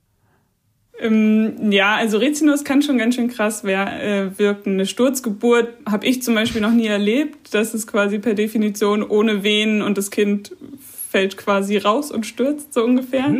Ähm, 0.99 1.71
ja, 1.71 1.95
also 1.95 2.17
Rizinus 2.17 2.63
kann 2.63 2.81
schon 2.81 2.97
ganz 2.97 3.15
schön 3.15 3.27
krass 3.27 3.63
wer, 3.63 4.01
äh, 4.01 4.37
wirken. 4.37 4.73
Eine 4.73 4.85
Sturzgeburt 4.85 5.69
habe 5.89 6.05
ich 6.05 6.21
zum 6.21 6.35
Beispiel 6.35 6.61
noch 6.61 6.71
nie 6.71 6.87
erlebt. 6.87 7.53
Das 7.53 7.73
ist 7.73 7.87
quasi 7.87 8.19
per 8.19 8.35
Definition 8.35 9.03
ohne 9.03 9.43
Wehen 9.43 9.81
und 9.81 9.97
das 9.97 10.11
Kind 10.11 10.55
fällt 11.09 11.37
quasi 11.37 11.77
raus 11.77 12.11
und 12.11 12.25
stürzt, 12.25 12.73
so 12.73 12.83
ungefähr. 12.83 13.31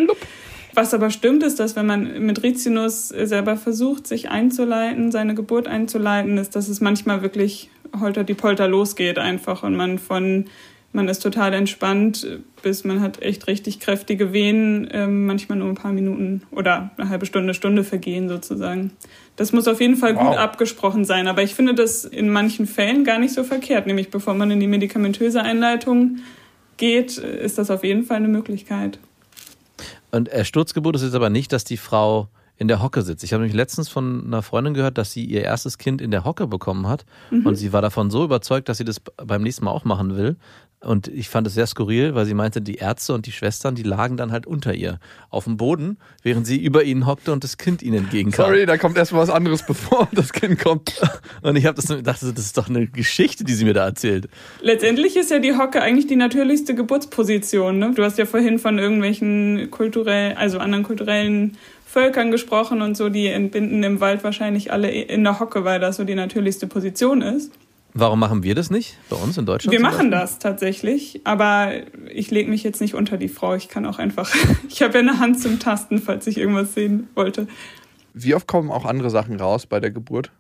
Was 0.76 0.94
aber 0.94 1.12
stimmt, 1.12 1.44
ist, 1.44 1.60
dass 1.60 1.76
wenn 1.76 1.86
man 1.86 2.26
mit 2.26 2.42
Rizinus 2.42 3.10
selber 3.10 3.58
versucht, 3.58 4.08
sich 4.08 4.30
einzuleiten, 4.30 5.12
seine 5.12 5.36
Geburt 5.36 5.68
einzuleiten, 5.68 6.38
ist, 6.38 6.56
dass 6.56 6.68
es 6.68 6.82
manchmal 6.82 7.22
wirklich 7.22 7.70
holter 8.00 8.24
die 8.24 8.34
Polter 8.34 8.68
losgeht 8.68 9.20
einfach 9.20 9.62
und 9.62 9.76
man 9.76 10.00
von 10.00 10.46
man 10.94 11.08
ist 11.10 11.20
total 11.20 11.54
entspannt, 11.54 12.26
bis 12.62 12.84
man 12.84 13.02
hat 13.02 13.22
echt 13.22 13.48
richtig 13.48 13.80
kräftige 13.80 14.32
Wehen, 14.32 14.88
ähm, 14.92 15.26
manchmal 15.26 15.58
nur 15.58 15.68
ein 15.68 15.76
paar 15.76 15.92
Minuten 15.92 16.44
oder 16.52 16.92
eine 16.98 17.10
halbe 17.10 17.26
Stunde, 17.26 17.54
Stunde 17.54 17.84
vergehen 17.84 18.30
sozusagen. 18.30 18.92
Das 19.36 19.52
muss 19.52 19.68
auf 19.68 19.82
jeden 19.82 19.96
Fall 19.96 20.14
gut 20.14 20.28
Wow. 20.28 20.38
abgesprochen 20.38 21.04
sein, 21.04 21.28
aber 21.28 21.44
ich 21.44 21.56
finde 21.56 21.74
das 21.74 22.06
in 22.06 22.30
manchen 22.30 22.68
Fällen 22.68 23.04
gar 23.04 23.20
nicht 23.20 23.34
so 23.34 23.44
verkehrt, 23.44 23.88
nämlich 23.88 24.12
bevor 24.12 24.36
man 24.36 24.52
in 24.52 24.60
die 24.60 24.68
medikamentöse 24.68 25.42
Einleitung 25.42 26.20
geht, 26.78 27.18
ist 27.18 27.58
das 27.58 27.70
auf 27.72 27.84
jeden 27.84 28.04
Fall 28.04 28.18
eine 28.18 28.28
Möglichkeit. 28.28 29.00
Und 30.12 30.32
äh, 30.32 30.46
Sturzgeburt 30.46 30.96
ist 30.96 31.04
jetzt 31.04 31.16
aber 31.16 31.30
nicht, 31.32 31.52
dass 31.52 31.64
die 31.64 31.78
Frau 31.78 32.28
in 32.64 32.70
der 32.70 32.82
Hocke 32.82 33.02
sitzt. 33.02 33.26
Ich 33.26 33.34
habe 33.34 33.42
nämlich 33.42 33.58
letztens 33.58 33.90
von 33.90 34.24
einer 34.26 34.42
Freundin 34.42 34.74
gehört, 34.74 34.98
dass 34.98 35.12
sie 35.12 35.26
ihr 35.26 35.44
erstes 35.44 35.78
Kind 35.78 36.02
in 36.02 36.12
der 36.12 36.24
Hocke 36.24 36.48
bekommen 36.48 36.88
hat. 36.88 37.06
Und 37.30 37.56
sie 37.56 37.74
war 37.74 37.82
davon 37.82 38.10
so 38.10 38.24
überzeugt, 38.24 38.70
dass 38.70 38.78
sie 38.78 38.86
das 38.86 39.02
beim 39.02 39.44
nächsten 39.44 39.66
Mal 39.66 39.72
auch 39.72 39.84
machen 39.84 40.16
will. 40.16 40.38
Und 40.80 41.08
ich 41.08 41.30
fand 41.30 41.48
es 41.48 41.54
sehr 41.54 41.68
skurril, 41.68 42.14
weil 42.14 42.26
sie 42.26 42.34
meinte, 42.34 42.62
die 42.62 42.76
Ärzte 42.76 43.14
und 43.14 43.26
die 43.26 43.32
Schwestern, 43.32 43.76
die 43.76 43.84
lagen 43.84 44.18
dann 44.18 44.32
halt 44.32 44.46
unter 44.46 44.74
ihr 44.74 45.00
auf 45.30 45.46
dem 45.46 45.58
Boden, 45.58 45.98
während 46.24 46.46
sie 46.46 46.62
über 46.62 46.84
ihnen 46.84 47.06
hockte 47.06 47.32
und 47.32 47.44
das 47.44 47.58
Kind 47.58 47.82
ihnen 47.82 48.00
entgegenkam. 48.00 48.48
Sorry, 48.48 48.66
da 48.66 48.78
kommt 48.78 48.98
erstmal 48.98 49.22
was 49.22 49.30
anderes, 49.30 49.64
bevor 49.68 50.10
das 50.14 50.34
Kind 50.34 50.60
kommt. 50.60 51.02
Und 51.42 51.56
ich 51.56 51.66
habe 51.66 51.76
das 51.76 51.86
dachte, 51.86 52.34
das 52.34 52.46
ist 52.46 52.58
doch 52.58 52.70
eine 52.70 52.88
Geschichte, 52.88 53.44
die 53.44 53.54
sie 53.54 53.66
mir 53.66 53.74
da 53.74 53.86
erzählt. 53.86 54.28
Letztendlich 54.62 55.16
ist 55.16 55.32
ja 55.32 55.40
die 55.40 55.58
Hocke 55.58 55.82
eigentlich 55.82 56.08
die 56.08 56.16
natürlichste 56.16 56.76
Geburtsposition. 56.76 57.80
Ne? 57.80 57.94
Du 57.96 58.04
hast 58.04 58.18
ja 58.18 58.26
vorhin 58.26 58.60
von 58.60 58.78
irgendwelchen 58.78 59.72
kulturell, 59.72 60.34
also 60.34 60.60
anderen 60.60 60.84
kulturellen 60.84 61.58
Völkern 61.94 62.32
gesprochen 62.32 62.82
und 62.82 62.98
so, 62.98 63.10
die 63.10 63.28
entbinden 63.28 63.84
im 63.84 64.00
Wald 64.00 64.24
wahrscheinlich 64.24 64.72
alle 64.72 64.90
in 64.90 65.24
der 65.24 65.40
Hocke, 65.40 65.64
weil 65.64 65.80
das 65.80 65.98
so 65.98 66.04
die 66.04 66.16
natürlichste 66.16 66.66
Position 66.66 67.22
ist. 67.22 67.52
Warum 67.94 68.20
machen 68.20 68.42
wir 68.42 68.56
das 68.56 68.72
nicht 68.72 68.98
bei 69.12 69.16
uns 69.16 69.38
in 69.38 69.46
Deutschland? 69.46 69.72
Wir 69.72 69.80
machen 69.80 70.10
das 70.10 70.40
tatsächlich, 70.40 71.22
aber 71.24 71.72
ich 72.12 72.32
lege 72.32 72.50
mich 72.50 72.64
jetzt 72.64 72.82
nicht 72.82 72.96
unter 72.96 73.18
die 73.18 73.28
Frau. 73.28 73.54
Ich 73.54 73.70
kann 73.70 73.86
auch 73.86 74.00
einfach, 74.00 74.34
ich 74.68 74.82
habe 74.82 74.96
ja 74.96 75.00
eine 75.02 75.20
Hand 75.20 75.40
zum 75.40 75.60
Tasten, 75.60 76.00
falls 76.00 76.26
ich 76.26 76.40
irgendwas 76.40 76.74
sehen 76.74 77.10
wollte. 77.14 77.48
Wie 78.16 78.34
oft 78.34 78.48
kommen 78.48 78.72
auch 78.72 78.86
andere 78.86 79.12
Sachen 79.12 79.40
raus 79.40 79.68
bei 79.68 79.80
der 79.80 79.92
Geburt? 79.92 80.32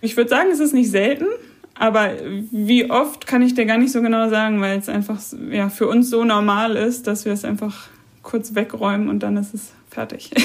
Ich 0.00 0.16
würde 0.16 0.30
sagen, 0.30 0.48
es 0.50 0.60
ist 0.60 0.72
nicht 0.72 0.90
selten, 0.90 1.26
aber 1.74 2.12
wie 2.50 2.90
oft 2.90 3.26
kann 3.26 3.42
ich 3.42 3.54
dir 3.54 3.66
gar 3.66 3.76
nicht 3.76 3.92
so 3.92 4.00
genau 4.00 4.30
sagen, 4.30 4.62
weil 4.62 4.78
es 4.78 4.88
einfach 4.88 5.20
ja, 5.50 5.68
für 5.68 5.88
uns 5.88 6.08
so 6.08 6.24
normal 6.24 6.76
ist, 6.76 7.06
dass 7.06 7.26
wir 7.26 7.34
es 7.34 7.44
einfach 7.44 7.88
kurz 8.22 8.54
wegräumen 8.54 9.10
und 9.10 9.22
dann 9.22 9.36
ist 9.36 9.52
es 9.52 9.72
fertig. 9.96 10.30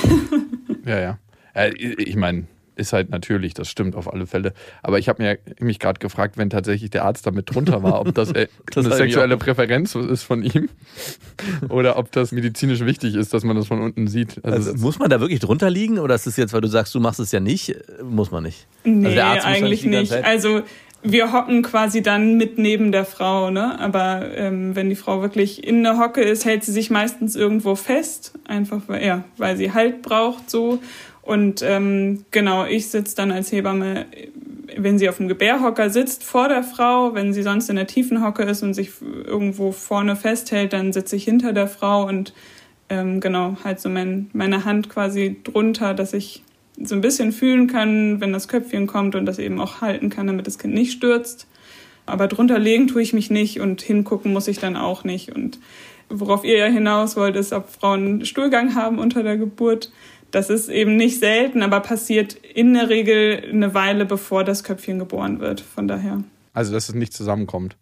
Ja, 0.84 1.00
ja. 1.00 1.18
Äh, 1.54 1.70
ich 1.76 2.16
meine, 2.16 2.46
ist 2.76 2.92
halt 2.92 3.12
natürlich, 3.12 3.54
das 3.54 3.70
stimmt 3.70 3.96
auf 3.96 4.12
alle 4.12 4.26
Fälle. 4.26 4.54
Aber 4.82 4.98
ich 4.98 5.08
habe 5.10 5.22
mir 5.22 5.38
mich 5.60 5.78
gerade 5.78 6.00
gefragt, 6.00 6.38
wenn 6.40 6.50
tatsächlich 6.50 6.90
der 6.90 7.06
Arzt 7.06 7.28
damit 7.28 7.54
drunter 7.54 7.84
war, 7.84 8.02
ob 8.02 8.16
das, 8.16 8.32
äh, 8.32 8.48
Das 8.74 8.84
eine 8.86 8.96
sexuelle. 8.96 9.38
Präferenz 9.38 9.94
ist 9.94 10.24
von 10.24 10.42
ihm 10.42 10.70
oder 11.70 11.98
ob 11.98 12.12
das 12.12 12.32
medizinisch 12.32 12.84
wichtig 12.84 13.14
ist, 13.14 13.32
dass 13.36 13.44
man 13.44 13.56
das 13.58 13.68
von 13.68 13.80
unten 13.80 14.08
sieht. 14.08 14.44
Also, 14.44 14.72
Also, 14.72 14.84
muss 14.84 14.98
man 14.98 15.12
da 15.12 15.20
wirklich 15.20 15.40
drunter 15.40 15.70
liegen 15.70 16.00
oder 16.00 16.16
ist 16.16 16.26
es 16.26 16.36
jetzt, 16.36 16.52
weil 16.54 16.62
du 16.62 16.68
sagst, 16.68 16.96
du 16.96 17.00
machst 17.00 17.20
es 17.20 17.32
ja 17.32 17.40
nicht, 17.40 17.76
muss 18.04 18.32
man 18.32 18.42
nicht? 18.44 18.66
Nee, 18.84 19.06
Also 19.06 19.16
der 19.16 19.26
Arzt 19.28 19.46
muss 19.48 19.56
eigentlich 19.56 19.86
nicht. 19.86 20.14
Also 20.14 20.62
wir 21.04 21.34
hocken 21.34 21.64
quasi 21.64 22.02
dann 22.02 22.38
mit 22.38 22.58
neben 22.58 22.92
der 22.92 23.06
Frau, 23.06 23.50
ne? 23.50 23.80
Aber 23.80 24.30
ähm, 24.36 24.76
wenn 24.76 24.90
die 24.90 24.96
Frau 24.96 25.22
wirklich 25.22 25.66
in 25.66 25.84
der 25.84 25.98
Hocke 25.98 26.22
ist, 26.22 26.46
hält 26.46 26.64
sie 26.64 26.72
sich 26.72 26.90
meistens 26.90 27.36
irgendwo 27.36 27.76
fest, 27.76 28.34
einfach 28.48 28.82
weil, 28.88 29.04
ja, 29.04 29.24
weil 29.38 29.58
sie 29.58 29.74
Halt 29.74 30.02
braucht 30.02 30.50
so. 30.50 30.80
Und 31.22 31.62
ähm, 31.64 32.26
genau, 32.32 32.66
ich 32.66 32.90
sitze 32.90 33.16
dann 33.16 33.32
als 33.32 33.52
Hebamme, 33.52 34.06
wenn 34.78 34.98
sie 35.00 35.10
auf 35.10 35.18
dem 35.18 35.28
Gebärhocker 35.28 35.90
sitzt, 35.90 36.24
vor 36.24 36.50
der 36.50 36.64
Frau. 36.64 37.14
Wenn 37.14 37.34
sie 37.34 37.44
sonst 37.44 37.70
in 37.70 37.76
der 37.76 37.88
tiefen 37.88 38.24
Hocke 38.24 38.44
ist 38.44 38.64
und 38.64 38.74
sich 38.74 38.92
irgendwo 39.02 39.72
vorne 39.72 40.16
festhält, 40.16 40.74
dann 40.74 40.94
sitze 40.94 41.16
ich 41.16 41.24
hinter 41.24 41.54
der 41.54 41.68
Frau 41.68 42.08
und 42.08 42.34
ähm, 42.90 43.22
genau, 43.22 43.56
halt 43.64 43.80
so 43.80 43.90
mein, 43.90 44.30
meine 44.34 44.66
Hand 44.66 44.90
quasi 44.90 45.38
drunter, 45.44 45.94
dass 45.94 46.14
ich 46.14 46.44
so 46.86 46.96
ein 46.96 47.02
bisschen 47.02 47.32
fühlen 47.32 47.68
kann, 47.68 48.22
wenn 48.22 48.34
das 48.34 48.48
Köpfchen 48.48 48.88
kommt 48.88 49.16
und 49.16 49.26
das 49.26 49.40
eben 49.40 49.60
auch 49.60 49.82
halten 49.82 50.10
kann, 50.10 50.28
damit 50.28 50.48
das 50.48 50.60
Kind 50.60 50.74
nicht 50.74 50.92
stürzt. 50.92 51.48
Aber 52.06 52.28
drunter 52.28 52.60
legen 52.60 52.88
tue 52.88 53.02
ich 53.02 53.14
mich 53.14 53.30
nicht 53.30 53.60
und 53.60 53.82
hingucken 53.82 54.34
muss 54.34 54.48
ich 54.48 54.60
dann 54.60 54.76
auch 54.76 55.04
nicht. 55.04 55.34
Und 55.34 55.60
worauf 56.10 56.44
ihr 56.44 56.58
ja 56.58 56.66
hinaus 56.66 57.16
wollt, 57.16 57.36
ist, 57.36 57.54
ob 57.54 57.70
Frauen 57.70 58.26
Stuhlgang 58.26 58.76
haben 58.76 59.00
unter 59.00 59.24
der 59.24 59.38
Geburt. 59.38 59.92
Das 60.32 60.50
ist 60.50 60.70
eben 60.70 60.96
nicht 60.96 61.20
selten, 61.20 61.62
aber 61.62 61.82
passiert 61.82 62.34
in 62.34 62.74
der 62.74 62.90
Regel 62.90 63.44
eine 63.52 63.74
Weile, 63.74 64.06
bevor 64.06 64.44
das 64.44 64.64
Köpfchen 64.64 65.00
geboren 65.00 65.40
wird. 65.40 65.62
Von 65.62 65.88
daher. 65.88 66.24
also, 66.54 66.74
dass 66.74 66.90
es 66.90 66.96
nicht 66.96 67.14
zusammenkommt. 67.14 67.78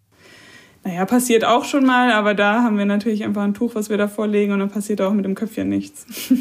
Naja, 0.84 1.06
passiert 1.06 1.44
auch 1.44 1.66
schon 1.66 1.86
mal, 1.86 2.12
aber 2.12 2.34
da 2.34 2.64
haben 2.64 2.78
wir 2.78 2.86
natürlich 2.86 3.24
einfach 3.26 3.44
ein 3.44 3.54
Tuch, 3.54 3.76
was 3.76 3.90
wir 3.90 3.98
davor 3.98 4.28
legen 4.28 4.54
und 4.54 4.60
dann 4.60 4.72
passiert 4.72 5.02
auch 5.02 5.14
mit 5.14 5.26
dem 5.26 5.36
Köpfchen 5.36 5.68
nichts. 5.70 6.06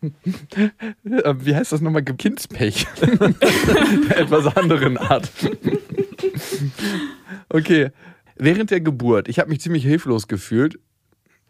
Äh, 0.00 1.34
Wie 1.40 1.54
heißt 1.54 1.72
das 1.72 1.80
nochmal? 1.80 2.04
Kindspech. 2.04 2.86
Etwas 4.10 4.56
anderen 4.56 4.96
Art. 4.96 5.30
okay. 7.48 7.90
Während 8.36 8.70
der 8.70 8.80
Geburt, 8.80 9.28
ich 9.28 9.40
habe 9.40 9.50
mich 9.50 9.60
ziemlich 9.60 9.82
hilflos 9.82 10.28
gefühlt. 10.28 10.78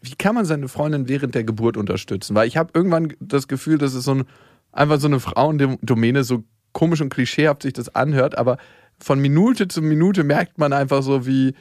Wie 0.01 0.15
kann 0.15 0.35
man 0.35 0.47
seine 0.47 0.69
Freundin 0.69 1.09
während 1.09 1.35
der 1.35 1.45
Geburt 1.45 1.77
unterstützen? 1.77 2.35
Weil 2.35 2.49
ich 2.49 2.57
habe 2.57 2.71
irgendwann 2.73 3.13
das 3.21 3.47
Gefühl, 3.47 3.77
dass 3.77 3.93
es 3.93 4.05
so 4.05 4.15
ein, 4.15 4.25
einfach 4.73 4.99
so 4.99 5.07
eine 5.07 5.21
Frauendomäne, 5.21 6.25
so 6.25 6.45
komisch 6.73 7.01
und 7.03 7.11
klischeehaft 7.11 7.63
sich 7.63 7.75
das 7.75 7.95
anhört, 7.95 8.39
aber 8.39 8.57
von 8.99 9.21
Minute 9.21 9.69
zu 9.69 9.83
Minute 9.83 10.25
merkt 10.25 10.59
man 10.59 10.73
einfach 10.73 11.03
so, 11.03 11.27
wie, 11.27 11.55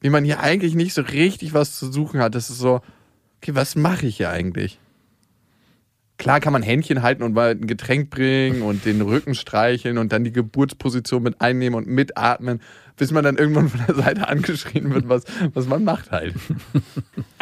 wie 0.00 0.10
man 0.10 0.24
hier 0.24 0.40
eigentlich 0.40 0.74
nicht 0.74 0.92
so 0.94 1.02
richtig 1.02 1.54
was 1.54 1.78
zu 1.78 1.90
suchen 1.90 2.20
hat. 2.20 2.34
Das 2.34 2.50
ist 2.50 2.58
so, 2.58 2.80
okay, 3.38 3.54
was 3.54 3.76
mache 3.76 4.06
ich 4.06 4.18
hier 4.18 4.30
eigentlich? 4.30 4.78
Klar 6.16 6.38
kann 6.38 6.52
man 6.52 6.62
Händchen 6.62 7.02
halten 7.02 7.24
und 7.24 7.34
mal 7.34 7.50
ein 7.50 7.66
Getränk 7.66 8.10
bringen 8.10 8.62
und 8.62 8.84
den 8.84 9.00
Rücken 9.00 9.34
streicheln 9.34 9.98
und 9.98 10.12
dann 10.12 10.22
die 10.22 10.32
Geburtsposition 10.32 11.22
mit 11.22 11.40
einnehmen 11.40 11.76
und 11.76 11.88
mitatmen, 11.88 12.60
bis 12.96 13.10
man 13.10 13.24
dann 13.24 13.36
irgendwann 13.36 13.68
von 13.68 13.80
der 13.86 13.96
Seite 13.96 14.28
angeschrien 14.28 14.94
wird, 14.94 15.08
was, 15.08 15.24
was 15.54 15.66
man 15.66 15.82
macht 15.82 16.12
halt. 16.12 16.34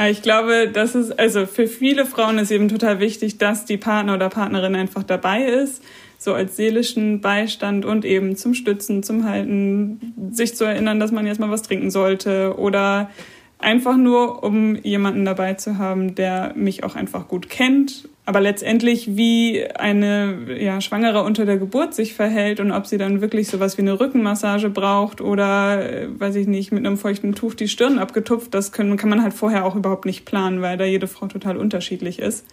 Ich 0.09 0.23
glaube, 0.23 0.71
das 0.73 0.95
ist, 0.95 1.19
also 1.19 1.45
für 1.45 1.67
viele 1.67 2.07
Frauen 2.07 2.39
ist 2.39 2.51
eben 2.51 2.69
total 2.69 2.99
wichtig, 2.99 3.39
dass 3.39 3.67
die 3.67 3.77
Partner 3.77 4.15
oder 4.15 4.31
Partnerin 4.31 4.75
einfach 4.75 5.03
dabei 5.03 5.45
ist, 5.45 5.83
so 6.19 6.33
als 6.33 6.57
seelischen 6.57 7.21
Beistand 7.21 7.85
und 7.85 8.05
eben 8.05 8.37
zum 8.37 8.55
Stützen, 8.55 9.03
zum 9.03 9.29
Halten, 9.29 10.31
sich 10.33 10.57
zu 10.57 10.65
erinnern, 10.65 10.99
dass 10.99 11.13
man 11.13 11.27
jetzt 11.27 11.41
mal 11.41 11.51
was 11.51 11.63
trinken 11.63 11.91
sollte 11.91 12.57
oder 12.57 13.11
einfach 13.59 13.97
nur, 13.97 14.43
um 14.43 14.77
jemanden 14.77 15.25
dabei 15.25 15.55
zu 15.55 15.79
haben, 15.79 16.15
der 16.15 16.53
mich 16.57 16.85
auch 16.85 16.97
einfach 16.97 17.29
gut 17.29 17.49
kennt. 17.49 18.09
Aber 18.25 18.41
letztendlich, 18.41 19.17
wie 19.17 19.67
eine 19.67 20.57
ja, 20.57 20.81
Schwangere 20.81 21.25
unter 21.25 21.45
der 21.45 21.59
Geburt 21.59 21.93
sich 21.93 22.15
verhält 22.15 22.61
und 22.61 22.71
ob 22.71 22.87
sie 22.87 22.97
dann 22.97 23.21
wirklich 23.21 23.49
sowas 23.49 23.79
wie 23.79 23.83
eine 23.83 23.99
Rückenmassage 23.99 24.71
braucht 24.71 25.21
oder, 25.21 25.91
äh, 25.91 26.09
weiß 26.21 26.37
ich 26.37 26.47
nicht, 26.47 26.71
mit 26.71 26.87
einem 26.87 26.99
feuchten 26.99 27.35
Tuch 27.35 27.55
die 27.55 27.67
Stirn 27.67 27.99
abgetupft, 27.99 28.55
das 28.55 28.71
können, 28.71 28.97
kann 28.97 29.11
man 29.11 29.25
halt 29.25 29.35
vorher 29.35 29.65
auch 29.65 29.75
überhaupt 29.75 30.07
nicht 30.07 30.25
planen, 30.25 30.63
weil 30.63 30.77
da 30.77 30.85
jede 30.85 31.09
Frau 31.09 31.27
total 31.27 31.57
unterschiedlich 31.57 32.21
ist. 32.21 32.47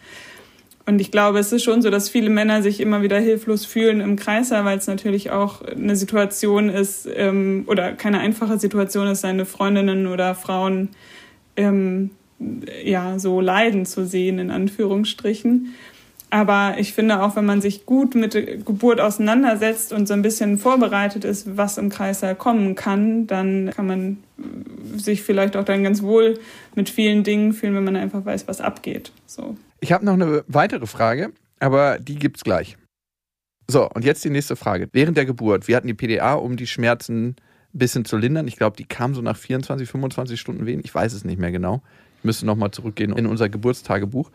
Und 0.87 0.99
ich 0.99 1.11
glaube, 1.11 1.37
es 1.37 1.51
ist 1.51 1.63
schon 1.63 1.83
so, 1.83 1.91
dass 1.91 2.09
viele 2.09 2.31
Männer 2.31 2.63
sich 2.63 2.79
immer 2.79 3.03
wieder 3.03 3.19
hilflos 3.19 3.63
fühlen 3.63 4.01
im 4.01 4.15
Kreiser, 4.15 4.65
weil 4.65 4.79
es 4.79 4.87
natürlich 4.87 5.29
auch 5.29 5.61
eine 5.61 5.95
Situation 5.95 6.69
ist 6.69 7.07
ähm, 7.15 7.65
oder 7.67 7.91
keine 7.93 8.21
einfache 8.21 8.57
Situation 8.57 9.05
ist, 9.05 9.21
seine 9.21 9.45
Freundinnen 9.45 10.07
oder 10.07 10.33
Frauen 10.33 10.89
ähm, 11.55 12.09
ja 12.83 13.19
so 13.19 13.41
leiden 13.41 13.85
zu 13.85 14.05
sehen, 14.05 14.39
in 14.39 14.51
Anführungsstrichen. 14.51 15.73
Aber 16.31 16.75
ich 16.77 16.93
finde 16.93 17.23
auch, 17.23 17.35
wenn 17.35 17.45
man 17.45 17.59
sich 17.59 17.87
gut 17.87 18.13
mit 18.13 18.33
Geburt 18.33 19.01
auseinandersetzt 19.01 19.91
und 19.91 20.07
so 20.07 20.13
ein 20.13 20.21
bisschen 20.21 20.59
vorbereitet 20.59 21.25
ist, 21.25 21.57
was 21.57 21.79
im 21.79 21.89
Kreißsaal 21.89 22.35
kommen 22.35 22.75
kann, 22.75 23.25
dann 23.25 23.71
kann 23.75 23.87
man 23.87 24.17
sich 24.95 25.23
vielleicht 25.23 25.57
auch 25.57 25.63
dann 25.63 25.83
ganz 25.83 26.03
wohl 26.03 26.39
mit 26.75 26.89
vielen 26.89 27.23
Dingen 27.23 27.53
fühlen, 27.53 27.73
wenn 27.73 27.83
man 27.83 27.95
einfach 27.95 28.25
weiß, 28.25 28.47
was 28.47 28.61
abgeht. 28.61 29.11
So. 29.25 29.57
Ich 29.79 29.91
habe 29.91 30.05
noch 30.05 30.13
eine 30.13 30.43
weitere 30.47 30.85
Frage, 30.85 31.31
aber 31.59 31.97
die 31.97 32.15
gibt's 32.15 32.43
gleich. 32.43 32.77
So, 33.67 33.89
und 33.89 34.05
jetzt 34.05 34.23
die 34.23 34.29
nächste 34.29 34.55
Frage. 34.55 34.87
Während 34.91 35.17
der 35.17 35.25
Geburt, 35.25 35.67
wir 35.67 35.75
hatten 35.75 35.87
die 35.87 35.93
PDA, 35.93 36.33
um 36.35 36.57
die 36.57 36.67
Schmerzen 36.67 37.29
ein 37.29 37.35
bisschen 37.77 38.05
zu 38.05 38.17
lindern. 38.17 38.47
Ich 38.47 38.55
glaube, 38.55 38.77
die 38.77 38.85
kam 38.85 39.15
so 39.15 39.21
nach 39.21 39.37
24, 39.37 39.89
25 39.89 40.39
Stunden 40.39 40.65
Wehen. 40.65 40.81
Ich 40.83 40.93
weiß 40.93 41.13
es 41.13 41.23
nicht 41.23 41.39
mehr 41.39 41.51
genau. 41.51 41.81
Ich 42.19 42.23
müsste 42.23 42.45
nochmal 42.45 42.71
zurückgehen 42.71 43.17
in 43.17 43.25
unser 43.25 43.49
Geburtstagebuch. 43.49 44.29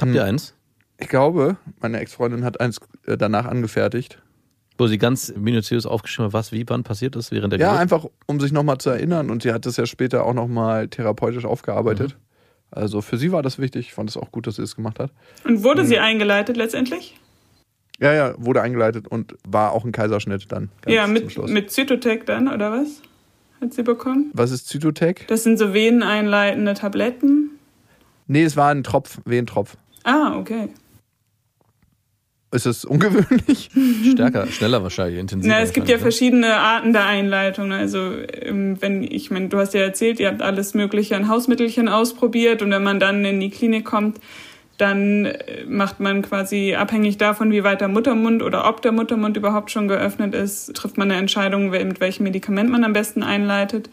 Habt 0.00 0.14
ihr 0.14 0.24
eins? 0.24 0.54
Ich 0.98 1.08
glaube, 1.08 1.56
meine 1.80 1.98
Ex-Freundin 2.00 2.44
hat 2.44 2.60
eins 2.60 2.80
äh, 3.06 3.16
danach 3.16 3.46
angefertigt. 3.46 4.22
Wo 4.78 4.86
sie 4.86 4.98
ganz 4.98 5.32
minutiös 5.34 5.86
aufgeschrieben 5.86 6.26
hat, 6.26 6.32
was 6.34 6.52
wie 6.52 6.64
wann 6.68 6.84
passiert 6.84 7.16
ist 7.16 7.32
während 7.32 7.52
der 7.52 7.60
Ja, 7.60 7.68
Geburt? 7.68 7.80
einfach 7.80 8.06
um 8.26 8.40
sich 8.40 8.52
nochmal 8.52 8.78
zu 8.78 8.90
erinnern. 8.90 9.30
Und 9.30 9.42
sie 9.42 9.52
hat 9.52 9.66
das 9.66 9.76
ja 9.76 9.86
später 9.86 10.24
auch 10.24 10.34
nochmal 10.34 10.88
therapeutisch 10.88 11.44
aufgearbeitet. 11.44 12.16
Also 12.70 13.00
für 13.00 13.16
sie 13.16 13.32
war 13.32 13.42
das 13.42 13.58
wichtig. 13.58 13.86
Ich 13.88 13.94
fand 13.94 14.10
es 14.10 14.16
auch 14.16 14.30
gut, 14.32 14.46
dass 14.46 14.56
sie 14.56 14.62
es 14.62 14.76
gemacht 14.76 14.98
hat. 14.98 15.12
Und 15.44 15.64
wurde 15.64 15.84
sie 15.86 15.98
eingeleitet 15.98 16.56
letztendlich? 16.56 17.18
Ja, 18.00 18.12
ja, 18.12 18.34
wurde 18.36 18.60
eingeleitet 18.60 19.08
und 19.08 19.34
war 19.48 19.72
auch 19.72 19.84
ein 19.84 19.92
Kaiserschnitt 19.92 20.52
dann. 20.52 20.68
ganz 20.82 20.94
ja, 20.94 21.06
mit, 21.06 21.48
mit 21.48 21.70
Zytotec 21.70 22.26
dann, 22.26 22.48
oder 22.48 22.70
was? 22.70 23.00
Hat 23.60 23.72
sie 23.72 23.82
bekommen? 23.82 24.30
Was 24.34 24.50
ist 24.50 24.68
Zytotec? 24.68 25.26
Das 25.28 25.42
sind 25.42 25.58
so 25.58 25.72
veneneinleitende 25.72 26.74
Tabletten. 26.74 27.50
Nee, 28.26 28.44
es 28.44 28.56
war 28.56 28.70
ein 28.70 28.82
Tropf, 28.82 29.18
Wehentropf. 29.24 29.76
Ah, 30.04 30.36
okay. 30.38 30.68
Ist 32.52 32.66
es 32.66 32.84
ungewöhnlich? 32.84 33.70
Stärker, 34.12 34.46
schneller 34.46 34.82
wahrscheinlich, 34.82 35.18
intensiver. 35.18 35.54
Na, 35.54 35.60
es 35.60 35.72
gibt 35.72 35.88
ja 35.88 35.94
wahrscheinlich, 35.94 36.16
verschiedene 36.16 36.54
Arten 36.56 36.92
der 36.92 37.04
Einleitung. 37.04 37.72
Also 37.72 38.12
ähm, 38.42 38.80
wenn 38.80 39.02
ich 39.02 39.30
meine, 39.30 39.48
du 39.48 39.58
hast 39.58 39.74
ja 39.74 39.80
erzählt, 39.80 40.20
ihr 40.20 40.28
habt 40.28 40.42
alles 40.42 40.74
Mögliche 40.74 41.16
an 41.16 41.28
Hausmittelchen 41.28 41.88
ausprobiert 41.88 42.62
und 42.62 42.70
wenn 42.70 42.84
man 42.84 43.00
dann 43.00 43.24
in 43.24 43.40
die 43.40 43.50
Klinik 43.50 43.84
kommt, 43.84 44.20
dann 44.78 45.24
äh, 45.24 45.64
macht 45.66 46.00
man 46.00 46.22
quasi 46.22 46.74
abhängig 46.74 47.18
davon, 47.18 47.50
wie 47.52 47.64
weit 47.64 47.80
der 47.80 47.88
Muttermund 47.88 48.42
oder 48.42 48.68
ob 48.68 48.82
der 48.82 48.92
Muttermund 48.92 49.36
überhaupt 49.36 49.70
schon 49.70 49.88
geöffnet 49.88 50.34
ist, 50.34 50.74
trifft 50.74 50.98
man 50.98 51.10
eine 51.10 51.20
Entscheidung, 51.20 51.70
mit 51.70 52.00
welchem 52.00 52.24
Medikament 52.24 52.70
man 52.70 52.84
am 52.84 52.92
besten 52.92 53.22
einleitet. 53.22 53.88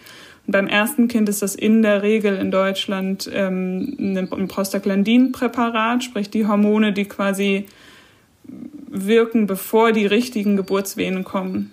Und 0.45 0.51
beim 0.51 0.67
ersten 0.67 1.07
Kind 1.07 1.29
ist 1.29 1.41
das 1.41 1.55
in 1.55 1.81
der 1.81 2.03
Regel 2.03 2.37
in 2.37 2.51
Deutschland 2.51 3.29
ähm, 3.33 3.95
ein 3.99 4.47
Prostaglandin-Präparat, 4.47 6.03
sprich 6.03 6.29
die 6.29 6.45
Hormone, 6.45 6.91
die 6.91 7.05
quasi 7.05 7.65
wirken, 8.89 9.47
bevor 9.47 9.91
die 9.93 10.05
richtigen 10.05 10.57
Geburtswehen 10.57 11.23
kommen. 11.23 11.71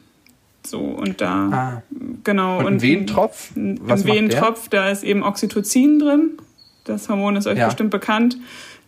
So, 0.65 0.79
und 0.79 1.21
da, 1.21 1.83
genau. 2.23 2.59
Und 2.59 2.67
ein 2.67 2.83
Wehentropf? 2.83 3.57
Im 3.57 3.79
Was 3.83 4.05
macht 4.05 4.15
Wehentropf, 4.15 4.69
da 4.69 4.91
ist 4.91 5.03
eben 5.03 5.23
Oxytocin 5.23 5.99
drin. 5.99 6.31
Das 6.85 7.09
Hormon 7.09 7.37
ist 7.37 7.47
euch 7.47 7.59
Ja. 7.59 7.67
bestimmt 7.67 7.91
bekannt. 7.91 8.37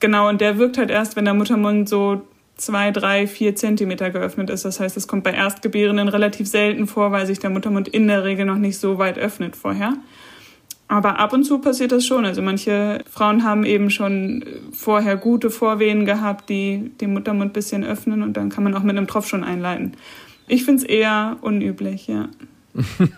Genau, 0.03 0.29
und 0.29 0.41
der 0.41 0.59
wirkt 0.59 0.79
halt 0.79 0.91
erst, 0.91 1.15
wenn 1.15 1.27
der 1.27 1.33
Muttermund 1.33 1.89
so 1.89 2.23
zwei, 2.57 2.91
drei, 2.91 3.29
vier 3.29 3.55
Zentimeter 3.55 4.11
geöffnet 4.11 4.51
ist. 4.51 4.65
Das 4.65 4.81
heißt, 4.81 4.97
es 4.97 5.07
kommt 5.07 5.23
bei 5.23 5.33
Erstgebärenden 5.33 6.09
relativ 6.09 6.49
selten 6.49 6.89
vor, 6.89 7.13
weil 7.13 7.25
sich 7.25 7.39
der 7.39 7.51
Muttermund 7.51 7.87
in 7.87 8.09
der 8.09 8.25
Regel 8.25 8.45
noch 8.45 8.57
nicht 8.57 8.81
so 8.81 8.99
weit 8.99 9.17
öffnet 9.17 9.55
vorher. 9.55 9.93
Aber 10.89 11.21
ab 11.21 11.33
und 11.33 11.45
zu 11.45 11.61
passiert 11.61 11.93
das 11.93 12.05
schon. 12.05 12.27
Also 12.27 12.43
manche 12.43 13.05
Frauen 13.09 13.45
haben 13.45 13.65
eben 13.65 13.91
schon 13.91 14.45
vorher 14.73 15.17
gute 15.17 15.51
Vorwehen 15.51 16.05
gehabt, 16.05 16.51
die 16.51 16.91
den 17.01 17.13
Muttermund 17.13 17.51
ein 17.51 17.53
bisschen 17.53 17.85
öffnen 17.85 18.25
und 18.25 18.37
dann 18.37 18.49
kann 18.49 18.65
man 18.65 18.75
auch 18.75 18.83
mit 18.83 18.97
einem 18.97 19.07
Tropf 19.07 19.29
schon 19.29 19.45
einleiten. 19.45 19.93
Ich 20.49 20.65
finde 20.65 20.83
es 20.83 20.89
eher 20.89 21.37
unüblich, 21.43 22.09
ja. 22.09 22.29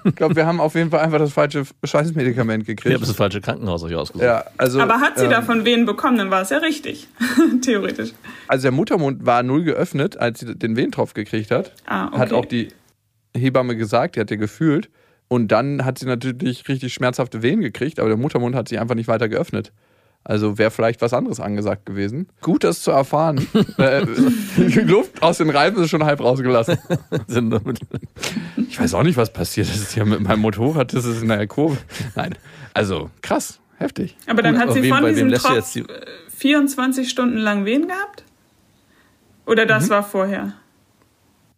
Ich 0.04 0.14
glaube, 0.16 0.36
wir 0.36 0.46
haben 0.46 0.60
auf 0.60 0.74
jeden 0.74 0.90
Fall 0.90 1.00
einfach 1.00 1.18
das 1.18 1.32
falsche 1.32 1.64
Scheißmedikament 1.84 2.62
Ich 2.62 2.66
gekriegt. 2.66 2.94
habe 2.94 3.06
das 3.06 3.14
falsche 3.14 3.40
Krankenhaus 3.40 3.82
euch 3.84 3.94
ausgesucht. 3.94 4.24
Ja, 4.24 4.44
also, 4.56 4.80
Aber 4.80 5.00
hat 5.00 5.18
sie 5.18 5.24
ähm, 5.24 5.30
davon 5.30 5.64
Wehen 5.64 5.86
bekommen, 5.86 6.18
dann 6.18 6.30
war 6.30 6.42
es 6.42 6.50
ja 6.50 6.58
richtig. 6.58 7.08
Theoretisch. 7.62 8.12
Also 8.48 8.62
der 8.62 8.72
Muttermund 8.72 9.24
war 9.24 9.42
null 9.42 9.62
geöffnet, 9.62 10.16
als 10.16 10.40
sie 10.40 10.54
den 10.56 10.76
Wehentropf 10.76 11.14
gekriegt 11.14 11.50
hat. 11.50 11.72
Ah, 11.86 12.08
okay. 12.08 12.18
Hat 12.18 12.32
auch 12.32 12.44
die 12.44 12.68
Hebamme 13.36 13.76
gesagt, 13.76 14.16
die 14.16 14.20
hat 14.20 14.30
ja 14.30 14.36
gefühlt. 14.36 14.90
Und 15.28 15.48
dann 15.48 15.84
hat 15.84 15.98
sie 15.98 16.06
natürlich 16.06 16.68
richtig 16.68 16.92
schmerzhafte 16.92 17.42
Wehen 17.42 17.60
gekriegt, 17.60 17.98
aber 17.98 18.08
der 18.08 18.18
Muttermund 18.18 18.54
hat 18.54 18.68
sich 18.68 18.78
einfach 18.78 18.94
nicht 18.94 19.08
weiter 19.08 19.28
geöffnet. 19.28 19.72
Also 20.26 20.56
wäre 20.56 20.70
vielleicht 20.70 21.02
was 21.02 21.12
anderes 21.12 21.38
angesagt 21.38 21.84
gewesen. 21.84 22.28
Gut, 22.40 22.64
das 22.64 22.80
zu 22.80 22.90
erfahren. 22.90 23.46
äh, 23.76 24.06
die 24.56 24.80
Luft 24.80 25.22
aus 25.22 25.36
den 25.38 25.50
Reifen 25.50 25.82
ist 25.82 25.90
schon 25.90 26.04
halb 26.04 26.20
rausgelassen. 26.20 26.78
Ich 28.68 28.80
weiß 28.80 28.94
auch 28.94 29.02
nicht, 29.02 29.16
was 29.16 29.32
passiert 29.32 29.68
ist 29.68 29.92
hier 29.92 30.04
mit 30.04 30.20
meinem 30.20 30.40
Motorrad. 30.40 30.92
Das 30.94 31.04
ist 31.04 31.22
in 31.22 31.28
der 31.28 31.46
Kurve. 31.46 31.76
Nein, 32.16 32.34
also 32.72 33.10
krass, 33.22 33.60
heftig. 33.78 34.16
Aber 34.26 34.42
dann 34.42 34.54
Gut, 34.54 34.62
hat 34.62 34.72
sie 34.72 34.88
von 34.88 35.04
wem 35.04 35.14
diesem 35.14 35.32
Tropf 35.32 35.54
jetzt 35.54 35.74
die- 35.74 35.80
äh, 35.80 36.06
24 36.36 37.08
Stunden 37.08 37.36
lang 37.38 37.64
Wehen 37.64 37.86
gehabt? 37.86 38.24
Oder 39.46 39.64
Mhm. 39.64 39.68
das 39.68 39.90
war 39.90 40.02
vorher? 40.02 40.54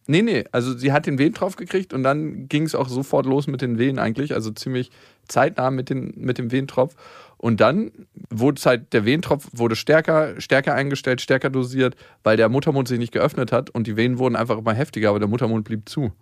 Nee, 0.09 0.23
nee, 0.23 0.45
also 0.53 0.77
sie 0.77 0.93
hat 0.93 1.07
den 1.07 1.19
Wehen 1.19 1.33
drauf 1.33 1.57
gekriegt 1.57 1.93
und 1.93 2.03
dann 2.03 2.49
ging 2.49 2.63
es 2.65 2.75
auch 2.75 2.89
sofort 2.89 3.27
los 3.27 3.47
mit 3.49 3.61
den 3.63 3.79
Wehen 3.79 3.99
eigentlich, 3.99 4.35
also 4.35 4.51
ziemlich 4.53 4.91
zeitnah 5.27 5.71
mit, 5.71 5.91
den, 5.91 6.13
mit 6.17 6.39
dem 6.39 6.53
Wehentropf. 6.53 6.95
Und 7.39 7.61
dann 7.61 7.93
wurde 8.31 8.59
es 8.59 8.67
halt, 8.67 8.93
der 8.93 9.05
Wehentropf 9.05 9.49
wurde 9.53 9.77
stärker, 9.77 10.41
stärker 10.41 10.75
eingestellt, 10.75 11.21
stärker 11.21 11.51
dosiert, 11.51 11.95
weil 12.23 12.37
der 12.37 12.49
Muttermund 12.49 12.89
sich 12.89 12.99
nicht 12.99 13.13
geöffnet 13.13 13.53
hat 13.53 13.71
und 13.71 13.87
die 13.87 13.97
Wehen 13.97 14.19
wurden 14.19 14.37
einfach 14.37 14.59
immer 14.59 14.73
heftiger, 14.73 15.11
aber 15.11 15.19
der 15.19 15.29
Muttermund 15.29 15.65
blieb 15.65 15.89
zu. 15.89 16.13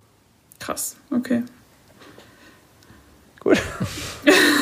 Krass, 0.58 0.96
okay. 1.10 1.42
Gut. 3.40 3.60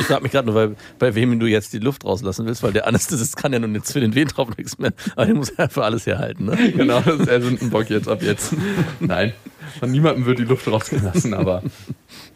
Ich 0.00 0.08
frage 0.08 0.24
mich 0.24 0.32
gerade 0.32 0.46
nur, 0.46 0.56
weil, 0.56 0.76
bei 0.98 1.14
wem 1.14 1.38
du 1.38 1.46
jetzt 1.46 1.72
die 1.72 1.78
Luft 1.78 2.04
rauslassen 2.04 2.44
willst, 2.44 2.64
weil 2.64 2.72
der 2.72 2.88
Anästhesist 2.88 3.36
kann 3.36 3.52
ja 3.52 3.60
nun 3.60 3.72
jetzt 3.76 3.92
für 3.92 4.00
den 4.00 4.16
Wehentropf 4.16 4.56
nichts 4.56 4.76
mehr, 4.78 4.92
aber 5.14 5.26
der 5.26 5.34
muss 5.36 5.52
ja 5.56 5.68
für 5.68 5.84
alles 5.84 6.06
herhalten. 6.06 6.46
Ne? 6.46 6.72
Genau, 6.76 7.00
das 7.00 7.20
ist 7.20 7.28
der 7.28 7.40
Sündenbock 7.40 7.88
jetzt 7.88 8.08
ab 8.08 8.20
jetzt. 8.22 8.52
Nein, 8.98 9.32
von 9.78 9.92
niemandem 9.92 10.26
wird 10.26 10.40
die 10.40 10.44
Luft 10.44 10.66
rausgelassen, 10.66 11.34
aber 11.34 11.62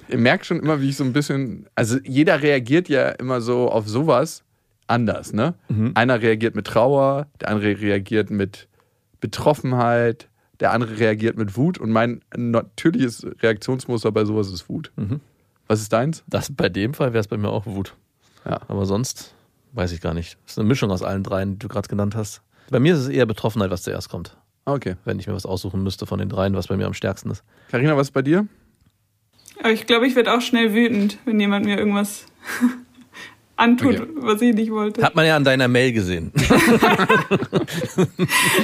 ihr 0.09 0.19
merkt 0.19 0.47
schon 0.47 0.61
immer, 0.61 0.81
wie 0.81 0.89
ich 0.91 0.97
so 0.97 1.05
ein 1.05 1.13
bisschen, 1.13 1.67
also 1.75 1.99
jeder 2.05 2.43
reagiert 2.43 2.89
ja 2.89 3.11
immer 3.11 3.41
so 3.41 3.71
auf 3.71 3.89
sowas 3.89 4.43
anders, 4.87 5.33
ne? 5.33 5.55
Einer 5.95 6.23
reagiert 6.23 6.55
mit 6.55 6.67
Trauer, 6.67 7.27
der 7.41 7.49
andere 7.49 7.81
reagiert 7.81 8.31
mit 8.31 8.69
Betroffenheit, 9.21 10.29
der 10.61 10.73
andere 10.73 10.99
reagiert 10.99 11.37
mit 11.37 11.57
Wut 11.57 11.79
und 11.79 11.91
mein 11.91 12.21
natürliches 12.37 13.27
Reaktionsmuster 13.43 14.13
bei 14.13 14.25
sowas 14.25 14.51
ist 14.51 14.69
Wut. 14.69 14.93
Was 15.67 15.81
ist 15.81 15.93
deins? 15.93 16.23
Das, 16.29 16.53
bei 16.53 16.69
dem 16.69 16.95
Fall 16.95 17.13
wäre 17.13 17.21
es 17.21 17.29
bei 17.29 17.37
mir 17.37 17.49
auch 17.49 17.67
Wut. 17.67 17.95
Ja. 18.45 18.61
Aber 18.69 18.87
sonst 18.87 19.35
weiß 19.73 19.93
ich 19.93 20.01
gar 20.01 20.15
nicht. 20.15 20.39
Das 20.45 20.53
ist 20.53 20.59
eine 20.59 20.69
Mischung 20.69 20.91
aus 20.91 21.03
allen 21.03 21.23
dreien, 21.23 21.55
die 21.55 21.59
du 21.59 21.69
gerade 21.69 21.89
genannt 21.89 22.15
hast. 22.15 22.43
Bei 22.71 22.79
mir 22.79 22.95
ist 22.95 23.01
es 23.01 23.09
eher 23.09 23.27
Betroffenheit, 23.27 23.71
was 23.71 23.83
zuerst 23.83 24.09
kommt. 24.09 24.37
Okay. 24.65 24.97
Wenn 25.05 25.19
ich 25.19 25.27
mir 25.27 25.35
was 25.35 25.47
aussuchen 25.47 25.83
müsste 25.83 26.07
von 26.07 26.19
den 26.19 26.29
dreien, 26.29 26.55
was 26.55 26.69
bei 26.69 26.77
mir 26.77 26.87
am 26.87 26.95
stärksten 26.95 27.31
ist. 27.31 27.45
Carina, 27.71 27.97
was 27.97 28.09
ist 28.09 28.13
bei 28.13 28.23
dir? 28.23 28.47
Aber 29.61 29.73
ich 29.73 29.87
glaube, 29.87 30.07
ich 30.07 30.15
werde 30.17 30.33
auch 30.35 30.41
schnell 30.41 30.75
wütend, 30.75 31.19
wenn 31.25 31.41
jemand 31.41 31.65
mir 31.65 31.79
irgendwas 31.79 32.27
antut, 33.57 34.01
Okay. 34.01 34.09
was 34.17 34.43
ich 34.43 34.55
nicht 34.55 34.71
wollte. 34.71 35.03
Hat 35.03 35.15
man 35.15 35.27
ja 35.27 35.37
an 35.37 35.45
deiner 35.45 35.69
Mail 35.69 35.93
gesehen. 35.93 36.31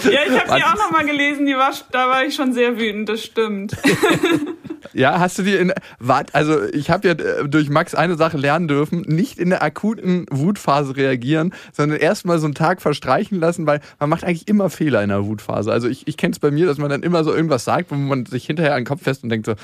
Ja, 0.05 0.21
ich 0.27 0.39
habe 0.39 0.57
die 0.59 0.65
auch 0.65 0.77
nochmal 0.77 1.07
gelesen, 1.07 1.47
die 1.47 1.55
war, 1.55 1.71
da 1.93 2.09
war 2.09 2.25
ich 2.25 2.35
schon 2.35 2.53
sehr 2.53 2.79
wütend, 2.79 3.09
das 3.09 3.23
stimmt. 3.25 3.77
Ja, 4.95 5.21
hast 5.21 5.39
du 5.39 5.43
dir 5.45 5.59
in 5.61 5.73
wart, 6.01 6.35
also 6.35 6.65
ich 6.65 6.91
habe 6.91 7.09
ja 7.09 7.15
äh, 7.15 7.49
durch 7.49 7.71
Max 7.71 7.95
eine 7.95 8.17
Sache 8.17 8.37
lernen 8.37 8.69
dürfen, 8.69 9.01
nicht 9.07 9.39
in 9.39 9.49
der 9.49 9.63
akuten 9.63 10.27
Wutphase 10.29 10.97
reagieren, 10.97 11.55
sondern 11.73 11.99
erstmal 11.99 12.39
so 12.41 12.47
einen 12.47 12.55
Tag 12.55 12.83
verstreichen 12.83 13.39
lassen, 13.41 13.65
weil 13.65 13.81
man 14.01 14.11
macht 14.11 14.25
eigentlich 14.25 14.49
immer 14.49 14.69
Fehler 14.69 15.03
in 15.03 15.09
der 15.09 15.25
Wutphase. 15.25 15.73
Also 15.73 15.89
ich, 15.89 16.09
ich 16.09 16.17
kenne 16.19 16.33
es 16.33 16.41
bei 16.41 16.51
mir, 16.51 16.67
dass 16.67 16.77
man 16.79 16.91
dann 16.91 17.03
immer 17.05 17.25
so 17.25 17.33
irgendwas 17.33 17.65
sagt, 17.65 17.91
wo 17.91 17.95
man 17.95 18.27
sich 18.27 18.45
hinterher 18.45 18.73
an 18.75 18.81
den 18.81 18.87
Kopf 18.87 19.03
fest 19.05 19.23
und 19.23 19.31
denkt 19.31 19.47
so, 19.47 19.55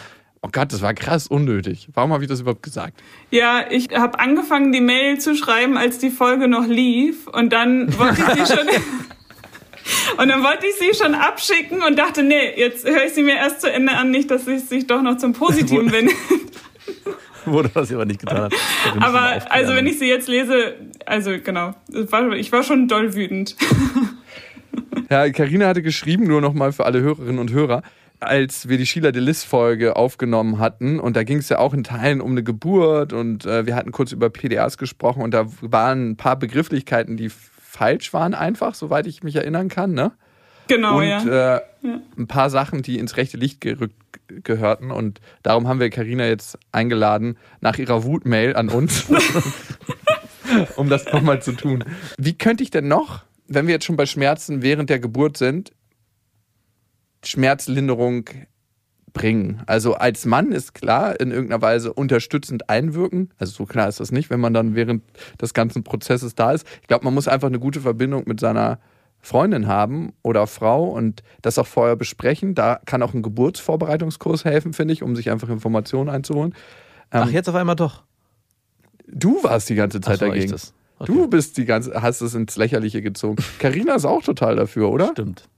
oh 0.42 0.48
Gott, 0.50 0.72
das 0.72 0.82
war 0.82 0.94
krass 0.94 1.26
unnötig. 1.26 1.88
Warum 1.94 2.12
habe 2.12 2.22
ich 2.24 2.28
das 2.28 2.40
überhaupt 2.40 2.62
gesagt? 2.62 3.00
Ja, 3.30 3.64
ich 3.70 3.88
habe 3.94 4.18
angefangen, 4.18 4.72
die 4.72 4.80
Mail 4.80 5.18
zu 5.18 5.34
schreiben, 5.34 5.76
als 5.76 5.98
die 5.98 6.10
Folge 6.10 6.48
noch 6.48 6.66
lief. 6.66 7.26
Und 7.28 7.52
dann 7.52 7.96
wollte 7.98 8.22
ich 8.22 8.46
sie 8.46 8.54
schon. 8.56 8.66
Und 10.18 10.28
dann 10.28 10.42
wollte 10.42 10.66
ich 10.66 10.74
sie 10.74 11.02
schon 11.02 11.14
abschicken 11.14 11.82
und 11.82 11.98
dachte, 11.98 12.22
nee, 12.22 12.52
jetzt 12.56 12.86
höre 12.86 13.06
ich 13.06 13.14
sie 13.14 13.22
mir 13.22 13.36
erst 13.36 13.62
zu 13.62 13.72
Ende 13.72 13.92
an, 13.92 14.10
nicht, 14.10 14.30
dass 14.30 14.46
es 14.46 14.68
sich 14.68 14.86
doch 14.86 15.00
noch 15.00 15.16
zum 15.16 15.32
Positiven 15.32 15.90
wendet. 15.90 16.14
Wurde 17.46 17.70
was 17.72 17.88
ich 17.88 17.94
aber 17.94 18.04
nicht 18.04 18.20
getan. 18.20 18.50
Ich 18.52 18.92
bisschen 18.92 19.02
Aber 19.02 19.50
also 19.50 19.74
wenn 19.74 19.86
ich 19.86 19.98
sie 19.98 20.06
jetzt 20.06 20.28
lese, 20.28 20.74
also 21.06 21.30
genau, 21.42 21.74
ich 22.36 22.52
war 22.52 22.62
schon 22.62 22.86
doll 22.86 23.14
wütend. 23.14 23.56
Ja, 25.10 25.30
Karina 25.30 25.68
hatte 25.68 25.82
geschrieben, 25.82 26.24
nur 26.26 26.40
nochmal 26.40 26.72
für 26.72 26.84
alle 26.84 27.00
Hörerinnen 27.00 27.38
und 27.38 27.50
Hörer, 27.50 27.82
als 28.20 28.68
wir 28.68 28.78
die 28.78 28.86
Sheila 28.86 29.12
Delis 29.12 29.44
Folge 29.44 29.96
aufgenommen 29.96 30.58
hatten 30.58 30.98
und 30.98 31.16
da 31.16 31.22
ging 31.22 31.38
es 31.38 31.48
ja 31.48 31.58
auch 31.58 31.72
in 31.72 31.84
Teilen 31.84 32.20
um 32.20 32.32
eine 32.32 32.42
Geburt 32.42 33.12
und 33.12 33.46
äh, 33.46 33.66
wir 33.66 33.76
hatten 33.76 33.92
kurz 33.92 34.12
über 34.12 34.30
PDAs 34.30 34.78
gesprochen 34.78 35.22
und 35.22 35.32
da 35.32 35.46
waren 35.60 36.10
ein 36.10 36.16
paar 36.16 36.36
Begrifflichkeiten, 36.36 37.16
die 37.16 37.30
falsch 37.30 38.12
waren 38.12 38.34
einfach, 38.34 38.74
soweit 38.74 39.06
ich 39.06 39.22
mich 39.22 39.36
erinnern 39.36 39.68
kann, 39.68 39.92
ne? 39.92 40.12
Genau, 40.68 40.98
und 40.98 41.06
ja. 41.06 41.56
äh, 41.56 41.60
ein 41.82 42.26
paar 42.26 42.50
Sachen, 42.50 42.82
die 42.82 42.98
ins 42.98 43.16
rechte 43.16 43.36
Licht 43.36 43.60
gerückt 43.60 43.94
gehörten 44.28 44.90
und 44.90 45.20
darum 45.42 45.66
haben 45.68 45.80
wir 45.80 45.88
Karina 45.88 46.26
jetzt 46.26 46.58
eingeladen 46.72 47.38
nach 47.60 47.78
ihrer 47.78 48.04
Wutmail 48.04 48.54
an 48.56 48.68
uns, 48.68 49.06
um 50.76 50.90
das 50.90 51.10
nochmal 51.10 51.40
zu 51.40 51.52
tun. 51.52 51.84
Wie 52.18 52.36
könnte 52.36 52.62
ich 52.62 52.70
denn 52.70 52.88
noch, 52.88 53.24
wenn 53.46 53.66
wir 53.66 53.74
jetzt 53.74 53.86
schon 53.86 53.96
bei 53.96 54.04
Schmerzen 54.04 54.60
während 54.60 54.90
der 54.90 54.98
Geburt 54.98 55.38
sind, 55.38 55.72
Schmerzlinderung 57.24 58.24
bringen? 59.12 59.62
Also 59.66 59.94
als 59.94 60.24
Mann 60.26 60.52
ist 60.52 60.74
klar, 60.74 61.18
in 61.20 61.30
irgendeiner 61.30 61.62
Weise 61.62 61.92
unterstützend 61.92 62.70
einwirken. 62.70 63.30
Also 63.38 63.52
so 63.52 63.66
klar 63.66 63.88
ist 63.88 64.00
das 64.00 64.12
nicht, 64.12 64.30
wenn 64.30 64.40
man 64.40 64.54
dann 64.54 64.74
während 64.74 65.02
des 65.40 65.54
ganzen 65.54 65.84
Prozesses 65.84 66.34
da 66.34 66.52
ist. 66.52 66.66
Ich 66.82 66.88
glaube, 66.88 67.04
man 67.04 67.14
muss 67.14 67.28
einfach 67.28 67.48
eine 67.48 67.58
gute 67.58 67.80
Verbindung 67.80 68.24
mit 68.26 68.40
seiner 68.40 68.78
Freundin 69.20 69.66
haben 69.66 70.12
oder 70.22 70.46
Frau 70.46 70.88
und 70.88 71.22
das 71.42 71.58
auch 71.58 71.66
vorher 71.66 71.96
besprechen. 71.96 72.54
Da 72.54 72.80
kann 72.86 73.02
auch 73.02 73.14
ein 73.14 73.22
Geburtsvorbereitungskurs 73.22 74.44
helfen, 74.44 74.72
finde 74.72 74.94
ich, 74.94 75.02
um 75.02 75.16
sich 75.16 75.30
einfach 75.30 75.48
Informationen 75.48 76.08
einzuholen. 76.08 76.54
Ach, 77.10 77.30
jetzt 77.30 77.48
auf 77.48 77.54
einmal 77.54 77.76
doch. 77.76 78.04
Du 79.06 79.42
warst 79.42 79.68
die 79.68 79.74
ganze 79.74 80.00
Zeit 80.00 80.16
Ach 80.16 80.20
so, 80.20 80.26
dagegen. 80.26 80.54
Okay. 81.00 81.12
Du 81.12 81.28
bist 81.28 81.56
die 81.56 81.64
ganze, 81.64 82.00
hast 82.02 82.20
es 82.20 82.34
ins 82.34 82.56
Lächerliche 82.56 83.02
gezogen. 83.02 83.36
Karina 83.58 83.94
ist 83.94 84.04
auch 84.04 84.22
total 84.22 84.56
dafür, 84.56 84.90
oder? 84.90 85.10
Stimmt. 85.12 85.48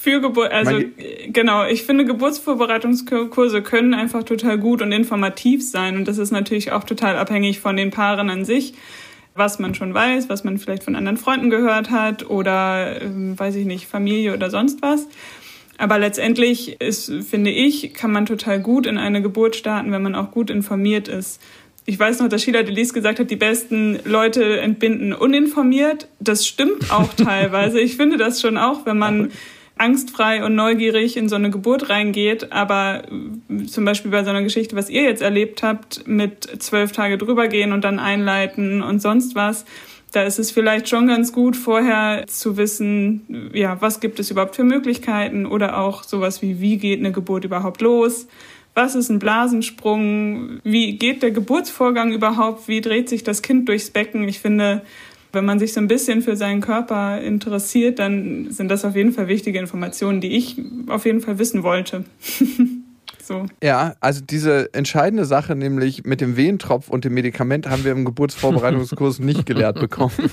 Für 0.00 0.20
Geburt, 0.20 0.52
also 0.52 0.72
Mein- 0.72 0.92
äh, 0.98 1.28
genau, 1.28 1.66
ich 1.66 1.82
finde 1.82 2.04
Geburtsvorbereitungskurse 2.04 3.62
können 3.62 3.94
einfach 3.94 4.22
total 4.22 4.58
gut 4.58 4.82
und 4.82 4.92
informativ 4.92 5.68
sein 5.68 5.96
und 5.96 6.06
das 6.06 6.18
ist 6.18 6.30
natürlich 6.30 6.72
auch 6.72 6.84
total 6.84 7.16
abhängig 7.16 7.60
von 7.60 7.76
den 7.76 7.90
Paaren 7.90 8.30
an 8.30 8.44
sich, 8.44 8.74
was 9.34 9.58
man 9.58 9.74
schon 9.74 9.94
weiß, 9.94 10.28
was 10.28 10.44
man 10.44 10.58
vielleicht 10.58 10.84
von 10.84 10.94
anderen 10.96 11.16
Freunden 11.16 11.50
gehört 11.50 11.90
hat 11.90 12.28
oder 12.28 13.00
ähm, 13.02 13.38
weiß 13.38 13.56
ich 13.56 13.66
nicht, 13.66 13.86
Familie 13.86 14.34
oder 14.34 14.50
sonst 14.50 14.82
was. 14.82 15.08
Aber 15.78 15.98
letztendlich 15.98 16.80
ist, 16.80 17.12
finde 17.28 17.50
ich, 17.50 17.94
kann 17.94 18.10
man 18.10 18.26
total 18.26 18.60
gut 18.60 18.84
in 18.86 18.98
eine 18.98 19.22
Geburt 19.22 19.54
starten, 19.54 19.92
wenn 19.92 20.02
man 20.02 20.16
auch 20.16 20.32
gut 20.32 20.50
informiert 20.50 21.06
ist. 21.06 21.40
Ich 21.86 21.98
weiß 21.98 22.18
noch, 22.18 22.28
dass 22.28 22.42
Sheila 22.42 22.64
Delis 22.64 22.92
gesagt 22.92 23.20
hat, 23.20 23.30
die 23.30 23.36
besten 23.36 23.98
Leute 24.04 24.60
entbinden 24.60 25.12
uninformiert. 25.12 26.08
Das 26.20 26.46
stimmt 26.46 26.90
auch 26.92 27.14
teilweise. 27.16 27.80
Ich 27.80 27.96
finde 27.96 28.16
das 28.16 28.40
schon 28.40 28.58
auch, 28.58 28.86
wenn 28.86 28.98
man 28.98 29.30
angstfrei 29.78 30.44
und 30.44 30.54
neugierig 30.54 31.16
in 31.16 31.28
so 31.28 31.36
eine 31.36 31.50
Geburt 31.50 31.88
reingeht. 31.90 32.52
Aber 32.52 33.02
äh, 33.50 33.64
zum 33.66 33.84
Beispiel 33.84 34.10
bei 34.10 34.24
so 34.24 34.30
einer 34.30 34.42
Geschichte, 34.42 34.76
was 34.76 34.90
ihr 34.90 35.02
jetzt 35.02 35.22
erlebt 35.22 35.62
habt, 35.62 36.06
mit 36.06 36.62
zwölf 36.62 36.92
Tage 36.92 37.18
drüber 37.18 37.48
gehen 37.48 37.72
und 37.72 37.84
dann 37.84 37.98
einleiten 37.98 38.82
und 38.82 39.00
sonst 39.00 39.34
was, 39.34 39.64
da 40.12 40.22
ist 40.22 40.38
es 40.38 40.50
vielleicht 40.50 40.88
schon 40.88 41.06
ganz 41.06 41.32
gut, 41.32 41.56
vorher 41.56 42.24
zu 42.26 42.56
wissen, 42.56 43.50
ja, 43.52 43.80
was 43.80 44.00
gibt 44.00 44.18
es 44.18 44.30
überhaupt 44.30 44.56
für 44.56 44.64
Möglichkeiten 44.64 45.44
oder 45.44 45.78
auch 45.78 46.02
sowas 46.02 46.40
wie, 46.40 46.60
wie 46.60 46.78
geht 46.78 47.00
eine 47.00 47.12
Geburt 47.12 47.44
überhaupt 47.44 47.82
los? 47.82 48.26
Was 48.74 48.94
ist 48.94 49.10
ein 49.10 49.18
Blasensprung? 49.18 50.60
Wie 50.62 50.96
geht 50.96 51.22
der 51.22 51.32
Geburtsvorgang 51.32 52.12
überhaupt? 52.12 52.68
Wie 52.68 52.80
dreht 52.80 53.08
sich 53.08 53.24
das 53.24 53.42
Kind 53.42 53.68
durchs 53.68 53.90
Becken? 53.90 54.28
Ich 54.28 54.38
finde, 54.38 54.82
wenn 55.32 55.44
man 55.44 55.58
sich 55.58 55.72
so 55.72 55.80
ein 55.80 55.88
bisschen 55.88 56.22
für 56.22 56.36
seinen 56.36 56.60
Körper 56.60 57.20
interessiert, 57.20 57.98
dann 57.98 58.50
sind 58.50 58.70
das 58.70 58.84
auf 58.84 58.96
jeden 58.96 59.12
Fall 59.12 59.28
wichtige 59.28 59.58
Informationen, 59.58 60.20
die 60.20 60.36
ich 60.36 60.56
auf 60.86 61.04
jeden 61.04 61.20
Fall 61.20 61.38
wissen 61.38 61.62
wollte. 61.62 62.04
So. 63.28 63.44
Ja, 63.62 63.94
also 64.00 64.22
diese 64.22 64.72
entscheidende 64.72 65.26
Sache, 65.26 65.54
nämlich 65.54 66.04
mit 66.04 66.22
dem 66.22 66.38
Wehentropf 66.38 66.88
und 66.88 67.04
dem 67.04 67.12
Medikament, 67.12 67.68
haben 67.68 67.84
wir 67.84 67.92
im 67.92 68.06
Geburtsvorbereitungskurs 68.06 69.18
nicht 69.18 69.44
gelehrt 69.44 69.78
bekommen. 69.78 70.30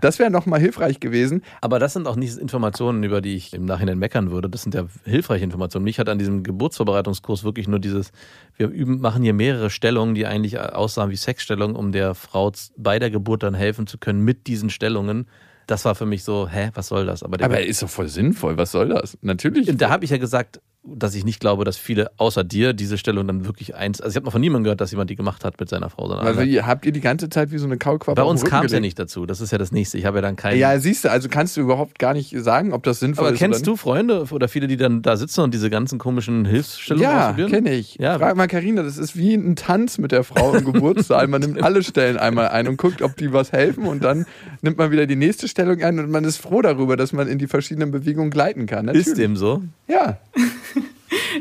Das 0.00 0.18
wäre 0.18 0.30
nochmal 0.30 0.58
hilfreich 0.58 0.98
gewesen. 0.98 1.42
Aber 1.60 1.78
das 1.78 1.92
sind 1.92 2.08
auch 2.08 2.16
nicht 2.16 2.38
Informationen, 2.38 3.02
über 3.04 3.20
die 3.20 3.36
ich 3.36 3.52
im 3.52 3.66
Nachhinein 3.66 3.98
meckern 3.98 4.30
würde. 4.30 4.48
Das 4.48 4.62
sind 4.62 4.74
ja 4.74 4.86
hilfreiche 5.04 5.44
Informationen. 5.44 5.84
Mich 5.84 5.98
hat 5.98 6.08
an 6.08 6.18
diesem 6.18 6.42
Geburtsvorbereitungskurs 6.42 7.44
wirklich 7.44 7.68
nur 7.68 7.78
dieses, 7.78 8.12
wir 8.56 8.68
üben, 8.68 9.00
machen 9.00 9.22
hier 9.22 9.34
mehrere 9.34 9.68
Stellungen, 9.68 10.14
die 10.14 10.24
eigentlich 10.24 10.58
aussahen 10.58 11.10
wie 11.10 11.16
Sexstellungen, 11.16 11.76
um 11.76 11.92
der 11.92 12.14
Frau 12.14 12.50
bei 12.78 12.98
der 12.98 13.10
Geburt 13.10 13.42
dann 13.42 13.54
helfen 13.54 13.86
zu 13.86 13.98
können 13.98 14.24
mit 14.24 14.46
diesen 14.46 14.70
Stellungen. 14.70 15.28
Das 15.66 15.84
war 15.84 15.94
für 15.94 16.06
mich 16.06 16.24
so, 16.24 16.48
hä, 16.48 16.70
was 16.72 16.88
soll 16.88 17.04
das? 17.04 17.22
Aber, 17.22 17.42
Aber 17.44 17.58
er 17.58 17.66
ist 17.66 17.82
doch 17.82 17.90
voll 17.90 18.08
sinnvoll. 18.08 18.56
Was 18.56 18.72
soll 18.72 18.88
das? 18.88 19.18
Natürlich. 19.20 19.70
da 19.76 19.90
habe 19.90 20.04
ich 20.06 20.10
ja 20.10 20.16
gesagt, 20.16 20.60
dass 20.84 21.14
ich 21.14 21.24
nicht 21.24 21.38
glaube, 21.38 21.64
dass 21.64 21.76
viele 21.76 22.10
außer 22.16 22.42
dir 22.42 22.72
diese 22.72 22.98
Stellung 22.98 23.26
dann 23.28 23.46
wirklich 23.46 23.76
eins. 23.76 24.00
Also 24.00 24.10
ich 24.10 24.16
habe 24.16 24.24
noch 24.24 24.32
von 24.32 24.40
niemandem 24.40 24.64
gehört, 24.64 24.80
dass 24.80 24.90
jemand 24.90 25.10
die 25.10 25.14
gemacht 25.14 25.44
hat 25.44 25.60
mit 25.60 25.68
seiner 25.68 25.88
Frau. 25.90 26.08
Sondern 26.08 26.26
Also 26.26 26.40
ihr, 26.42 26.66
habt 26.66 26.84
ihr 26.84 26.90
die 26.90 27.00
ganze 27.00 27.28
Zeit 27.28 27.52
wie 27.52 27.58
so 27.58 27.66
eine 27.66 27.78
Kaulquappe 27.78 28.20
Bei 28.20 28.26
uns 28.26 28.44
kam 28.44 28.66
es 28.66 28.72
ja 28.72 28.80
nicht 28.80 28.98
dazu. 28.98 29.24
Das 29.24 29.40
ist 29.40 29.52
ja 29.52 29.58
das 29.58 29.70
nächste. 29.70 29.96
Ich 29.98 30.06
habe 30.06 30.18
ja 30.18 30.22
dann 30.22 30.34
keinen. 30.34 30.58
Ja, 30.58 30.76
siehst 30.80 31.04
du, 31.04 31.10
also 31.12 31.28
kannst 31.28 31.56
du 31.56 31.60
überhaupt 31.60 32.00
gar 32.00 32.14
nicht 32.14 32.34
sagen, 32.36 32.72
ob 32.72 32.82
das 32.82 32.98
sinnvoll 32.98 33.26
aber 33.26 33.34
ist. 33.34 33.38
kennst 33.38 33.60
oder 33.60 33.64
du 33.72 33.76
Freunde 33.76 34.24
oder 34.32 34.48
viele, 34.48 34.66
die 34.66 34.76
dann 34.76 35.02
da 35.02 35.16
sitzen 35.16 35.42
und 35.42 35.54
diese 35.54 35.70
ganzen 35.70 36.00
komischen 36.00 36.44
Hilfsstellungen 36.44 37.04
Ja, 37.08 37.20
ausprobieren? 37.26 37.50
kenne 37.50 37.74
ich. 37.74 37.94
Ja. 38.00 38.18
Frag 38.18 38.36
mal 38.36 38.48
Karina, 38.48 38.82
das 38.82 38.98
ist 38.98 39.16
wie 39.16 39.34
ein 39.34 39.54
Tanz 39.54 39.98
mit 39.98 40.10
der 40.10 40.24
Frau 40.24 40.52
im 40.54 40.64
Geburtssaal. 40.64 41.28
Man 41.28 41.42
nimmt 41.42 41.62
alle 41.62 41.84
Stellen 41.84 42.16
einmal 42.16 42.48
ein 42.48 42.66
und 42.66 42.76
guckt, 42.76 43.02
ob 43.02 43.16
die 43.16 43.32
was 43.32 43.52
helfen 43.52 43.86
und 43.86 44.02
dann 44.02 44.26
nimmt 44.62 44.78
man 44.78 44.90
wieder 44.90 45.06
die 45.06 45.14
nächste 45.16 45.46
Stellung 45.46 45.80
ein 45.80 46.00
und 46.00 46.10
man 46.10 46.24
ist 46.24 46.38
froh 46.38 46.60
darüber, 46.60 46.96
dass 46.96 47.12
man 47.12 47.28
in 47.28 47.38
die 47.38 47.46
verschiedenen 47.46 47.92
Bewegungen 47.92 48.30
gleiten 48.30 48.66
kann. 48.66 48.86
Natürlich. 48.86 49.06
Ist 49.06 49.16
dem 49.18 49.36
so? 49.36 49.62
Ja. 49.86 50.18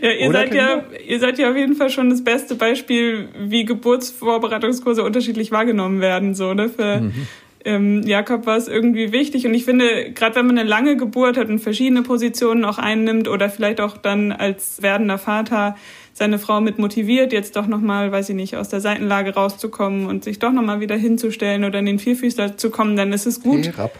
Ja, 0.01 0.11
ihr 0.11 0.29
Oder, 0.29 0.39
seid 0.39 0.53
ja, 0.53 0.83
ihr 1.07 1.19
seid 1.19 1.39
ja 1.39 1.49
auf 1.49 1.55
jeden 1.55 1.75
Fall 1.75 1.89
schon 1.89 2.09
das 2.09 2.23
beste 2.23 2.55
Beispiel, 2.55 3.29
wie 3.39 3.65
Geburtsvorbereitungskurse 3.65 5.03
unterschiedlich 5.03 5.51
wahrgenommen 5.51 6.01
werden. 6.01 6.33
So, 6.35 6.53
ne? 6.53 6.69
Für 6.69 7.11
ähm, 7.65 8.01
Jakob 8.03 8.45
war 8.45 8.57
es 8.57 8.67
irgendwie 8.67 9.11
wichtig. 9.11 9.45
Und 9.45 9.53
ich 9.53 9.65
finde, 9.65 10.11
gerade 10.11 10.35
wenn 10.35 10.47
man 10.47 10.57
eine 10.57 10.67
lange 10.67 10.97
Geburt 10.97 11.37
hat 11.37 11.49
und 11.49 11.59
verschiedene 11.59 12.01
Positionen 12.01 12.65
auch 12.65 12.77
einnimmt 12.77 13.27
oder 13.27 13.49
vielleicht 13.49 13.81
auch 13.81 13.97
dann 13.97 14.31
als 14.31 14.81
werdender 14.81 15.17
Vater 15.17 15.75
seine 16.13 16.39
Frau 16.39 16.59
mit 16.59 16.77
motiviert, 16.77 17.31
jetzt 17.31 17.55
doch 17.55 17.67
nochmal, 17.67 18.11
weiß 18.11 18.29
ich 18.29 18.35
nicht, 18.35 18.57
aus 18.57 18.69
der 18.69 18.81
Seitenlage 18.81 19.33
rauszukommen 19.33 20.07
und 20.07 20.23
sich 20.23 20.39
doch 20.39 20.51
nochmal 20.51 20.79
wieder 20.81 20.95
hinzustellen 20.95 21.63
oder 21.63 21.79
in 21.79 21.85
den 21.85 21.99
Vierfüßler 21.99 22.57
zu 22.57 22.69
kommen, 22.69 22.95
dann 22.95 23.13
ist 23.13 23.25
es 23.25 23.41
gut, 23.41 23.65
Herab. 23.67 23.97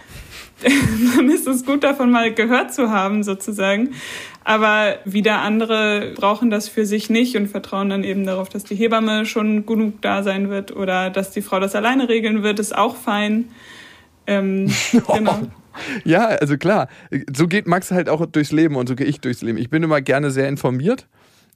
dann 1.16 1.30
ist 1.30 1.48
es 1.48 1.66
gut, 1.66 1.84
davon 1.84 2.12
mal 2.12 2.34
gehört 2.34 2.74
zu 2.74 2.92
haben, 2.92 3.24
sozusagen. 3.24 3.92
Aber 4.44 4.96
wieder 5.06 5.42
andere 5.42 6.14
brauchen 6.16 6.50
das 6.50 6.68
für 6.68 6.86
sich 6.86 7.10
nicht 7.10 7.36
und 7.36 7.48
vertrauen 7.48 7.90
dann 7.90 8.04
eben 8.04 8.26
darauf, 8.26 8.50
dass 8.50 8.64
die 8.64 8.76
Hebamme 8.76 9.26
schon 9.26 9.66
genug 9.66 10.02
da 10.02 10.24
sein 10.24 10.50
wird 10.50 10.76
oder 10.76 11.10
dass 11.10 11.32
die 11.32 11.42
Frau 11.42 11.60
das 11.60 11.76
alleine 11.76 12.10
regeln 12.10 12.42
wird, 12.42 12.60
ist 12.60 12.76
auch 12.76 12.96
fein. 12.96 13.50
Ähm, 14.26 14.72
genau. 14.92 15.42
Ja, 16.04 16.26
also 16.26 16.58
klar. 16.58 16.88
So 17.34 17.48
geht 17.48 17.68
Max 17.68 17.92
halt 17.92 18.10
auch 18.10 18.26
durchs 18.26 18.52
Leben 18.52 18.76
und 18.76 18.88
so 18.88 18.96
gehe 18.96 19.06
ich 19.06 19.22
durchs 19.22 19.42
Leben. 19.42 19.58
Ich 19.58 19.70
bin 19.70 19.84
immer 19.84 20.02
gerne 20.02 20.32
sehr 20.32 20.50
informiert 20.50 21.08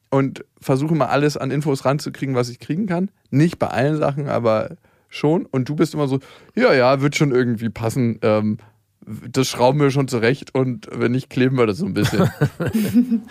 und 0.09 0.45
versuche 0.61 0.95
mal 0.95 1.07
alles 1.07 1.37
an 1.37 1.51
Infos 1.51 1.85
ranzukriegen, 1.85 2.35
was 2.35 2.49
ich 2.49 2.59
kriegen 2.59 2.85
kann. 2.85 3.09
Nicht 3.31 3.59
bei 3.59 3.67
allen 3.67 3.97
Sachen, 3.97 4.29
aber 4.29 4.77
schon. 5.09 5.45
Und 5.45 5.69
du 5.69 5.75
bist 5.75 5.93
immer 5.93 6.07
so, 6.07 6.19
ja, 6.55 6.73
ja, 6.73 7.01
wird 7.01 7.15
schon 7.15 7.31
irgendwie 7.31 7.69
passen. 7.69 8.19
Ähm, 8.21 8.57
das 9.05 9.47
schrauben 9.47 9.79
wir 9.79 9.91
schon 9.91 10.07
zurecht 10.07 10.55
und 10.55 10.87
wenn 10.91 11.11
nicht, 11.11 11.29
kleben 11.29 11.57
wir 11.57 11.67
das 11.67 11.77
so 11.77 11.85
ein 11.85 11.93
bisschen. 11.93 12.29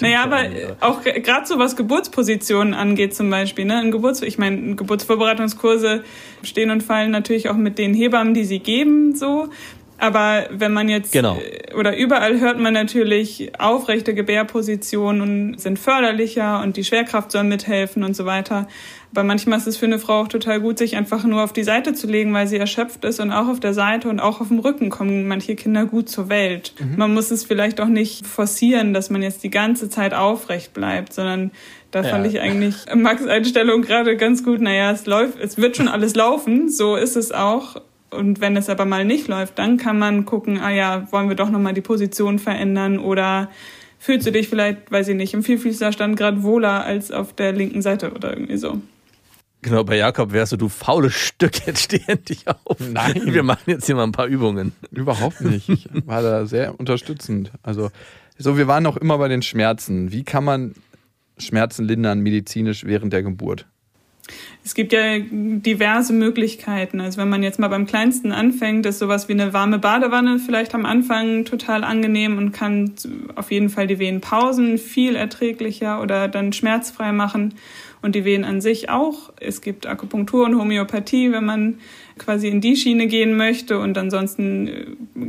Naja, 0.00 0.24
aber 0.24 0.38
auch 0.80 1.02
gerade 1.02 1.46
so 1.46 1.58
was 1.58 1.76
Geburtspositionen 1.76 2.74
angeht 2.74 3.14
zum 3.14 3.28
Beispiel, 3.30 3.64
ne? 3.66 3.80
In 3.82 3.90
Geburts 3.90 4.22
ich 4.22 4.38
meine, 4.38 4.76
Geburtsvorbereitungskurse 4.76 6.04
stehen 6.42 6.70
und 6.70 6.82
fallen 6.82 7.10
natürlich 7.10 7.48
auch 7.48 7.56
mit 7.56 7.78
den 7.78 7.94
Hebammen, 7.94 8.34
die 8.34 8.44
sie 8.44 8.60
geben, 8.60 9.14
so. 9.14 9.48
Aber 9.98 10.46
wenn 10.50 10.72
man 10.72 10.88
jetzt 10.88 11.12
Genau. 11.12 11.36
äh, 11.36 11.74
oder 11.74 11.96
überall 11.96 12.40
hört 12.40 12.58
man 12.58 12.72
natürlich 12.72 13.52
aufrechte 13.58 14.14
Gebärpositionen 14.14 15.58
sind 15.58 15.78
förderlicher 15.78 16.62
und 16.62 16.76
die 16.76 16.84
Schwerkraft 16.84 17.30
soll 17.30 17.44
mithelfen 17.44 18.02
und 18.02 18.16
so 18.16 18.24
weiter. 18.24 18.66
Aber 19.12 19.24
manchmal 19.24 19.58
ist 19.58 19.66
es 19.66 19.76
für 19.76 19.86
eine 19.86 19.98
Frau 19.98 20.20
auch 20.20 20.28
total 20.28 20.60
gut, 20.60 20.78
sich 20.78 20.96
einfach 20.96 21.24
nur 21.24 21.42
auf 21.42 21.52
die 21.52 21.64
Seite 21.64 21.94
zu 21.94 22.06
legen, 22.06 22.32
weil 22.32 22.46
sie 22.46 22.58
erschöpft 22.58 23.04
ist 23.04 23.18
und 23.18 23.32
auch 23.32 23.48
auf 23.48 23.58
der 23.58 23.74
Seite 23.74 24.08
und 24.08 24.20
auch 24.20 24.40
auf 24.40 24.48
dem 24.48 24.60
Rücken 24.60 24.88
kommen 24.88 25.26
manche 25.26 25.56
Kinder 25.56 25.84
gut 25.86 26.08
zur 26.08 26.28
Welt. 26.28 26.72
Man 26.96 27.12
muss 27.12 27.32
es 27.32 27.44
vielleicht 27.44 27.80
auch 27.80 27.88
nicht 27.88 28.24
forcieren, 28.24 28.94
dass 28.94 29.10
man 29.10 29.20
jetzt 29.22 29.42
die 29.42 29.50
ganze 29.50 29.88
Zeit 29.88 30.14
aufrecht 30.14 30.72
bleibt, 30.74 31.12
sondern 31.12 31.50
da 31.90 32.04
fand 32.04 32.24
Ja. 32.24 32.30
ich 32.30 32.40
eigentlich 32.40 32.76
Max 32.94 33.26
Einstellung 33.26 33.82
gerade 33.82 34.16
ganz 34.16 34.44
gut. 34.44 34.60
Naja, 34.60 34.92
es 34.92 35.06
läuft, 35.06 35.40
es 35.40 35.58
wird 35.58 35.76
schon 35.76 35.88
alles 35.88 36.14
laufen, 36.14 36.68
so 36.68 36.94
ist 36.94 37.16
es 37.16 37.32
auch. 37.32 37.82
Und 38.10 38.40
wenn 38.40 38.56
es 38.56 38.68
aber 38.68 38.84
mal 38.84 39.04
nicht 39.04 39.26
läuft, 39.26 39.58
dann 39.58 39.76
kann 39.76 39.98
man 39.98 40.24
gucken, 40.24 40.58
ah 40.60 40.70
ja, 40.70 41.08
wollen 41.10 41.28
wir 41.28 41.36
doch 41.36 41.50
nochmal 41.50 41.74
die 41.74 41.80
Position 41.80 42.38
verändern 42.38 42.98
oder 43.00 43.50
fühlst 43.98 44.26
du 44.26 44.30
dich 44.32 44.48
vielleicht, 44.48 44.90
weiß 44.90 45.08
ich 45.08 45.16
nicht, 45.16 45.34
im 45.34 45.42
Vielfüßlerstand 45.42 46.16
gerade 46.16 46.42
wohler 46.44 46.84
als 46.84 47.10
auf 47.10 47.32
der 47.32 47.52
linken 47.52 47.82
Seite 47.82 48.12
oder 48.12 48.32
irgendwie 48.32 48.56
so. 48.56 48.78
Genau, 49.62 49.84
bei 49.84 49.96
Jakob 49.96 50.32
wärst 50.32 50.52
du, 50.52 50.56
du 50.56 50.68
faules 50.68 51.14
Stück, 51.14 51.66
jetzt 51.66 51.84
steh 51.84 52.00
endlich 52.06 52.46
auf. 52.48 52.78
Nein. 52.78 53.22
Wir 53.26 53.42
machen 53.42 53.64
jetzt 53.66 53.86
hier 53.86 53.94
mal 53.94 54.04
ein 54.04 54.12
paar 54.12 54.26
Übungen. 54.26 54.72
Überhaupt 54.90 55.40
nicht. 55.42 55.68
Ich 55.68 55.88
war 56.06 56.22
da 56.22 56.46
sehr 56.46 56.78
unterstützend. 56.78 57.50
Also, 57.62 57.90
so, 58.38 58.56
wir 58.56 58.66
waren 58.66 58.82
noch 58.82 58.96
immer 58.96 59.18
bei 59.18 59.28
den 59.28 59.42
Schmerzen. 59.42 60.12
Wie 60.12 60.24
kann 60.24 60.44
man 60.44 60.74
Schmerzen 61.36 61.84
lindern 61.84 62.20
medizinisch 62.20 62.84
während 62.84 63.12
der 63.12 63.22
Geburt? 63.22 63.66
Es 64.64 64.74
gibt 64.74 64.92
ja 64.92 65.18
diverse 65.18 66.12
Möglichkeiten. 66.12 67.00
Also 67.00 67.20
wenn 67.20 67.28
man 67.28 67.42
jetzt 67.42 67.58
mal 67.58 67.68
beim 67.68 67.86
Kleinsten 67.86 68.32
anfängt, 68.32 68.86
ist 68.86 68.98
sowas 68.98 69.28
wie 69.28 69.32
eine 69.32 69.52
warme 69.52 69.78
Badewanne 69.78 70.38
vielleicht 70.38 70.74
am 70.74 70.86
Anfang 70.86 71.44
total 71.44 71.82
angenehm 71.82 72.38
und 72.38 72.52
kann 72.52 72.92
auf 73.34 73.50
jeden 73.50 73.70
Fall 73.70 73.86
die 73.86 73.98
Wehen 73.98 74.20
pausen, 74.20 74.78
viel 74.78 75.16
erträglicher 75.16 76.00
oder 76.00 76.28
dann 76.28 76.52
schmerzfrei 76.52 77.12
machen 77.12 77.54
und 78.02 78.14
die 78.14 78.24
Wehen 78.24 78.44
an 78.44 78.60
sich 78.60 78.88
auch. 78.90 79.32
Es 79.40 79.60
gibt 79.60 79.86
Akupunktur 79.86 80.46
und 80.46 80.58
Homöopathie, 80.58 81.32
wenn 81.32 81.44
man 81.44 81.78
quasi 82.18 82.48
in 82.48 82.60
die 82.60 82.76
Schiene 82.76 83.06
gehen 83.06 83.36
möchte 83.36 83.78
und 83.78 83.96
ansonsten 83.98 84.66
äh, 84.68 84.86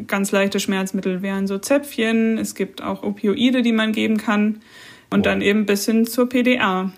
ganz 0.08 0.32
leichte 0.32 0.60
Schmerzmittel 0.60 1.22
wären 1.22 1.48
so 1.48 1.58
Zäpfchen. 1.58 2.38
Es 2.38 2.56
gibt 2.56 2.82
auch 2.82 3.04
Opioide, 3.04 3.62
die 3.62 3.72
man 3.74 3.92
geben 3.92 4.18
kann 4.18 4.62
und 5.10 5.26
dann 5.26 5.42
eben 5.42 5.66
bis 5.66 5.86
hin 5.86 6.06
zur 6.06 6.28
PDA. 6.30 6.92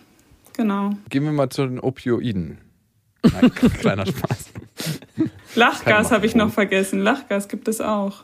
Genau. 0.55 0.91
Gehen 1.09 1.23
wir 1.23 1.31
mal 1.31 1.49
zu 1.49 1.65
den 1.65 1.79
Opioiden. 1.79 2.59
Nein, 3.23 3.51
kleiner 3.79 4.05
Spaß. 4.05 4.49
Lachgas 5.55 6.11
habe 6.11 6.25
ich 6.25 6.35
noch 6.35 6.51
vergessen. 6.51 6.99
Lachgas 6.99 7.47
gibt 7.47 7.67
es 7.67 7.79
auch. 7.81 8.23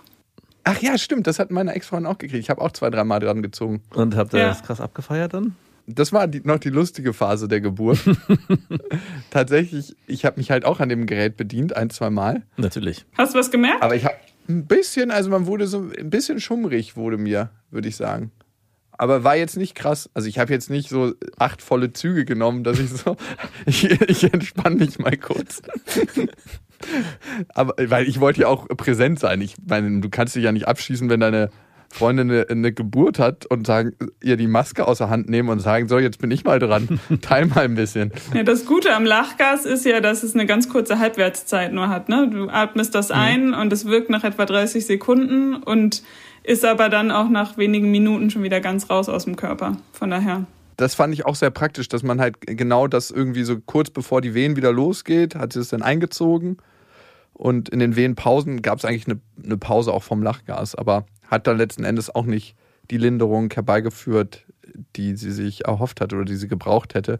Ach 0.65 0.79
ja, 0.81 0.97
stimmt, 0.97 1.25
das 1.25 1.39
hat 1.39 1.51
meine 1.51 1.73
Ex-Freundin 1.73 2.11
auch 2.11 2.17
gekriegt. 2.17 2.43
Ich 2.43 2.49
habe 2.49 2.61
auch 2.61 2.71
zwei, 2.71 2.89
dreimal 2.89 3.19
dran 3.19 3.41
gezogen. 3.41 3.81
Und 3.93 4.15
habt 4.15 4.33
ihr 4.33 4.39
Ja. 4.41 4.47
das 4.49 4.61
krass 4.61 4.81
abgefeiert 4.81 5.33
dann? 5.33 5.55
Das 5.91 6.13
war 6.13 6.27
die, 6.27 6.41
noch 6.43 6.59
die 6.59 6.69
lustige 6.69 7.13
Phase 7.13 7.47
der 7.47 7.61
Geburt. 7.61 7.99
Tatsächlich, 9.31 9.95
ich 10.07 10.25
habe 10.25 10.37
mich 10.37 10.51
halt 10.51 10.65
auch 10.65 10.79
an 10.79 10.89
dem 10.89 11.05
Gerät 11.05 11.35
bedient, 11.35 11.75
ein, 11.75 11.89
zwei 11.89 12.09
Mal. 12.09 12.43
Natürlich. 12.57 13.05
Hast 13.17 13.33
du 13.33 13.39
was 13.39 13.49
gemerkt? 13.49 13.81
Aber 13.81 13.95
ich 13.95 14.05
habe 14.05 14.15
ein 14.47 14.65
bisschen, 14.65 15.11
also 15.11 15.29
man 15.29 15.45
wurde 15.47 15.67
so 15.67 15.89
ein 15.97 16.09
bisschen 16.09 16.39
schummrig, 16.39 16.95
wurde 16.95 17.17
mir, 17.17 17.49
würde 17.71 17.87
ich 17.87 17.95
sagen. 17.95 18.31
Aber 18.91 19.23
war 19.23 19.35
jetzt 19.35 19.55
nicht 19.55 19.75
krass. 19.75 20.09
Also 20.13 20.27
ich 20.27 20.39
habe 20.39 20.51
jetzt 20.51 20.69
nicht 20.69 20.89
so 20.89 21.13
acht 21.37 21.61
volle 21.61 21.93
Züge 21.93 22.25
genommen, 22.25 22.63
dass 22.63 22.79
ich 22.79 22.89
so, 22.89 23.15
ich, 23.65 23.85
ich 23.85 24.31
entspanne 24.31 24.75
mich 24.75 24.99
mal 24.99 25.15
kurz. 25.17 25.61
Aber 27.53 27.73
weil 27.77 28.07
ich 28.07 28.19
wollte 28.19 28.41
ja 28.41 28.47
auch 28.47 28.67
präsent 28.67 29.19
sein. 29.19 29.41
Ich 29.41 29.55
meine, 29.65 30.01
du 30.01 30.09
kannst 30.09 30.35
dich 30.35 30.43
ja 30.43 30.51
nicht 30.51 30.67
abschießen, 30.67 31.09
wenn 31.09 31.19
deine 31.19 31.49
Freundin 31.91 32.29
eine, 32.29 32.45
eine 32.49 32.71
Geburt 32.71 33.17
hat 33.17 33.45
und 33.47 33.65
sagen, 33.65 33.93
ihr 34.21 34.37
die 34.37 34.47
Maske 34.47 34.87
aus 34.87 34.99
der 34.99 35.09
Hand 35.09 35.27
nehmen 35.27 35.49
und 35.49 35.59
sagen, 35.59 35.87
so, 35.87 35.97
jetzt 35.97 36.19
bin 36.19 36.29
ich 36.29 36.43
mal 36.43 36.59
dran. 36.59 36.99
Teil 37.21 37.47
mal 37.47 37.65
ein 37.65 37.75
bisschen. 37.75 38.11
Ja, 38.33 38.43
das 38.43 38.65
Gute 38.65 38.93
am 38.93 39.05
Lachgas 39.05 39.65
ist 39.65 39.85
ja, 39.85 39.99
dass 39.99 40.23
es 40.23 40.35
eine 40.35 40.45
ganz 40.45 40.69
kurze 40.69 40.99
Halbwertszeit 40.99 41.73
nur 41.73 41.89
hat. 41.89 42.07
Ne? 42.07 42.29
Du 42.31 42.49
atmest 42.49 42.93
das 42.93 43.11
ein 43.11 43.53
und 43.53 43.73
es 43.73 43.85
wirkt 43.85 44.09
nach 44.09 44.23
etwa 44.23 44.45
30 44.45 44.85
Sekunden 44.85 45.55
und 45.55 46.03
ist 46.43 46.63
aber 46.63 46.89
dann 46.89 47.11
auch 47.11 47.29
nach 47.29 47.57
wenigen 47.57 47.91
Minuten 47.91 48.29
schon 48.29 48.43
wieder 48.43 48.61
ganz 48.61 48.89
raus 48.89 49.09
aus 49.09 49.25
dem 49.25 49.35
Körper. 49.35 49.77
Von 49.91 50.09
daher. 50.11 50.45
das 50.77 50.95
fand 50.95 51.13
ich 51.13 51.25
auch 51.25 51.35
sehr 51.35 51.51
praktisch, 51.51 51.89
dass 51.89 52.03
man 52.03 52.21
halt 52.21 52.37
genau 52.41 52.87
das 52.87 53.11
irgendwie 53.11 53.43
so 53.43 53.59
kurz 53.59 53.89
bevor 53.89 54.21
die 54.21 54.33
Wehen 54.33 54.55
wieder 54.55 54.71
losgeht, 54.71 55.35
hat 55.35 55.53
sie 55.53 55.59
es 55.59 55.69
dann 55.69 55.81
eingezogen. 55.81 56.57
Und 57.33 57.69
in 57.69 57.79
den 57.79 57.95
Wehenpausen 57.95 58.61
gab 58.61 58.79
es 58.79 58.85
eigentlich 58.85 59.07
eine, 59.07 59.19
eine 59.43 59.57
Pause 59.57 59.93
auch 59.93 60.03
vom 60.03 60.21
Lachgas, 60.21 60.75
aber 60.75 61.05
hat 61.29 61.47
dann 61.47 61.57
letzten 61.57 61.83
Endes 61.83 62.13
auch 62.13 62.25
nicht 62.25 62.55
die 62.91 62.97
Linderung 62.97 63.51
herbeigeführt, 63.53 64.45
die 64.95 65.15
sie 65.15 65.31
sich 65.31 65.65
erhofft 65.65 66.01
hat 66.01 66.13
oder 66.13 66.25
die 66.25 66.35
sie 66.35 66.47
gebraucht 66.47 66.95
hätte. 66.95 67.19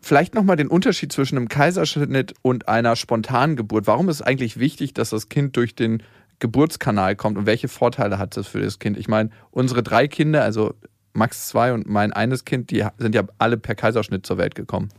Vielleicht 0.00 0.34
nochmal 0.34 0.56
den 0.56 0.68
Unterschied 0.68 1.12
zwischen 1.12 1.36
einem 1.36 1.48
Kaiserschnitt 1.48 2.34
und 2.42 2.68
einer 2.68 2.94
spontanen 2.94 3.56
Geburt. 3.56 3.86
Warum 3.86 4.08
ist 4.08 4.16
es 4.16 4.22
eigentlich 4.22 4.58
wichtig, 4.58 4.92
dass 4.92 5.10
das 5.10 5.28
Kind 5.28 5.56
durch 5.56 5.74
den 5.74 6.02
Geburtskanal 6.40 7.16
kommt 7.16 7.38
und 7.38 7.46
welche 7.46 7.68
Vorteile 7.68 8.18
hat 8.18 8.36
das 8.36 8.46
für 8.46 8.60
das 8.60 8.78
Kind? 8.78 8.98
Ich 8.98 9.08
meine, 9.08 9.30
unsere 9.50 9.82
drei 9.82 10.08
Kinder, 10.08 10.42
also 10.42 10.74
Max 11.14 11.48
zwei 11.48 11.72
und 11.72 11.88
mein 11.88 12.12
eines 12.12 12.44
Kind, 12.44 12.70
die 12.70 12.84
sind 12.98 13.14
ja 13.14 13.22
alle 13.38 13.56
per 13.56 13.74
Kaiserschnitt 13.74 14.26
zur 14.26 14.36
Welt 14.36 14.54
gekommen. 14.54 14.90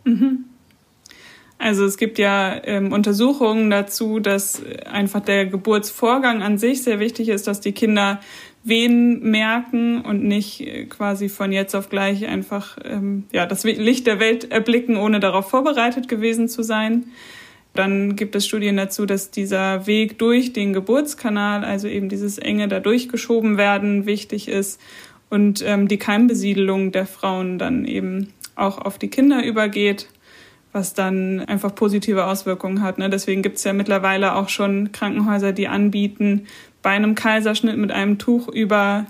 Also 1.66 1.84
es 1.84 1.97
gibt 1.97 2.20
ja 2.20 2.61
ähm, 2.63 2.91
Untersuchungen 2.91 3.72
dazu, 3.72 4.20
dass 4.20 4.61
einfach 4.86 5.22
der 5.22 5.47
Geburtsvorgang 5.47 6.43
an 6.43 6.59
sich 6.59 6.84
sehr 6.84 6.99
wichtig 6.99 7.28
ist, 7.28 7.47
dass 7.47 7.59
die 7.59 7.72
Kinder 7.72 8.20
Wehen 8.63 9.32
merken 9.32 10.01
und 10.01 10.24
nicht 10.24 10.61
äh, 10.61 10.86
quasi 10.86 11.28
von 11.28 11.51
jetzt 11.51 11.74
auf 11.74 11.89
gleich 11.89 12.28
einfach 12.28 12.78
ähm, 12.86 13.24
ja, 13.32 13.47
das 13.47 13.63
Licht 13.63 14.05
der 14.05 14.20
Welt 14.20 14.51
erblicken, 14.51 14.95
ohne 14.95 15.20
darauf 15.20 15.49
vorbereitet 15.49 16.07
gewesen 16.07 16.49
zu 16.49 16.61
sein. 16.61 17.05
Dann 17.74 18.16
gibt 18.16 18.36
es 18.36 18.45
Studien 18.45 18.78
dazu, 18.78 19.07
dass 19.07 19.32
dieser 19.32 19.88
Weg 19.88 20.20
durch 20.20 20.53
den 20.53 20.72
Geburtskanal, 20.72 21.66
also 21.66 21.88
eben 21.88 22.09
dieses 22.09 22.38
enge 22.38 22.68
da 22.68 22.80
durchgeschoben 22.80 23.57
werden, 23.57 24.05
wichtig 24.05 24.49
ist 24.49 24.80
und 25.32 25.63
ähm, 25.66 25.88
die 25.88 25.97
Keimbesiedelung 25.97 26.91
der 26.91 27.07
Frauen 27.07 27.57
dann 27.57 27.86
eben 27.86 28.34
auch 28.55 28.78
auf 28.78 28.99
die 28.99 29.09
Kinder 29.09 29.43
übergeht, 29.43 30.09
was 30.76 30.93
dann 30.93 31.39
einfach 31.39 31.73
positive 31.73 32.26
Auswirkungen 32.26 32.82
hat. 32.82 32.97
Ne? 32.99 33.09
Deswegen 33.09 33.41
gibt 33.41 33.57
es 33.57 33.63
ja 33.63 33.73
mittlerweile 33.73 34.36
auch 34.36 34.49
schon 34.49 34.91
Krankenhäuser, 34.91 35.53
die 35.53 35.67
anbieten, 35.67 36.45
bei 36.84 36.91
einem 36.91 37.15
Kaiserschnitt 37.15 37.78
mit 37.78 37.91
einem 37.91 38.19
Tuch 38.19 38.47
über 38.47 39.07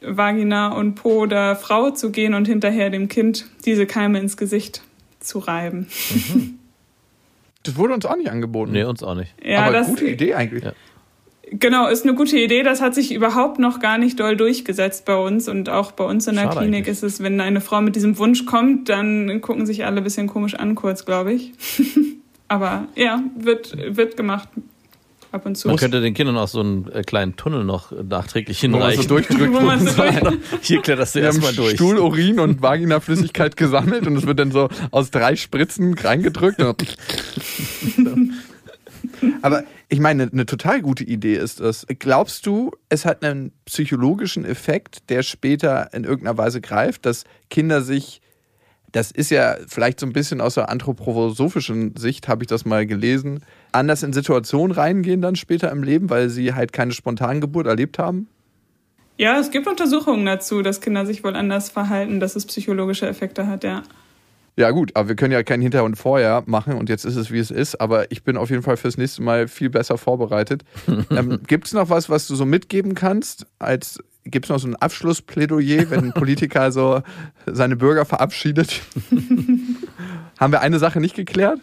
Vagina 0.00 0.68
und 0.68 0.94
Po 0.94 1.26
der 1.26 1.56
Frau 1.56 1.90
zu 1.90 2.12
gehen 2.12 2.34
und 2.34 2.46
hinterher 2.46 2.90
dem 2.90 3.08
Kind 3.08 3.46
diese 3.64 3.86
Keime 3.86 4.20
ins 4.20 4.36
Gesicht 4.36 4.82
zu 5.18 5.40
reiben. 5.40 5.88
Das 7.64 7.76
wurde 7.76 7.92
uns 7.92 8.06
auch 8.06 8.16
nicht 8.16 8.30
angeboten. 8.30 8.72
Nee, 8.72 8.84
uns 8.84 9.02
auch 9.02 9.16
nicht. 9.16 9.34
Ja, 9.44 9.64
Aber 9.64 9.72
das, 9.72 9.88
gute 9.88 10.06
Idee 10.06 10.32
eigentlich. 10.32 10.64
Ja. 10.64 10.72
Genau, 11.52 11.88
ist 11.88 12.04
eine 12.04 12.14
gute 12.14 12.38
Idee. 12.38 12.62
Das 12.62 12.80
hat 12.80 12.94
sich 12.94 13.12
überhaupt 13.12 13.58
noch 13.58 13.80
gar 13.80 13.98
nicht 13.98 14.20
doll 14.20 14.36
durchgesetzt 14.36 15.04
bei 15.04 15.16
uns. 15.16 15.48
Und 15.48 15.68
auch 15.68 15.92
bei 15.92 16.04
uns 16.04 16.26
in 16.26 16.34
der 16.34 16.42
Schade 16.44 16.56
Klinik 16.58 16.74
eigentlich. 16.86 16.88
ist 16.88 17.02
es, 17.02 17.22
wenn 17.22 17.40
eine 17.40 17.60
Frau 17.60 17.80
mit 17.80 17.96
diesem 17.96 18.18
Wunsch 18.18 18.44
kommt, 18.46 18.88
dann 18.88 19.40
gucken 19.40 19.64
sich 19.66 19.84
alle 19.84 19.98
ein 19.98 20.04
bisschen 20.04 20.26
komisch 20.26 20.54
an, 20.54 20.74
kurz, 20.74 21.04
glaube 21.04 21.32
ich. 21.32 21.52
Aber 22.48 22.86
ja, 22.96 23.22
wird, 23.36 23.76
wird 23.96 24.16
gemacht. 24.16 24.48
Ab 25.30 25.44
und 25.44 25.56
zu. 25.56 25.68
Man 25.68 25.76
könnte 25.76 26.00
den 26.00 26.14
Kindern 26.14 26.38
auch 26.38 26.48
so 26.48 26.60
einen 26.60 26.90
äh, 26.90 27.02
kleinen 27.02 27.36
Tunnel 27.36 27.62
noch 27.62 27.92
nachträglich 27.92 28.62
Wo 28.62 28.68
man 28.68 28.80
so 28.80 28.86
hinreichen. 28.88 29.08
durchdrückt. 29.08 29.52
Wo 29.52 29.60
man 29.60 29.86
so 29.86 29.92
durch- 29.94 30.38
Hier 30.62 30.80
kletterst 30.80 31.14
du 31.16 31.18
erstmal 31.18 31.52
durch. 31.52 31.74
Stuhl, 31.74 31.98
Urin 31.98 32.40
und 32.40 32.62
Vaginaflüssigkeit 32.62 33.54
gesammelt 33.58 34.06
und 34.06 34.16
es 34.16 34.26
wird 34.26 34.38
dann 34.38 34.52
so 34.52 34.70
aus 34.90 35.10
drei 35.10 35.36
Spritzen 35.36 35.92
reingedrückt. 35.98 36.62
Aber 39.42 39.64
ich 39.88 40.00
meine, 40.00 40.28
eine 40.30 40.46
total 40.46 40.82
gute 40.82 41.04
Idee 41.04 41.36
ist 41.36 41.60
es. 41.60 41.86
Glaubst 41.98 42.46
du, 42.46 42.72
es 42.88 43.04
hat 43.04 43.24
einen 43.24 43.52
psychologischen 43.64 44.44
Effekt, 44.44 45.08
der 45.10 45.22
später 45.22 45.92
in 45.92 46.04
irgendeiner 46.04 46.38
Weise 46.38 46.60
greift, 46.60 47.06
dass 47.06 47.24
Kinder 47.50 47.82
sich, 47.82 48.20
das 48.92 49.10
ist 49.10 49.30
ja 49.30 49.56
vielleicht 49.66 50.00
so 50.00 50.06
ein 50.06 50.12
bisschen 50.12 50.40
aus 50.40 50.54
der 50.54 50.68
anthroposophischen 50.68 51.96
Sicht, 51.96 52.28
habe 52.28 52.44
ich 52.44 52.48
das 52.48 52.64
mal 52.64 52.86
gelesen, 52.86 53.44
anders 53.72 54.02
in 54.02 54.12
Situationen 54.12 54.72
reingehen 54.72 55.22
dann 55.22 55.36
später 55.36 55.70
im 55.70 55.82
Leben, 55.82 56.10
weil 56.10 56.28
sie 56.28 56.54
halt 56.54 56.72
keine 56.72 56.92
Spontangeburt 56.92 57.66
erlebt 57.66 57.98
haben? 57.98 58.28
Ja, 59.18 59.38
es 59.40 59.50
gibt 59.50 59.66
Untersuchungen 59.66 60.24
dazu, 60.24 60.62
dass 60.62 60.80
Kinder 60.80 61.04
sich 61.04 61.24
wohl 61.24 61.34
anders 61.34 61.70
verhalten, 61.70 62.20
dass 62.20 62.36
es 62.36 62.46
psychologische 62.46 63.08
Effekte 63.08 63.48
hat, 63.48 63.64
ja. 63.64 63.82
Ja, 64.58 64.72
gut, 64.72 64.90
aber 64.96 65.10
wir 65.10 65.14
können 65.14 65.32
ja 65.32 65.44
kein 65.44 65.60
Hinter 65.60 65.84
und 65.84 65.94
Vorher 65.94 66.42
machen 66.46 66.72
und 66.72 66.88
jetzt 66.88 67.04
ist 67.04 67.14
es, 67.14 67.30
wie 67.30 67.38
es 67.38 67.52
ist. 67.52 67.80
Aber 67.80 68.10
ich 68.10 68.24
bin 68.24 68.36
auf 68.36 68.50
jeden 68.50 68.64
Fall 68.64 68.76
fürs 68.76 68.98
nächste 68.98 69.22
Mal 69.22 69.46
viel 69.46 69.70
besser 69.70 69.98
vorbereitet. 69.98 70.64
ähm, 71.10 71.38
Gibt 71.46 71.68
es 71.68 71.74
noch 71.74 71.90
was, 71.90 72.10
was 72.10 72.26
du 72.26 72.34
so 72.34 72.44
mitgeben 72.44 72.96
kannst? 72.96 73.46
Als 73.60 74.02
Gibt 74.24 74.46
es 74.46 74.50
noch 74.50 74.58
so 74.58 74.66
ein 74.66 74.74
Abschlussplädoyer, 74.74 75.90
wenn 75.90 76.06
ein 76.06 76.12
Politiker 76.12 76.72
so 76.72 77.02
seine 77.46 77.76
Bürger 77.76 78.04
verabschiedet? 78.04 78.82
Haben 80.40 80.52
wir 80.52 80.60
eine 80.60 80.80
Sache 80.80 81.00
nicht 81.00 81.14
geklärt? 81.14 81.60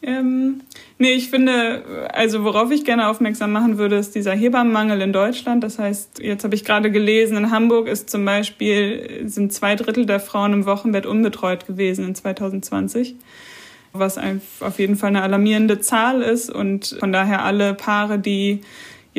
Ähm, 0.00 0.60
nee, 0.98 1.12
ich 1.12 1.28
finde, 1.28 2.08
also 2.12 2.44
worauf 2.44 2.70
ich 2.70 2.84
gerne 2.84 3.08
aufmerksam 3.08 3.50
machen 3.50 3.78
würde, 3.78 3.96
ist 3.96 4.14
dieser 4.14 4.32
Hebammenmangel 4.32 5.00
in 5.00 5.12
Deutschland. 5.12 5.64
Das 5.64 5.78
heißt, 5.78 6.20
jetzt 6.20 6.44
habe 6.44 6.54
ich 6.54 6.64
gerade 6.64 6.90
gelesen, 6.90 7.36
in 7.36 7.50
Hamburg 7.50 7.88
ist 7.88 8.08
zum 8.08 8.24
Beispiel, 8.24 9.22
sind 9.24 9.52
zwei 9.52 9.74
Drittel 9.74 10.06
der 10.06 10.20
Frauen 10.20 10.52
im 10.52 10.66
Wochenbett 10.66 11.04
unbetreut 11.04 11.66
gewesen 11.66 12.06
in 12.06 12.14
2020. 12.14 13.16
Was 13.92 14.20
auf 14.60 14.78
jeden 14.78 14.96
Fall 14.96 15.08
eine 15.08 15.22
alarmierende 15.22 15.80
Zahl 15.80 16.22
ist 16.22 16.50
und 16.50 16.96
von 17.00 17.10
daher 17.10 17.42
alle 17.42 17.74
Paare, 17.74 18.18
die 18.18 18.60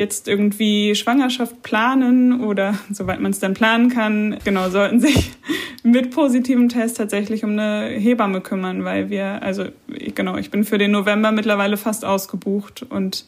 jetzt 0.00 0.26
irgendwie 0.28 0.94
Schwangerschaft 0.96 1.62
planen 1.62 2.40
oder 2.42 2.74
soweit 2.90 3.20
man 3.20 3.30
es 3.30 3.38
dann 3.38 3.54
planen 3.54 3.88
kann, 3.90 4.38
genau, 4.44 4.68
sollten 4.70 4.98
sich 5.00 5.30
mit 5.84 6.10
positivem 6.10 6.68
Test 6.68 6.96
tatsächlich 6.96 7.44
um 7.44 7.50
eine 7.50 7.86
Hebamme 7.88 8.40
kümmern, 8.40 8.84
weil 8.84 9.10
wir, 9.10 9.42
also 9.42 9.66
ich- 9.88 10.14
genau, 10.14 10.36
ich 10.36 10.50
bin 10.50 10.64
für 10.64 10.78
den 10.78 10.90
November 10.90 11.30
mittlerweile 11.32 11.76
fast 11.76 12.04
ausgebucht 12.04 12.82
und 12.82 13.26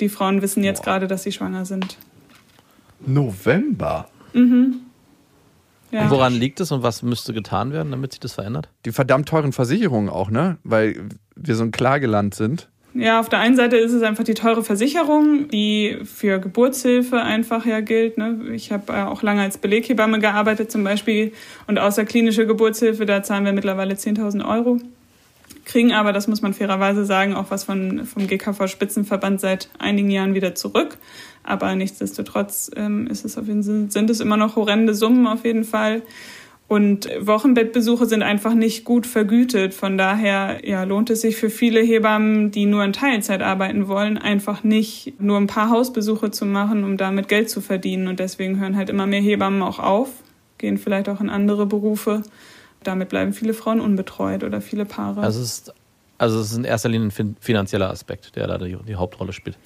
die 0.00 0.08
Frauen 0.08 0.40
wissen 0.42 0.64
jetzt 0.64 0.82
gerade, 0.82 1.06
dass 1.06 1.22
sie 1.24 1.32
schwanger 1.32 1.64
sind. 1.64 1.98
November. 3.06 4.08
Ja. 5.92 6.02
Und 6.02 6.10
woran 6.10 6.32
liegt 6.34 6.58
es 6.60 6.72
und 6.72 6.82
was 6.82 7.02
müsste 7.02 7.32
getan 7.32 7.72
werden, 7.72 7.90
damit 7.92 8.12
sich 8.12 8.20
das 8.20 8.32
verändert? 8.32 8.68
Die 8.84 8.92
verdammt 8.92 9.28
teuren 9.28 9.52
Versicherungen 9.52 10.08
auch, 10.08 10.30
ne? 10.30 10.56
Weil 10.64 11.08
wir 11.36 11.54
so 11.54 11.62
ein 11.62 11.70
Klageland 11.70 12.34
sind. 12.34 12.68
Ja, 12.94 13.18
auf 13.18 13.28
der 13.28 13.40
einen 13.40 13.56
Seite 13.56 13.76
ist 13.76 13.92
es 13.92 14.02
einfach 14.02 14.22
die 14.22 14.34
teure 14.34 14.62
Versicherung, 14.62 15.48
die 15.48 15.98
für 16.04 16.38
Geburtshilfe 16.38 17.20
einfach 17.20 17.66
ja 17.66 17.80
gilt. 17.80 18.18
Ne? 18.18 18.38
Ich 18.54 18.70
habe 18.70 18.92
äh, 18.92 19.02
auch 19.02 19.22
lange 19.22 19.42
als 19.42 19.58
Beleghebamme 19.58 20.20
gearbeitet 20.20 20.70
zum 20.70 20.84
Beispiel 20.84 21.32
und 21.66 21.80
außerklinische 21.80 22.46
Geburtshilfe, 22.46 23.04
da 23.04 23.24
zahlen 23.24 23.44
wir 23.44 23.52
mittlerweile 23.52 23.94
10.000 23.94 24.48
Euro. 24.48 24.78
Kriegen 25.64 25.92
aber, 25.92 26.12
das 26.12 26.28
muss 26.28 26.40
man 26.40 26.54
fairerweise 26.54 27.04
sagen, 27.04 27.34
auch 27.34 27.46
was 27.50 27.64
von, 27.64 28.06
vom 28.06 28.28
GKV-Spitzenverband 28.28 29.40
seit 29.40 29.70
einigen 29.78 30.10
Jahren 30.10 30.34
wieder 30.34 30.54
zurück. 30.54 30.98
Aber 31.42 31.74
nichtsdestotrotz 31.74 32.70
ähm, 32.76 33.08
ist 33.08 33.24
es 33.24 33.36
auf 33.36 33.48
jeden, 33.48 33.62
sind 33.62 33.92
sind 33.92 34.08
es 34.08 34.20
immer 34.20 34.36
noch 34.36 34.54
horrende 34.54 34.94
Summen 34.94 35.26
auf 35.26 35.44
jeden 35.44 35.64
Fall. 35.64 36.02
Und 36.74 37.08
Wochenbettbesuche 37.20 38.06
sind 38.06 38.24
einfach 38.24 38.52
nicht 38.52 38.82
gut 38.82 39.06
vergütet. 39.06 39.74
Von 39.74 39.96
daher 39.96 40.58
ja, 40.68 40.82
lohnt 40.82 41.08
es 41.08 41.20
sich 41.20 41.36
für 41.36 41.48
viele 41.48 41.78
Hebammen, 41.78 42.50
die 42.50 42.66
nur 42.66 42.82
in 42.82 42.92
Teilzeit 42.92 43.42
arbeiten 43.42 43.86
wollen, 43.86 44.18
einfach 44.18 44.64
nicht 44.64 45.20
nur 45.20 45.36
ein 45.36 45.46
paar 45.46 45.70
Hausbesuche 45.70 46.32
zu 46.32 46.46
machen, 46.46 46.82
um 46.82 46.96
damit 46.96 47.28
Geld 47.28 47.48
zu 47.48 47.60
verdienen. 47.60 48.08
Und 48.08 48.18
deswegen 48.18 48.58
hören 48.58 48.74
halt 48.74 48.90
immer 48.90 49.06
mehr 49.06 49.20
Hebammen 49.20 49.62
auch 49.62 49.78
auf, 49.78 50.08
gehen 50.58 50.76
vielleicht 50.76 51.08
auch 51.08 51.20
in 51.20 51.30
andere 51.30 51.64
Berufe. 51.66 52.24
Damit 52.82 53.08
bleiben 53.08 53.32
viele 53.32 53.54
Frauen 53.54 53.78
unbetreut 53.80 54.42
oder 54.42 54.60
viele 54.60 54.84
Paare. 54.84 55.20
Also 55.20 55.42
es 55.42 55.58
ist, 55.58 55.74
also 56.18 56.40
es 56.40 56.50
ist 56.50 56.56
in 56.56 56.64
erster 56.64 56.88
Linie 56.88 57.06
ein 57.06 57.12
fin- 57.12 57.36
finanzieller 57.38 57.88
Aspekt, 57.88 58.34
der 58.34 58.48
da 58.48 58.58
die, 58.58 58.76
die 58.88 58.96
Hauptrolle 58.96 59.32
spielt. 59.32 59.56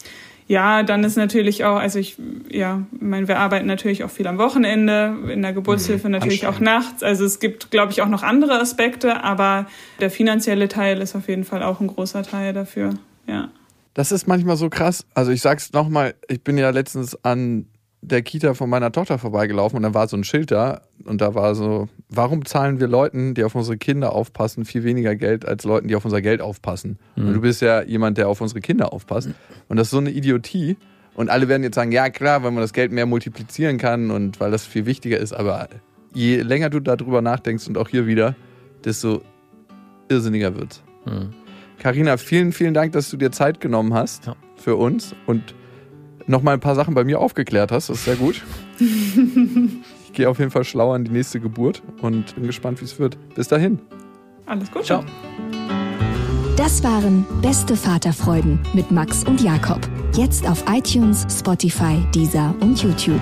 Ja, 0.48 0.82
dann 0.82 1.04
ist 1.04 1.16
natürlich 1.16 1.64
auch, 1.64 1.76
also 1.76 1.98
ich, 1.98 2.16
ja, 2.50 2.82
ich 2.90 3.02
meine, 3.02 3.28
wir 3.28 3.38
arbeiten 3.38 3.66
natürlich 3.66 4.02
auch 4.02 4.10
viel 4.10 4.26
am 4.26 4.38
Wochenende, 4.38 5.14
in 5.30 5.42
der 5.42 5.52
Geburtshilfe 5.52 6.08
natürlich 6.08 6.46
auch 6.46 6.58
nachts. 6.58 7.02
Also 7.02 7.26
es 7.26 7.38
gibt, 7.38 7.70
glaube 7.70 7.92
ich, 7.92 8.00
auch 8.00 8.08
noch 8.08 8.22
andere 8.22 8.58
Aspekte, 8.58 9.22
aber 9.22 9.66
der 10.00 10.10
finanzielle 10.10 10.68
Teil 10.68 11.02
ist 11.02 11.14
auf 11.14 11.28
jeden 11.28 11.44
Fall 11.44 11.62
auch 11.62 11.80
ein 11.80 11.86
großer 11.86 12.22
Teil 12.22 12.54
dafür. 12.54 12.94
Ja. 13.26 13.50
Das 13.92 14.10
ist 14.10 14.26
manchmal 14.26 14.56
so 14.56 14.70
krass. 14.70 15.04
Also 15.12 15.32
ich 15.32 15.42
sag's 15.42 15.72
nochmal, 15.74 16.14
ich 16.28 16.42
bin 16.42 16.56
ja 16.56 16.70
letztens 16.70 17.22
an 17.24 17.66
der 18.00 18.22
Kita 18.22 18.54
von 18.54 18.70
meiner 18.70 18.92
Tochter 18.92 19.18
vorbeigelaufen 19.18 19.76
und 19.76 19.82
da 19.82 19.92
war 19.92 20.06
so 20.08 20.16
ein 20.16 20.24
Schild 20.24 20.50
da 20.50 20.82
und 21.04 21.20
da 21.20 21.34
war 21.34 21.54
so, 21.54 21.88
warum 22.08 22.44
zahlen 22.44 22.78
wir 22.80 22.86
Leuten, 22.86 23.34
die 23.34 23.42
auf 23.44 23.54
unsere 23.54 23.76
Kinder 23.76 24.12
aufpassen, 24.12 24.64
viel 24.64 24.84
weniger 24.84 25.16
Geld 25.16 25.46
als 25.46 25.64
Leuten, 25.64 25.88
die 25.88 25.96
auf 25.96 26.04
unser 26.04 26.22
Geld 26.22 26.40
aufpassen? 26.40 26.98
Und 27.16 27.34
du 27.34 27.40
bist 27.40 27.60
ja 27.60 27.82
jemand, 27.82 28.16
der 28.16 28.28
auf 28.28 28.40
unsere 28.40 28.60
Kinder 28.60 28.92
aufpasst. 28.92 29.30
Und 29.68 29.76
das 29.76 29.88
ist 29.88 29.90
so 29.90 29.98
eine 29.98 30.10
Idiotie. 30.10 30.76
Und 31.14 31.28
alle 31.28 31.48
werden 31.48 31.64
jetzt 31.64 31.74
sagen, 31.74 31.90
ja 31.90 32.08
klar, 32.10 32.44
weil 32.44 32.52
man 32.52 32.60
das 32.62 32.72
Geld 32.72 32.92
mehr 32.92 33.04
multiplizieren 33.04 33.76
kann 33.78 34.12
und 34.12 34.38
weil 34.38 34.52
das 34.52 34.64
viel 34.64 34.86
wichtiger 34.86 35.18
ist, 35.18 35.32
aber 35.32 35.68
je 36.14 36.40
länger 36.42 36.70
du 36.70 36.78
darüber 36.78 37.20
nachdenkst 37.20 37.66
und 37.66 37.76
auch 37.76 37.88
hier 37.88 38.06
wieder, 38.06 38.36
desto 38.84 39.22
irrsinniger 40.08 40.54
wird's. 40.56 40.82
Hm. 41.04 41.30
Carina, 41.80 42.16
vielen, 42.16 42.52
vielen 42.52 42.74
Dank, 42.74 42.92
dass 42.92 43.10
du 43.10 43.16
dir 43.16 43.32
Zeit 43.32 43.60
genommen 43.60 43.94
hast 43.94 44.26
Ja. 44.26 44.36
für 44.56 44.76
uns 44.76 45.14
und 45.26 45.54
nochmal 46.28 46.54
ein 46.54 46.60
paar 46.60 46.74
Sachen 46.74 46.94
bei 46.94 47.04
mir 47.04 47.20
aufgeklärt 47.20 47.72
hast. 47.72 47.88
Das 47.88 47.98
ist 47.98 48.04
sehr 48.04 48.16
gut. 48.16 48.44
ich 48.78 50.12
gehe 50.12 50.28
auf 50.28 50.38
jeden 50.38 50.50
Fall 50.50 50.64
schlauer 50.64 50.96
in 50.96 51.04
die 51.04 51.10
nächste 51.10 51.40
Geburt 51.40 51.82
und 52.00 52.34
bin 52.34 52.44
gespannt, 52.44 52.80
wie 52.80 52.84
es 52.84 52.98
wird. 52.98 53.18
Bis 53.34 53.48
dahin. 53.48 53.80
Alles 54.46 54.70
gut. 54.70 54.84
Ciao. 54.84 55.04
Das 56.56 56.82
waren 56.82 57.24
Beste 57.40 57.76
Vaterfreuden 57.76 58.58
mit 58.72 58.90
Max 58.90 59.24
und 59.24 59.40
Jakob. 59.40 59.80
Jetzt 60.14 60.48
auf 60.48 60.64
iTunes, 60.68 61.26
Spotify, 61.30 62.04
Deezer 62.14 62.54
und 62.60 62.82
YouTube. 62.82 63.20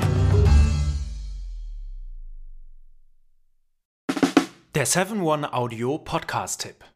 Der 4.75 4.87
7-One 4.87 5.53
Audio 5.53 5.99
Podcast-Tipp. 5.99 6.96